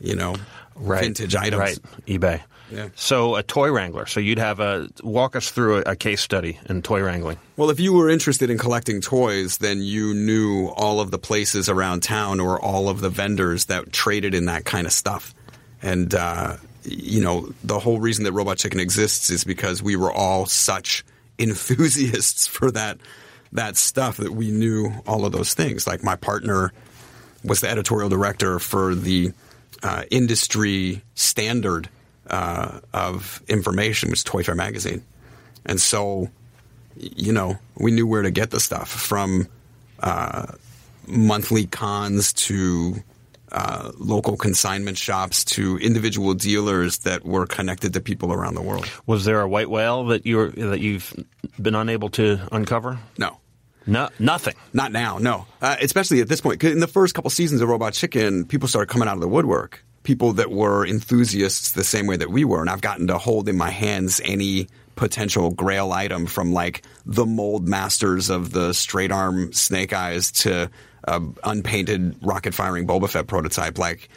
you 0.00 0.16
know, 0.16 0.36
Right. 0.74 1.02
vintage 1.02 1.36
items. 1.36 1.60
Right, 1.60 1.78
eBay. 2.06 2.40
Yeah. 2.72 2.88
So 2.94 3.36
a 3.36 3.42
toy 3.42 3.70
wrangler. 3.70 4.06
So 4.06 4.18
you'd 4.18 4.38
have 4.38 4.58
a 4.58 4.88
walk 5.02 5.36
us 5.36 5.50
through 5.50 5.78
a, 5.78 5.92
a 5.92 5.96
case 5.96 6.22
study 6.22 6.58
in 6.68 6.80
toy 6.82 7.02
wrangling. 7.02 7.36
Well, 7.56 7.70
if 7.70 7.78
you 7.78 7.92
were 7.92 8.08
interested 8.08 8.48
in 8.48 8.56
collecting 8.56 9.00
toys, 9.00 9.58
then 9.58 9.82
you 9.82 10.14
knew 10.14 10.68
all 10.68 11.00
of 11.00 11.10
the 11.10 11.18
places 11.18 11.68
around 11.68 12.02
town 12.02 12.40
or 12.40 12.60
all 12.60 12.88
of 12.88 13.00
the 13.00 13.10
vendors 13.10 13.66
that 13.66 13.92
traded 13.92 14.34
in 14.34 14.46
that 14.46 14.64
kind 14.64 14.86
of 14.86 14.92
stuff. 14.92 15.34
And, 15.82 16.14
uh, 16.14 16.56
you 16.84 17.20
know, 17.20 17.52
the 17.62 17.78
whole 17.78 18.00
reason 18.00 18.24
that 18.24 18.32
Robot 18.32 18.56
Chicken 18.56 18.80
exists 18.80 19.28
is 19.28 19.44
because 19.44 19.82
we 19.82 19.94
were 19.96 20.12
all 20.12 20.46
such 20.46 21.04
enthusiasts 21.38 22.46
for 22.46 22.70
that 22.70 22.98
that 23.54 23.76
stuff 23.76 24.16
that 24.16 24.32
we 24.32 24.50
knew 24.50 24.90
all 25.06 25.26
of 25.26 25.32
those 25.32 25.52
things. 25.52 25.86
Like 25.86 26.02
my 26.02 26.16
partner 26.16 26.72
was 27.44 27.60
the 27.60 27.68
editorial 27.68 28.08
director 28.08 28.58
for 28.58 28.94
the 28.94 29.32
uh, 29.82 30.04
industry 30.10 31.02
standard 31.14 31.90
uh, 32.32 32.80
of 32.92 33.42
information, 33.46 34.10
which 34.10 34.20
is 34.20 34.24
ToyFare 34.24 34.56
magazine, 34.56 35.04
and 35.64 35.80
so 35.80 36.28
you 36.96 37.32
know, 37.32 37.58
we 37.76 37.90
knew 37.90 38.06
where 38.06 38.22
to 38.22 38.30
get 38.30 38.50
the 38.50 38.60
stuff 38.60 38.88
from 38.88 39.48
uh, 40.00 40.46
monthly 41.06 41.66
cons 41.66 42.32
to 42.32 42.96
uh, 43.50 43.92
local 43.98 44.36
consignment 44.36 44.96
shops 44.96 45.44
to 45.44 45.76
individual 45.78 46.34
dealers 46.34 46.98
that 46.98 47.24
were 47.24 47.46
connected 47.46 47.92
to 47.94 48.00
people 48.00 48.32
around 48.32 48.54
the 48.54 48.62
world. 48.62 48.88
Was 49.06 49.24
there 49.24 49.40
a 49.40 49.48
white 49.48 49.68
whale 49.68 50.04
that 50.06 50.26
you 50.26 50.50
that 50.50 50.80
you've 50.80 51.12
been 51.60 51.74
unable 51.74 52.08
to 52.10 52.40
uncover? 52.50 52.98
No. 53.18 53.38
No, 53.84 54.10
nothing. 54.20 54.54
Not 54.72 54.92
now, 54.92 55.18
no. 55.18 55.46
Uh, 55.60 55.74
especially 55.80 56.20
at 56.20 56.28
this 56.28 56.40
point. 56.40 56.62
in 56.62 56.78
the 56.78 56.86
first 56.86 57.14
couple 57.14 57.30
seasons 57.30 57.60
of 57.60 57.68
Robot 57.68 57.94
Chicken, 57.94 58.44
people 58.46 58.68
started 58.68 58.88
coming 58.88 59.08
out 59.08 59.14
of 59.14 59.20
the 59.20 59.28
woodwork. 59.28 59.84
People 60.02 60.32
that 60.34 60.50
were 60.50 60.86
enthusiasts 60.86 61.72
the 61.72 61.84
same 61.84 62.06
way 62.06 62.16
that 62.16 62.30
we 62.30 62.44
were. 62.44 62.60
And 62.60 62.70
I've 62.70 62.80
gotten 62.80 63.06
to 63.08 63.18
hold 63.18 63.48
in 63.48 63.56
my 63.56 63.70
hands 63.70 64.20
any 64.24 64.68
potential 64.96 65.50
grail 65.50 65.92
item 65.92 66.26
from 66.26 66.52
like 66.52 66.82
the 67.06 67.26
mold 67.26 67.68
masters 67.68 68.30
of 68.30 68.52
the 68.52 68.72
straight 68.72 69.10
arm 69.10 69.52
snake 69.52 69.92
eyes 69.92 70.32
to 70.32 70.70
uh, 71.06 71.20
unpainted 71.44 72.16
rocket 72.22 72.54
firing 72.54 72.86
Boba 72.86 73.08
Fett 73.08 73.26
prototype. 73.26 73.78
Like 73.78 74.08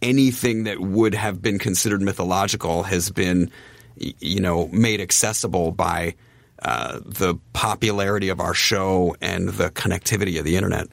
anything 0.00 0.64
that 0.64 0.80
would 0.80 1.14
have 1.14 1.42
been 1.42 1.58
considered 1.58 2.02
mythological 2.02 2.82
has 2.82 3.10
been, 3.10 3.50
you 3.96 4.40
know, 4.40 4.68
made 4.68 5.00
accessible 5.00 5.72
by 5.72 6.14
uh, 6.62 7.00
the 7.04 7.34
popularity 7.52 8.28
of 8.28 8.40
our 8.40 8.54
show 8.54 9.16
and 9.20 9.48
the 9.48 9.70
connectivity 9.70 10.38
of 10.38 10.44
the 10.44 10.56
internet. 10.56 10.88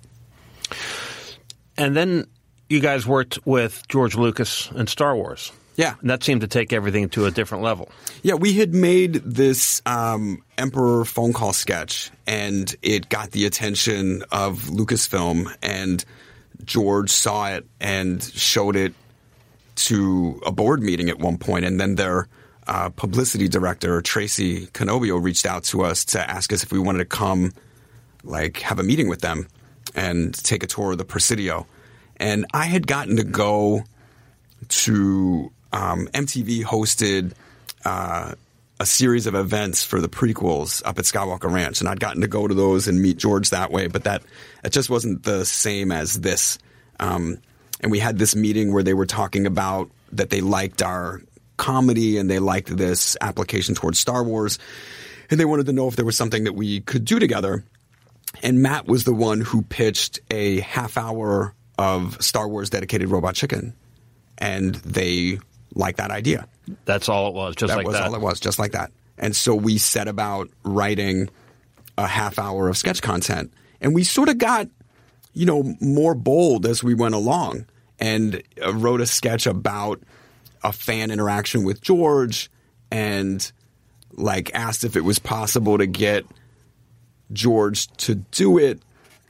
And 1.78 1.96
then 1.96 2.26
you 2.70 2.80
guys 2.80 3.06
worked 3.06 3.40
with 3.46 3.84
George 3.90 4.16
Lucas 4.16 4.70
and 4.72 4.88
Star 4.88 5.16
Wars. 5.16 5.52
Yeah. 5.76 5.96
And 6.02 6.10
that 6.10 6.24
seemed 6.24 6.42
to 6.42 6.48
take 6.48 6.74
everything 6.74 7.08
to 7.10 7.26
a 7.26 7.32
different 7.32 7.64
level. 7.64 7.90
Yeah, 8.22 8.34
we 8.34 8.54
had 8.54 8.74
made 8.74 9.14
this 9.14 9.82
um, 9.86 10.44
Emperor 10.58 11.06
phone 11.06 11.32
call 11.32 11.54
sketch, 11.54 12.12
and 12.28 12.76
it 12.82 13.08
got 13.08 13.32
the 13.32 13.46
attention 13.46 14.24
of 14.32 14.64
Lucasfilm, 14.64 15.56
and 15.62 16.04
George 16.66 17.10
saw 17.10 17.50
it 17.50 17.66
and 17.80 18.22
showed 18.22 18.76
it 18.76 18.94
to 19.76 20.42
a 20.46 20.52
board 20.52 20.84
meeting 20.84 21.10
at 21.10 21.18
one 21.18 21.38
point, 21.38 21.64
and 21.64 21.80
then 21.80 21.96
their 21.96 22.28
uh, 22.68 22.90
publicity 22.90 23.48
director 23.48 24.02
Tracy 24.02 24.68
Cannobbio 24.68 25.18
reached 25.24 25.46
out 25.46 25.64
to 25.66 25.84
us 25.84 26.04
to 26.06 26.30
ask 26.30 26.52
us 26.52 26.62
if 26.62 26.74
we 26.74 26.80
wanted 26.80 27.00
to 27.00 27.06
come, 27.06 27.54
like, 28.26 28.58
have 28.58 28.80
a 28.80 28.84
meeting 28.84 29.08
with 29.08 29.22
them 29.22 29.48
and 29.96 30.34
take 30.34 30.62
a 30.62 30.68
tour 30.68 30.92
of 30.92 30.98
the 30.98 31.06
Presidio. 31.06 31.66
And 32.20 32.46
I 32.54 32.66
had 32.66 32.86
gotten 32.86 33.18
to 33.18 33.24
go 33.24 33.84
to 34.68 35.52
um, 35.72 36.08
MTV 36.14 36.64
hosted 36.64 37.34
uh, 37.86 38.34
a 38.80 38.86
series 38.86 39.28
of 39.28 39.36
events 39.36 39.84
for 39.84 40.00
the 40.00 40.10
prequels 40.10 40.82
up 40.86 41.00
at 41.00 41.06
Skywalker 41.06 41.52
Ranch, 41.52 41.80
and 41.80 41.90
I'd 41.90 42.00
gotten 42.00 42.22
to 42.22 42.28
go 42.28 42.48
to 42.48 42.54
those 42.54 42.88
and 42.88 43.02
meet 43.02 43.18
George 43.18 43.50
that 43.50 43.72
way. 43.72 43.88
But 43.88 44.06
that 44.06 44.24
it 44.64 44.72
just 44.72 44.90
wasn't 44.90 45.24
the 45.24 45.46
same 45.46 45.92
as 45.92 46.20
this. 46.20 46.60
Um, 47.00 47.40
and 47.82 47.92
we 47.92 48.00
had 48.00 48.18
this 48.18 48.36
meeting 48.36 48.74
where 48.74 48.84
they 48.84 48.94
were 48.94 49.06
talking 49.06 49.46
about 49.46 49.90
that 50.14 50.30
they 50.30 50.42
liked 50.42 50.82
our 50.82 51.22
comedy 51.58 52.18
and 52.18 52.30
they 52.30 52.40
liked 52.40 52.76
this 52.76 53.16
application 53.22 53.76
towards 53.76 54.00
Star 54.00 54.24
Wars, 54.24 54.60
and 55.30 55.40
they 55.40 55.46
wanted 55.46 55.68
to 55.68 55.74
know 55.74 55.88
if 55.88 55.96
there 55.96 56.06
was 56.06 56.18
something 56.18 56.46
that 56.46 56.54
we 56.54 56.82
could 56.82 57.06
do 57.06 57.20
together. 57.20 57.64
And 58.44 58.62
Matt 58.62 58.88
was 58.88 59.04
the 59.04 59.14
one 59.14 59.42
who 59.42 59.64
pitched 59.64 60.20
a 60.30 60.60
half 60.60 60.98
hour 60.98 61.54
of 61.80 62.22
Star 62.22 62.46
Wars 62.50 62.70
dedicated 62.70 63.08
Robot 63.10 63.36
Chicken, 63.36 63.74
and 64.38 64.76
they 64.76 65.40
liked 65.74 65.98
that 65.98 66.12
idea. 66.12 66.46
That's 66.84 67.08
all 67.08 67.30
it 67.30 67.34
was, 67.34 67.56
just 67.56 67.72
That 67.72 67.78
like 67.78 67.88
was 67.88 67.96
that. 67.96 68.08
all 68.08 68.16
it 68.16 68.22
was, 68.22 68.42
just 68.42 68.60
like 68.60 68.74
that. 68.74 68.92
And 69.18 69.34
so 69.34 69.56
we 69.56 69.78
set 69.78 70.10
about 70.10 70.50
writing 70.64 71.30
a 71.98 72.06
half 72.06 72.38
hour 72.38 72.68
of 72.68 72.78
sketch 72.78 73.02
content, 73.02 73.54
and 73.80 73.96
we 73.96 74.04
sort 74.04 74.28
of 74.28 74.38
got, 74.38 74.68
you 75.34 75.46
know, 75.46 75.74
more 75.80 76.16
bold 76.16 76.66
as 76.66 76.84
we 76.84 76.94
went 76.94 77.16
along, 77.16 77.66
and 77.98 78.44
uh, 78.62 78.74
wrote 78.74 79.00
a 79.00 79.08
sketch 79.08 79.48
about 79.48 80.02
a 80.64 80.74
fan 80.74 81.12
interaction 81.12 81.64
with 81.64 81.80
George, 81.82 82.52
and 82.92 83.54
like 84.12 84.54
asked 84.54 84.84
if 84.84 84.98
it 84.98 85.06
was 85.06 85.18
possible 85.18 85.78
to 85.78 85.88
get 85.88 86.26
George 87.32 87.88
to 87.98 88.16
do 88.16 88.58
it. 88.58 88.82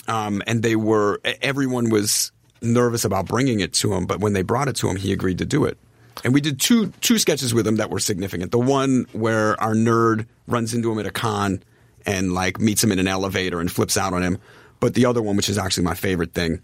Um, 0.08 0.41
and 0.47 0.64
they 0.64 0.76
were, 0.76 1.22
everyone 1.43 1.91
was 1.91 2.32
nervous 2.62 3.05
about 3.05 3.28
bringing 3.28 3.60
it 3.60 3.74
to 3.74 3.93
him, 3.93 4.05
but 4.05 4.20
when 4.20 4.34
they 4.34 4.41
brought 4.41 4.68
it 4.68 4.76
to 4.78 4.89
him, 4.89 4.95
he 4.95 5.14
agreed 5.14 5.38
to 5.39 5.45
do 5.45 5.66
it. 5.66 5.78
And 6.24 6.34
we 6.34 6.41
did 6.41 6.60
two 6.60 6.88
two 7.01 7.18
sketches 7.18 7.53
with 7.53 7.66
him 7.66 7.78
that 7.78 7.89
were 7.89 7.99
significant. 7.99 8.51
The 8.51 8.60
one 8.60 9.05
where 9.14 9.62
our 9.62 9.74
nerd 9.74 10.28
runs 10.47 10.74
into 10.74 10.91
him 10.91 10.99
at 10.99 11.05
a 11.05 11.12
con 11.12 11.64
and 12.05 12.34
like 12.34 12.60
meets 12.60 12.84
him 12.84 12.91
in 12.91 12.99
an 12.99 13.07
elevator 13.07 13.60
and 13.60 13.72
flips 13.72 13.97
out 13.97 14.14
on 14.14 14.24
him. 14.24 14.38
But 14.80 14.93
the 14.93 15.05
other 15.05 15.22
one, 15.22 15.38
which 15.38 15.49
is 15.49 15.57
actually 15.57 15.84
my 15.84 15.93
favorite 15.93 16.34
thing, 16.34 16.62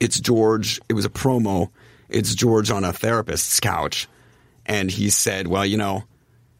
it's 0.00 0.18
George. 0.18 0.80
It 0.88 0.94
was 0.94 1.04
a 1.04 1.10
promo. 1.10 1.70
It's 2.08 2.34
George 2.34 2.70
on 2.70 2.84
a 2.84 2.92
therapist's 2.92 3.60
couch, 3.60 4.08
and 4.66 4.90
he 4.90 5.10
said, 5.10 5.46
"Well, 5.46 5.64
you 5.64 5.76
know, 5.76 6.04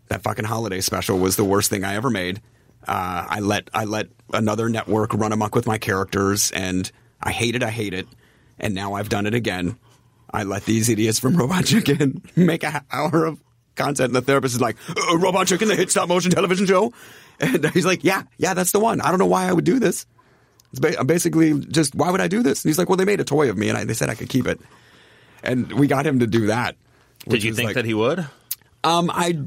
that 0.09 0.23
fucking 0.23 0.45
holiday 0.45 0.81
special 0.81 1.19
was 1.19 1.37
the 1.37 1.45
worst 1.45 1.71
thing 1.71 1.85
I 1.85 1.95
ever 1.97 2.11
made. 2.11 2.41
Uh, 2.87 3.27
I 3.29 3.41
let 3.41 3.69
I 3.75 3.85
let 3.85 4.09
another 4.33 4.69
network 4.69 5.15
run 5.15 5.33
amok 5.33 5.55
with 5.55 5.67
my 5.67 5.79
characters, 5.79 6.51
and 6.53 6.91
I 7.23 7.33
hate 7.33 7.57
it. 7.57 7.63
I 7.63 7.71
hate 7.71 7.95
it. 7.95 8.07
And 8.63 8.75
now 8.75 8.95
I've 8.95 9.09
done 9.09 9.27
it 9.27 9.35
again. 9.35 9.77
I 10.33 10.45
let 10.45 10.65
these 10.65 10.89
idiots 10.89 11.19
from 11.19 11.37
Robot 11.37 11.67
Chicken 11.67 12.23
make 12.37 12.65
an 12.65 12.81
hour 12.91 13.27
of 13.27 13.39
content, 13.75 14.09
and 14.09 14.17
the 14.17 14.23
therapist 14.23 14.55
is 14.55 14.61
like, 14.61 14.77
uh, 14.89 15.19
"Robot 15.19 15.47
Chicken, 15.49 15.69
the 15.69 15.75
hit 15.75 15.91
stop 15.91 16.09
motion 16.09 16.31
television 16.31 16.67
show," 16.67 16.93
and 17.41 17.69
he's 17.71 17.85
like, 17.85 18.03
"Yeah, 18.05 18.23
yeah, 18.39 18.55
that's 18.55 18.73
the 18.73 18.81
one. 18.81 19.01
I 19.01 19.11
don't 19.11 19.19
know 19.19 19.27
why 19.27 19.47
I 19.49 19.53
would 19.53 19.65
do 19.65 19.79
this. 19.79 20.07
It's 20.71 20.81
ba- 20.81 20.99
I'm 20.99 21.07
basically 21.07 21.59
just 21.59 21.95
why 21.95 22.11
would 22.11 22.21
I 22.21 22.29
do 22.29 22.43
this?" 22.43 22.65
And 22.65 22.71
he's 22.71 22.79
like, 22.79 22.89
"Well, 22.89 22.97
they 22.97 23.05
made 23.05 23.21
a 23.21 23.25
toy 23.25 23.51
of 23.51 23.59
me, 23.59 23.69
and 23.69 23.77
I, 23.77 23.85
they 23.85 23.95
said 23.95 24.09
I 24.09 24.15
could 24.15 24.29
keep 24.31 24.47
it." 24.47 24.61
And 25.43 25.71
we 25.73 25.87
got 25.89 26.07
him 26.07 26.21
to 26.21 26.27
do 26.27 26.47
that. 26.47 26.77
Did 27.29 27.43
you 27.43 27.53
think 27.53 27.69
like- 27.69 27.75
that 27.75 27.85
he 27.85 27.95
would? 27.95 28.25
um, 28.85 29.11
I, 29.13 29.39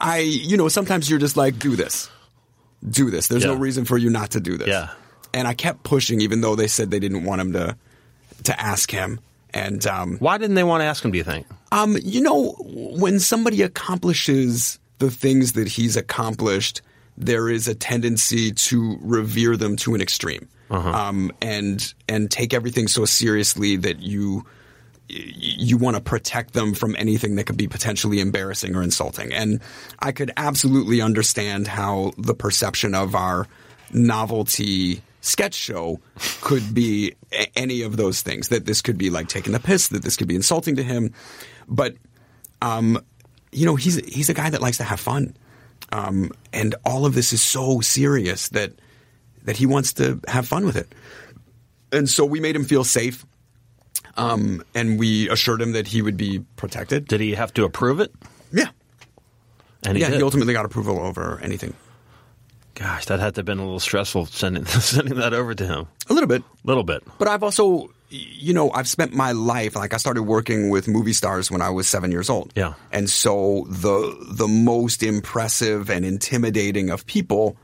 I, 0.00 0.18
you 0.18 0.56
know, 0.56 0.68
sometimes 0.68 1.08
you're 1.08 1.18
just 1.20 1.36
like, 1.36 1.58
do 1.58 1.76
this, 1.76 2.10
do 2.88 3.10
this. 3.10 3.28
There's 3.28 3.44
no 3.44 3.54
reason 3.54 3.84
for 3.84 3.96
you 3.96 4.10
not 4.10 4.30
to 4.32 4.40
do 4.40 4.56
this. 4.58 4.66
Yeah. 4.68 4.88
And 5.32 5.46
I 5.46 5.54
kept 5.54 5.84
pushing, 5.84 6.20
even 6.22 6.40
though 6.40 6.56
they 6.56 6.66
said 6.66 6.90
they 6.90 6.98
didn't 6.98 7.22
want 7.24 7.40
him 7.40 7.52
to, 7.52 7.76
to 8.44 8.60
ask 8.60 8.90
him. 8.90 9.20
And 9.52 9.84
um, 9.86 10.16
Why 10.18 10.38
didn't 10.38 10.54
they 10.54 10.64
want 10.64 10.82
to 10.82 10.84
ask 10.84 11.04
him? 11.04 11.10
Do 11.10 11.18
you 11.18 11.24
think? 11.24 11.46
um, 11.72 11.96
you 12.02 12.20
know, 12.20 12.52
when 12.60 13.18
somebody 13.20 13.62
accomplishes 13.62 14.78
the 14.98 15.10
things 15.10 15.52
that 15.54 15.68
he's 15.68 15.96
accomplished, 15.96 16.82
there 17.16 17.48
is 17.48 17.68
a 17.68 17.74
tendency 17.74 18.52
to 18.52 18.98
revere 19.00 19.56
them 19.56 19.76
to 19.76 19.94
an 19.94 20.00
extreme, 20.00 20.48
um, 20.70 21.32
and 21.42 21.92
and 22.08 22.30
take 22.30 22.54
everything 22.54 22.88
so 22.88 23.04
seriously 23.04 23.76
that 23.76 24.00
you 24.00 24.46
you 25.08 25.76
want 25.76 25.96
to 25.96 26.00
protect 26.00 26.52
them 26.52 26.72
from 26.72 26.94
anything 26.96 27.34
that 27.34 27.44
could 27.44 27.56
be 27.56 27.66
potentially 27.66 28.20
embarrassing 28.20 28.76
or 28.76 28.82
insulting. 28.82 29.32
And 29.32 29.60
I 29.98 30.12
could 30.12 30.30
absolutely 30.36 31.00
understand 31.00 31.66
how 31.66 32.12
the 32.16 32.34
perception 32.34 32.94
of 32.94 33.16
our 33.16 33.48
novelty 33.92 35.02
sketch 35.20 35.54
show 35.54 36.00
could 36.40 36.72
be 36.74 37.14
a- 37.32 37.50
any 37.58 37.82
of 37.82 37.96
those 37.96 38.22
things. 38.22 38.48
That 38.48 38.66
this 38.66 38.80
could 38.82 38.98
be 38.98 39.10
like 39.10 39.28
taking 39.28 39.52
the 39.52 39.60
piss. 39.60 39.88
That 39.88 40.02
this 40.02 40.16
could 40.16 40.28
be 40.28 40.34
insulting 40.36 40.76
to 40.76 40.82
him. 40.82 41.12
But 41.68 41.96
um, 42.62 42.98
you 43.52 43.66
know, 43.66 43.76
he's 43.76 43.96
he's 44.06 44.28
a 44.28 44.34
guy 44.34 44.50
that 44.50 44.60
likes 44.60 44.76
to 44.78 44.84
have 44.84 45.00
fun, 45.00 45.36
um, 45.92 46.30
and 46.52 46.74
all 46.84 47.06
of 47.06 47.14
this 47.14 47.32
is 47.32 47.42
so 47.42 47.80
serious 47.80 48.48
that 48.50 48.72
that 49.44 49.56
he 49.56 49.66
wants 49.66 49.92
to 49.94 50.20
have 50.28 50.46
fun 50.46 50.64
with 50.66 50.76
it. 50.76 50.94
And 51.92 52.08
so 52.08 52.24
we 52.24 52.38
made 52.40 52.54
him 52.54 52.64
feel 52.64 52.84
safe, 52.84 53.24
um, 54.16 54.62
and 54.74 54.98
we 54.98 55.28
assured 55.30 55.60
him 55.62 55.72
that 55.72 55.88
he 55.88 56.02
would 56.02 56.16
be 56.16 56.40
protected. 56.56 57.08
Did 57.08 57.20
he 57.20 57.34
have 57.34 57.52
to 57.54 57.64
approve 57.64 57.98
it? 58.00 58.12
Yeah, 58.52 58.68
And 59.84 59.96
he 59.96 60.02
yeah. 60.02 60.10
did. 60.10 60.18
He 60.18 60.22
ultimately 60.22 60.52
got 60.52 60.64
approval 60.64 61.00
over 61.00 61.40
anything. 61.42 61.74
Gosh, 62.80 63.04
that 63.06 63.20
had 63.20 63.34
to 63.34 63.40
have 63.40 63.44
been 63.46 63.58
a 63.58 63.62
little 63.64 63.78
stressful 63.78 64.26
sending 64.26 64.64
sending 64.66 65.16
that 65.18 65.34
over 65.34 65.54
to 65.54 65.66
him. 65.66 65.86
A 66.08 66.14
little 66.14 66.26
bit, 66.26 66.42
A 66.42 66.66
little 66.66 66.82
bit. 66.82 67.02
But 67.18 67.28
I've 67.28 67.42
also, 67.42 67.90
you 68.08 68.54
know, 68.54 68.70
I've 68.72 68.88
spent 68.88 69.12
my 69.12 69.32
life 69.32 69.76
like 69.76 69.92
I 69.92 69.98
started 69.98 70.22
working 70.22 70.70
with 70.70 70.88
movie 70.88 71.12
stars 71.12 71.50
when 71.50 71.60
I 71.62 71.68
was 71.70 71.86
seven 71.86 72.10
years 72.10 72.30
old. 72.30 72.52
Yeah. 72.56 72.72
and 72.90 73.08
so 73.10 73.66
the 73.68 74.16
the 74.32 74.48
most 74.48 75.02
impressive 75.02 75.90
and 75.90 76.04
intimidating 76.06 76.88
of 76.90 77.04
people, 77.06 77.56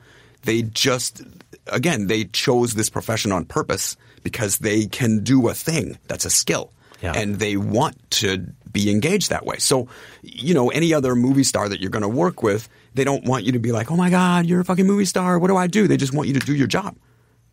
they 0.43 0.63
just 0.63 1.23
again 1.69 2.07
they 2.09 2.25
chose 2.27 2.75
this 2.75 2.91
profession 2.91 3.33
on 3.33 3.47
purpose 3.47 3.97
because 4.23 4.59
they 4.59 4.87
can 4.87 5.25
do 5.25 5.49
a 5.49 5.55
thing 5.55 5.97
that's 6.09 6.27
a 6.27 6.31
skill, 6.31 6.73
Yeah. 7.03 7.13
and 7.17 7.37
they 7.39 7.57
want 7.57 7.97
to 8.21 8.45
be 8.71 8.91
engaged 8.91 9.31
that 9.31 9.47
way. 9.47 9.57
So, 9.59 9.89
you 10.23 10.53
know, 10.53 10.69
any 10.69 10.93
other 10.93 11.15
movie 11.15 11.45
star 11.45 11.69
that 11.71 11.81
you're 11.81 11.91
going 11.91 12.03
to 12.03 12.09
work 12.25 12.43
with, 12.43 12.69
they 12.97 13.05
don't 13.05 13.25
want 13.25 13.45
you 13.45 13.53
to 13.53 13.59
be 13.59 13.73
like, 13.73 13.91
oh 13.91 13.97
my 13.97 14.11
god, 14.11 14.47
you're 14.47 14.61
a 14.61 14.65
fucking 14.65 14.87
movie 14.87 15.05
star. 15.05 15.39
What 15.39 15.49
do 15.49 15.57
I 15.57 15.67
do? 15.67 15.87
They 15.87 15.97
just 15.97 16.13
want 16.13 16.29
you 16.29 16.35
to 16.35 16.41
do 16.41 16.55
your 16.55 16.67
job 16.67 16.97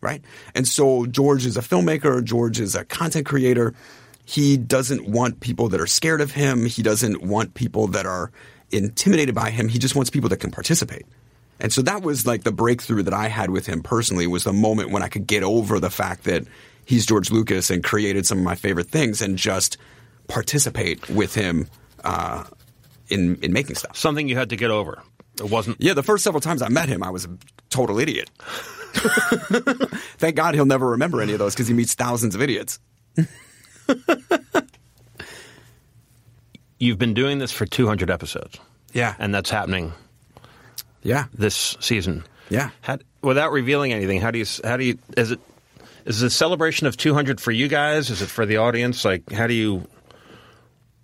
right? 0.04 0.22
And 0.54 0.68
so 0.68 1.06
George 1.06 1.46
is 1.46 1.56
a 1.56 1.62
filmmaker, 1.62 2.22
George 2.22 2.60
is 2.60 2.76
a 2.76 2.84
content 2.84 3.26
creator. 3.26 3.74
He 4.26 4.56
doesn't 4.56 5.08
want 5.08 5.40
people 5.40 5.70
that 5.70 5.80
are 5.80 5.86
scared 5.86 6.20
of 6.20 6.30
him. 6.30 6.66
He 6.66 6.82
doesn't 6.82 7.22
want 7.22 7.54
people 7.54 7.88
that 7.88 8.06
are 8.06 8.30
intimidated 8.70 9.34
by 9.34 9.50
him. 9.50 9.68
He 9.68 9.78
just 9.78 9.96
wants 9.96 10.10
people 10.10 10.28
that 10.28 10.38
can 10.38 10.50
participate. 10.50 11.06
And 11.58 11.72
so 11.72 11.82
that 11.82 12.02
was 12.02 12.26
like 12.26 12.42
the 12.42 12.52
breakthrough 12.52 13.02
that 13.02 13.14
I 13.14 13.28
had 13.28 13.50
with 13.50 13.66
him 13.66 13.82
personally 13.82 14.26
was 14.26 14.44
the 14.44 14.52
moment 14.52 14.90
when 14.90 15.02
I 15.02 15.08
could 15.08 15.26
get 15.26 15.42
over 15.42 15.80
the 15.80 15.90
fact 15.90 16.24
that 16.24 16.44
he's 16.84 17.06
George 17.06 17.30
Lucas 17.30 17.70
and 17.70 17.82
created 17.82 18.26
some 18.26 18.38
of 18.38 18.44
my 18.44 18.54
favorite 18.54 18.88
things 18.88 19.22
and 19.22 19.38
just 19.38 19.78
participate 20.28 21.08
with 21.08 21.34
him 21.34 21.68
uh, 22.02 22.44
in 23.08 23.36
in 23.36 23.52
making 23.52 23.76
stuff. 23.76 23.96
Something 23.96 24.28
you 24.28 24.36
had 24.36 24.50
to 24.50 24.56
get 24.56 24.70
over. 24.70 25.02
It 25.38 25.50
wasn't. 25.50 25.76
Yeah, 25.80 25.94
the 25.94 26.02
first 26.02 26.22
several 26.24 26.40
times 26.40 26.62
I 26.62 26.68
met 26.68 26.88
him, 26.88 27.02
I 27.02 27.10
was 27.10 27.24
a 27.24 27.36
total 27.70 27.98
idiot. 27.98 28.30
Thank 30.18 30.36
God 30.36 30.54
he'll 30.54 30.66
never 30.66 30.90
remember 30.90 31.20
any 31.20 31.32
of 31.32 31.38
those 31.38 31.54
because 31.54 31.66
he 31.66 31.74
meets 31.74 31.94
thousands 31.94 32.34
of 32.34 32.42
idiots. 32.42 32.78
You've 36.78 36.98
been 36.98 37.14
doing 37.14 37.38
this 37.38 37.52
for 37.52 37.66
200 37.66 38.10
episodes, 38.10 38.58
Yeah. 38.92 39.14
and 39.18 39.34
that's 39.34 39.50
happening 39.50 39.92
yeah. 41.02 41.26
this 41.32 41.76
season. 41.80 42.24
Yeah. 42.50 42.70
How, 42.82 42.98
without 43.22 43.52
revealing 43.52 43.92
anything, 43.92 44.20
how 44.20 44.30
do 44.30 44.38
you 44.38 44.44
how 44.62 44.76
do 44.76 44.84
you 44.84 44.98
is 45.16 45.30
it 45.30 45.40
is 46.04 46.22
it 46.22 46.26
a 46.26 46.30
celebration 46.30 46.86
of 46.86 46.96
200 46.96 47.40
for 47.40 47.52
you 47.52 47.68
guys? 47.68 48.10
Is 48.10 48.20
it 48.22 48.26
for 48.28 48.44
the 48.44 48.58
audience? 48.58 49.04
Like 49.04 49.30
how 49.32 49.46
do 49.46 49.54
you 49.54 49.86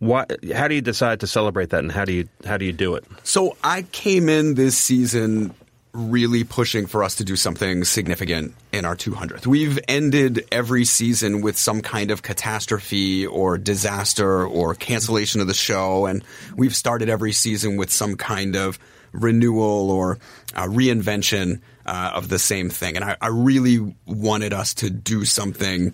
what 0.00 0.44
how 0.52 0.66
do 0.66 0.74
you 0.74 0.80
decide 0.80 1.20
to 1.20 1.26
celebrate 1.26 1.70
that 1.70 1.80
and 1.80 1.92
how 1.92 2.04
do 2.04 2.12
you 2.12 2.28
how 2.44 2.56
do 2.56 2.64
you 2.64 2.72
do 2.72 2.96
it? 2.96 3.04
So 3.22 3.56
I 3.62 3.82
came 3.82 4.28
in 4.28 4.54
this 4.54 4.76
season 4.76 5.54
really 5.92 6.44
pushing 6.44 6.86
for 6.86 7.02
us 7.02 7.16
to 7.16 7.24
do 7.24 7.36
something 7.36 7.84
significant 7.84 8.54
in 8.72 8.84
our 8.84 8.94
200th. 8.94 9.46
We've 9.46 9.78
ended 9.88 10.46
every 10.52 10.84
season 10.84 11.40
with 11.40 11.58
some 11.58 11.82
kind 11.82 12.10
of 12.10 12.22
catastrophe 12.22 13.26
or 13.26 13.58
disaster 13.58 14.46
or 14.46 14.74
cancellation 14.74 15.40
of 15.40 15.48
the 15.48 15.54
show, 15.54 16.06
and 16.06 16.24
we've 16.54 16.76
started 16.76 17.08
every 17.08 17.32
season 17.32 17.76
with 17.76 17.90
some 17.90 18.16
kind 18.16 18.56
of 18.56 18.78
renewal 19.12 19.90
or 19.90 20.18
uh, 20.54 20.66
reinvention 20.66 21.60
uh, 21.86 22.12
of 22.14 22.28
the 22.28 22.38
same 22.38 22.70
thing. 22.70 22.94
And 22.94 23.04
I, 23.04 23.16
I 23.20 23.26
really 23.26 23.94
wanted 24.06 24.52
us 24.52 24.74
to 24.74 24.90
do 24.90 25.24
something 25.24 25.92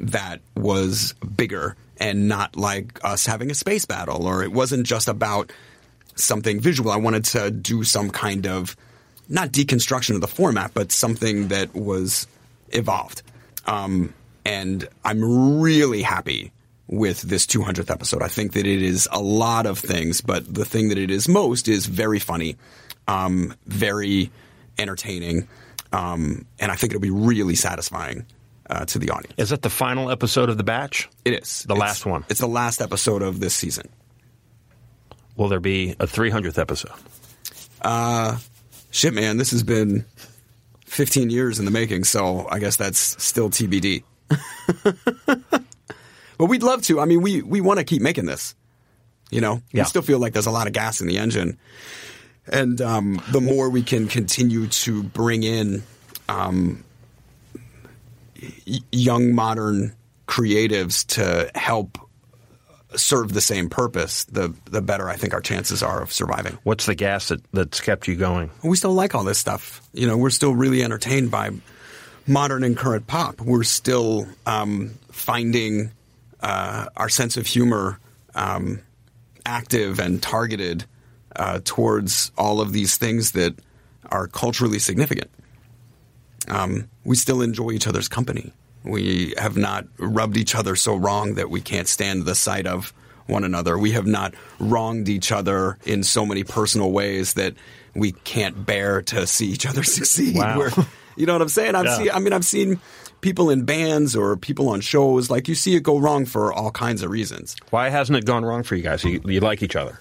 that 0.00 0.40
was 0.56 1.14
bigger 1.36 1.76
and 1.98 2.28
not 2.28 2.56
like 2.56 2.98
us 3.04 3.26
having 3.26 3.50
a 3.50 3.54
space 3.54 3.84
battle, 3.84 4.26
or 4.26 4.42
it 4.42 4.52
wasn't 4.52 4.86
just 4.86 5.08
about 5.08 5.52
something 6.16 6.60
visual. 6.60 6.90
I 6.90 6.96
wanted 6.96 7.24
to 7.26 7.50
do 7.50 7.84
some 7.84 8.10
kind 8.10 8.46
of 8.46 8.76
not 9.28 9.50
deconstruction 9.50 10.14
of 10.14 10.20
the 10.20 10.28
format, 10.28 10.72
but 10.74 10.92
something 10.92 11.48
that 11.48 11.74
was 11.74 12.26
evolved. 12.70 13.22
Um, 13.66 14.12
and 14.44 14.86
I'm 15.04 15.60
really 15.60 16.02
happy 16.02 16.52
with 16.86 17.22
this 17.22 17.46
200th 17.46 17.90
episode. 17.90 18.22
I 18.22 18.28
think 18.28 18.52
that 18.52 18.66
it 18.66 18.82
is 18.82 19.08
a 19.10 19.20
lot 19.20 19.66
of 19.66 19.78
things, 19.78 20.20
but 20.20 20.52
the 20.52 20.64
thing 20.64 20.90
that 20.90 20.98
it 20.98 21.10
is 21.10 21.28
most 21.28 21.66
is 21.66 21.86
very 21.86 22.18
funny, 22.18 22.56
um, 23.08 23.54
very 23.66 24.30
entertaining, 24.78 25.48
um, 25.92 26.44
and 26.58 26.70
I 26.70 26.76
think 26.76 26.92
it'll 26.92 27.00
be 27.00 27.10
really 27.10 27.54
satisfying 27.54 28.26
uh, 28.70 28.84
to 28.86 28.98
the 28.98 29.10
audience. 29.10 29.34
Is 29.36 29.50
that 29.50 29.62
the 29.62 29.70
final 29.70 30.10
episode 30.10 30.48
of 30.48 30.56
the 30.56 30.64
batch? 30.64 31.08
It 31.24 31.34
is 31.42 31.64
The 31.68 31.74
It's- 31.74 31.78
last 31.80 32.06
one. 32.06 32.24
It's 32.28 32.40
the 32.40 32.46
last 32.48 32.80
episode 32.80 33.22
of 33.22 33.40
this 33.40 33.54
season. 33.54 33.88
Will 35.36 35.48
there 35.48 35.60
be 35.60 35.90
a 36.00 36.06
300th 36.06 36.58
episode? 36.58 36.92
Uh, 37.82 38.38
shit, 38.90 39.12
man, 39.14 39.36
this 39.36 39.50
has 39.50 39.62
been 39.62 40.04
15 40.86 41.28
years 41.30 41.58
in 41.58 41.64
the 41.64 41.70
making, 41.70 42.04
so 42.04 42.46
I 42.50 42.58
guess 42.60 42.76
that's 42.76 43.22
still 43.22 43.50
TBD. 43.50 44.04
but 45.26 46.46
we'd 46.46 46.62
love 46.62 46.82
to. 46.82 47.00
I 47.00 47.04
mean, 47.04 47.20
we, 47.20 47.42
we 47.42 47.60
want 47.60 47.78
to 47.78 47.84
keep 47.84 48.02
making 48.02 48.26
this. 48.26 48.54
You 49.30 49.40
know, 49.40 49.62
Yeah. 49.72 49.82
we 49.82 49.86
still 49.88 50.02
feel 50.02 50.18
like 50.18 50.32
there's 50.32 50.46
a 50.46 50.50
lot 50.52 50.66
of 50.66 50.72
gas 50.72 51.00
in 51.00 51.08
the 51.08 51.18
engine. 51.18 51.58
And 52.46 52.80
um, 52.80 53.22
the 53.30 53.40
more 53.40 53.70
we 53.70 53.82
can 53.82 54.06
continue 54.06 54.66
to 54.68 55.02
bring 55.02 55.42
in 55.42 55.82
um, 56.28 56.84
young, 58.90 59.34
modern 59.34 59.94
creatives 60.26 61.06
to 61.06 61.50
help 61.54 61.98
serve 62.96 63.32
the 63.32 63.40
same 63.40 63.68
purpose, 63.68 64.24
the 64.24 64.54
the 64.66 64.80
better 64.80 65.08
I 65.08 65.16
think 65.16 65.34
our 65.34 65.40
chances 65.40 65.82
are 65.82 66.02
of 66.02 66.12
surviving. 66.12 66.58
What's 66.62 66.86
the 66.86 66.94
gas 66.94 67.28
that, 67.28 67.42
that's 67.52 67.80
kept 67.80 68.08
you 68.08 68.16
going? 68.16 68.50
We 68.62 68.76
still 68.76 68.94
like 68.94 69.14
all 69.14 69.24
this 69.24 69.38
stuff. 69.38 69.82
You 69.92 70.06
know, 70.06 70.16
we're 70.16 70.30
still 70.30 70.54
really 70.54 70.82
entertained 70.82 71.30
by 71.30 71.50
modern 72.26 72.64
and 72.64 72.76
current 72.76 73.06
pop. 73.06 73.40
We're 73.40 73.64
still 73.64 74.26
um, 74.46 74.92
finding 75.10 75.90
uh, 76.40 76.86
our 76.96 77.08
sense 77.08 77.36
of 77.36 77.46
humor 77.46 77.98
um, 78.34 78.80
active 79.44 79.98
and 79.98 80.22
targeted 80.22 80.84
uh, 81.36 81.60
towards 81.64 82.32
all 82.38 82.60
of 82.60 82.72
these 82.72 82.96
things 82.96 83.32
that 83.32 83.54
are 84.10 84.28
culturally 84.28 84.78
significant. 84.78 85.30
Um, 86.48 86.88
we 87.04 87.16
still 87.16 87.40
enjoy 87.42 87.70
each 87.72 87.86
other's 87.86 88.08
company. 88.08 88.52
We 88.82 89.34
have 89.38 89.56
not 89.56 89.86
rubbed 89.98 90.36
each 90.36 90.54
other 90.54 90.76
so 90.76 90.94
wrong 90.96 91.34
that 91.34 91.48
we 91.50 91.60
can't 91.60 91.88
stand 91.88 92.24
the 92.26 92.34
sight 92.34 92.66
of 92.66 92.92
one 93.26 93.44
another. 93.44 93.78
We 93.78 93.92
have 93.92 94.06
not 94.06 94.34
wronged 94.58 95.08
each 95.08 95.32
other 95.32 95.78
in 95.84 96.02
so 96.02 96.26
many 96.26 96.44
personal 96.44 96.92
ways 96.92 97.34
that 97.34 97.54
we 97.94 98.12
can't 98.12 98.66
bear 98.66 99.00
to 99.02 99.26
see 99.26 99.46
each 99.46 99.64
other 99.64 99.82
succeed. 99.84 100.36
Wow. 100.36 100.58
We're- 100.58 100.86
you 101.16 101.26
know 101.26 101.32
what 101.32 101.42
I'm 101.42 101.48
saying? 101.48 101.76
I've 101.76 101.84
Yeah. 101.84 101.96
seen, 101.96 102.10
I 102.12 102.18
mean, 102.18 102.32
I've 102.32 102.44
seen 102.44 102.80
people 103.20 103.48
in 103.48 103.64
bands 103.64 104.14
or 104.16 104.36
people 104.36 104.68
on 104.68 104.80
shows 104.80 105.30
like 105.30 105.46
you 105.48 105.54
see 105.54 105.76
it 105.76 105.82
go 105.84 105.96
wrong 105.98 106.26
for 106.26 106.52
all 106.52 106.70
kinds 106.72 107.02
of 107.04 107.10
reasons. 107.10 107.54
Why 107.70 107.88
hasn't 107.88 108.18
it 108.18 108.24
gone 108.26 108.44
wrong 108.44 108.64
for 108.64 108.74
you 108.74 108.82
guys? 108.82 109.02
You, 109.04 109.22
you 109.24 109.38
like 109.40 109.62
each 109.62 109.76
other. 109.76 110.00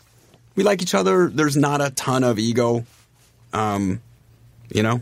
We 0.56 0.64
like 0.64 0.82
each 0.82 0.94
other. 0.96 1.30
There's 1.30 1.56
not 1.56 1.80
a 1.82 1.92
ton 1.92 2.24
of 2.24 2.40
ego. 2.40 2.86
Um, 3.54 4.02
you 4.74 4.82
know, 4.84 5.02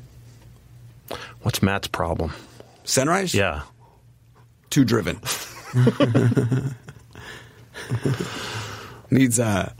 What's 1.41 1.61
Matt's 1.63 1.87
problem? 1.87 2.33
Sunrise. 2.83 3.33
Yeah. 3.33 3.61
too 4.69 4.83
driven. 4.85 5.19
Needs 9.09 9.39
uh 9.39 9.71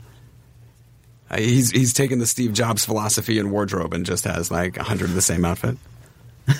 uh, 1.30 1.36
he's 1.38 1.70
he's 1.70 1.92
taken 1.94 2.18
the 2.18 2.26
Steve 2.26 2.52
Jobs 2.52 2.84
philosophy 2.84 3.38
and 3.38 3.50
wardrobe 3.50 3.94
and 3.94 4.04
just 4.04 4.24
has 4.24 4.50
like 4.50 4.76
a 4.76 4.82
hundred 4.82 5.06
of 5.10 5.14
the 5.14 5.22
same 5.22 5.44
outfit. 5.46 5.76
is 6.48 6.58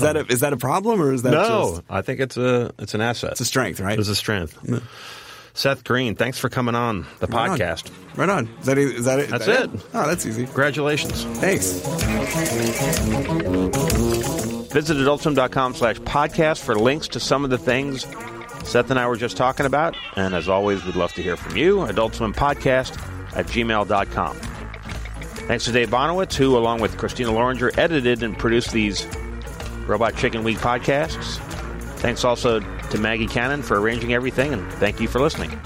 that 0.00 0.16
a, 0.16 0.26
is 0.28 0.40
that 0.40 0.52
a 0.52 0.56
problem 0.56 1.00
or 1.00 1.12
is 1.12 1.22
that 1.22 1.30
No, 1.32 1.70
just 1.76 1.82
I 1.88 2.02
think 2.02 2.18
it's 2.20 2.36
a 2.36 2.72
it's 2.78 2.94
an 2.94 3.00
asset. 3.00 3.32
it's 3.32 3.40
a 3.40 3.44
strength, 3.44 3.78
right? 3.78 3.96
It's 3.98 4.08
a 4.08 4.14
strength. 4.16 4.58
Seth 5.54 5.84
Green, 5.84 6.14
thanks 6.16 6.38
for 6.38 6.48
coming 6.48 6.74
on 6.74 7.06
the 7.20 7.26
Right 7.28 7.48
on. 7.50 7.58
podcast. 7.58 7.90
Right 8.16 8.28
on. 8.28 8.48
Is 8.60 8.66
that 8.66 8.76
it? 8.78 8.88
Is 8.88 9.04
that 9.04 9.20
it? 9.20 9.30
That's 9.30 9.46
that 9.46 9.64
it. 9.64 9.70
Oh, 9.94 10.06
that's 10.06 10.26
easy. 10.26 10.44
Congratulations. 10.46 11.24
Thanks. 11.38 11.72
Visit 14.72 14.96
adultswim.com 14.96 15.74
slash 15.74 15.98
podcast 16.00 16.62
for 16.64 16.74
links 16.74 17.06
to 17.08 17.20
some 17.20 17.44
of 17.44 17.50
the 17.50 17.58
things 17.58 18.04
Seth 18.64 18.90
and 18.90 18.98
I 18.98 19.06
were 19.06 19.16
just 19.16 19.36
talking 19.36 19.66
about. 19.66 19.96
And 20.16 20.34
as 20.34 20.48
always, 20.48 20.84
we'd 20.84 20.96
love 20.96 21.12
to 21.12 21.22
hear 21.22 21.36
from 21.36 21.56
you. 21.56 21.82
Adult 21.82 22.14
Swim 22.16 22.32
Podcast 22.34 22.96
at 23.36 23.46
gmail.com. 23.46 24.36
Thanks 25.46 25.64
to 25.66 25.72
Dave 25.72 25.90
Bonowitz, 25.90 26.34
who, 26.34 26.56
along 26.56 26.80
with 26.80 26.96
Christina 26.96 27.30
Loringer, 27.30 27.76
edited 27.78 28.22
and 28.22 28.36
produced 28.38 28.72
these 28.72 29.06
Robot 29.86 30.16
Chicken 30.16 30.42
Week 30.42 30.56
podcasts. 30.58 31.38
Thanks 32.04 32.22
also 32.22 32.60
to 32.60 32.98
Maggie 32.98 33.26
Cannon 33.26 33.62
for 33.62 33.80
arranging 33.80 34.12
everything, 34.12 34.52
and 34.52 34.70
thank 34.74 35.00
you 35.00 35.08
for 35.08 35.20
listening. 35.20 35.58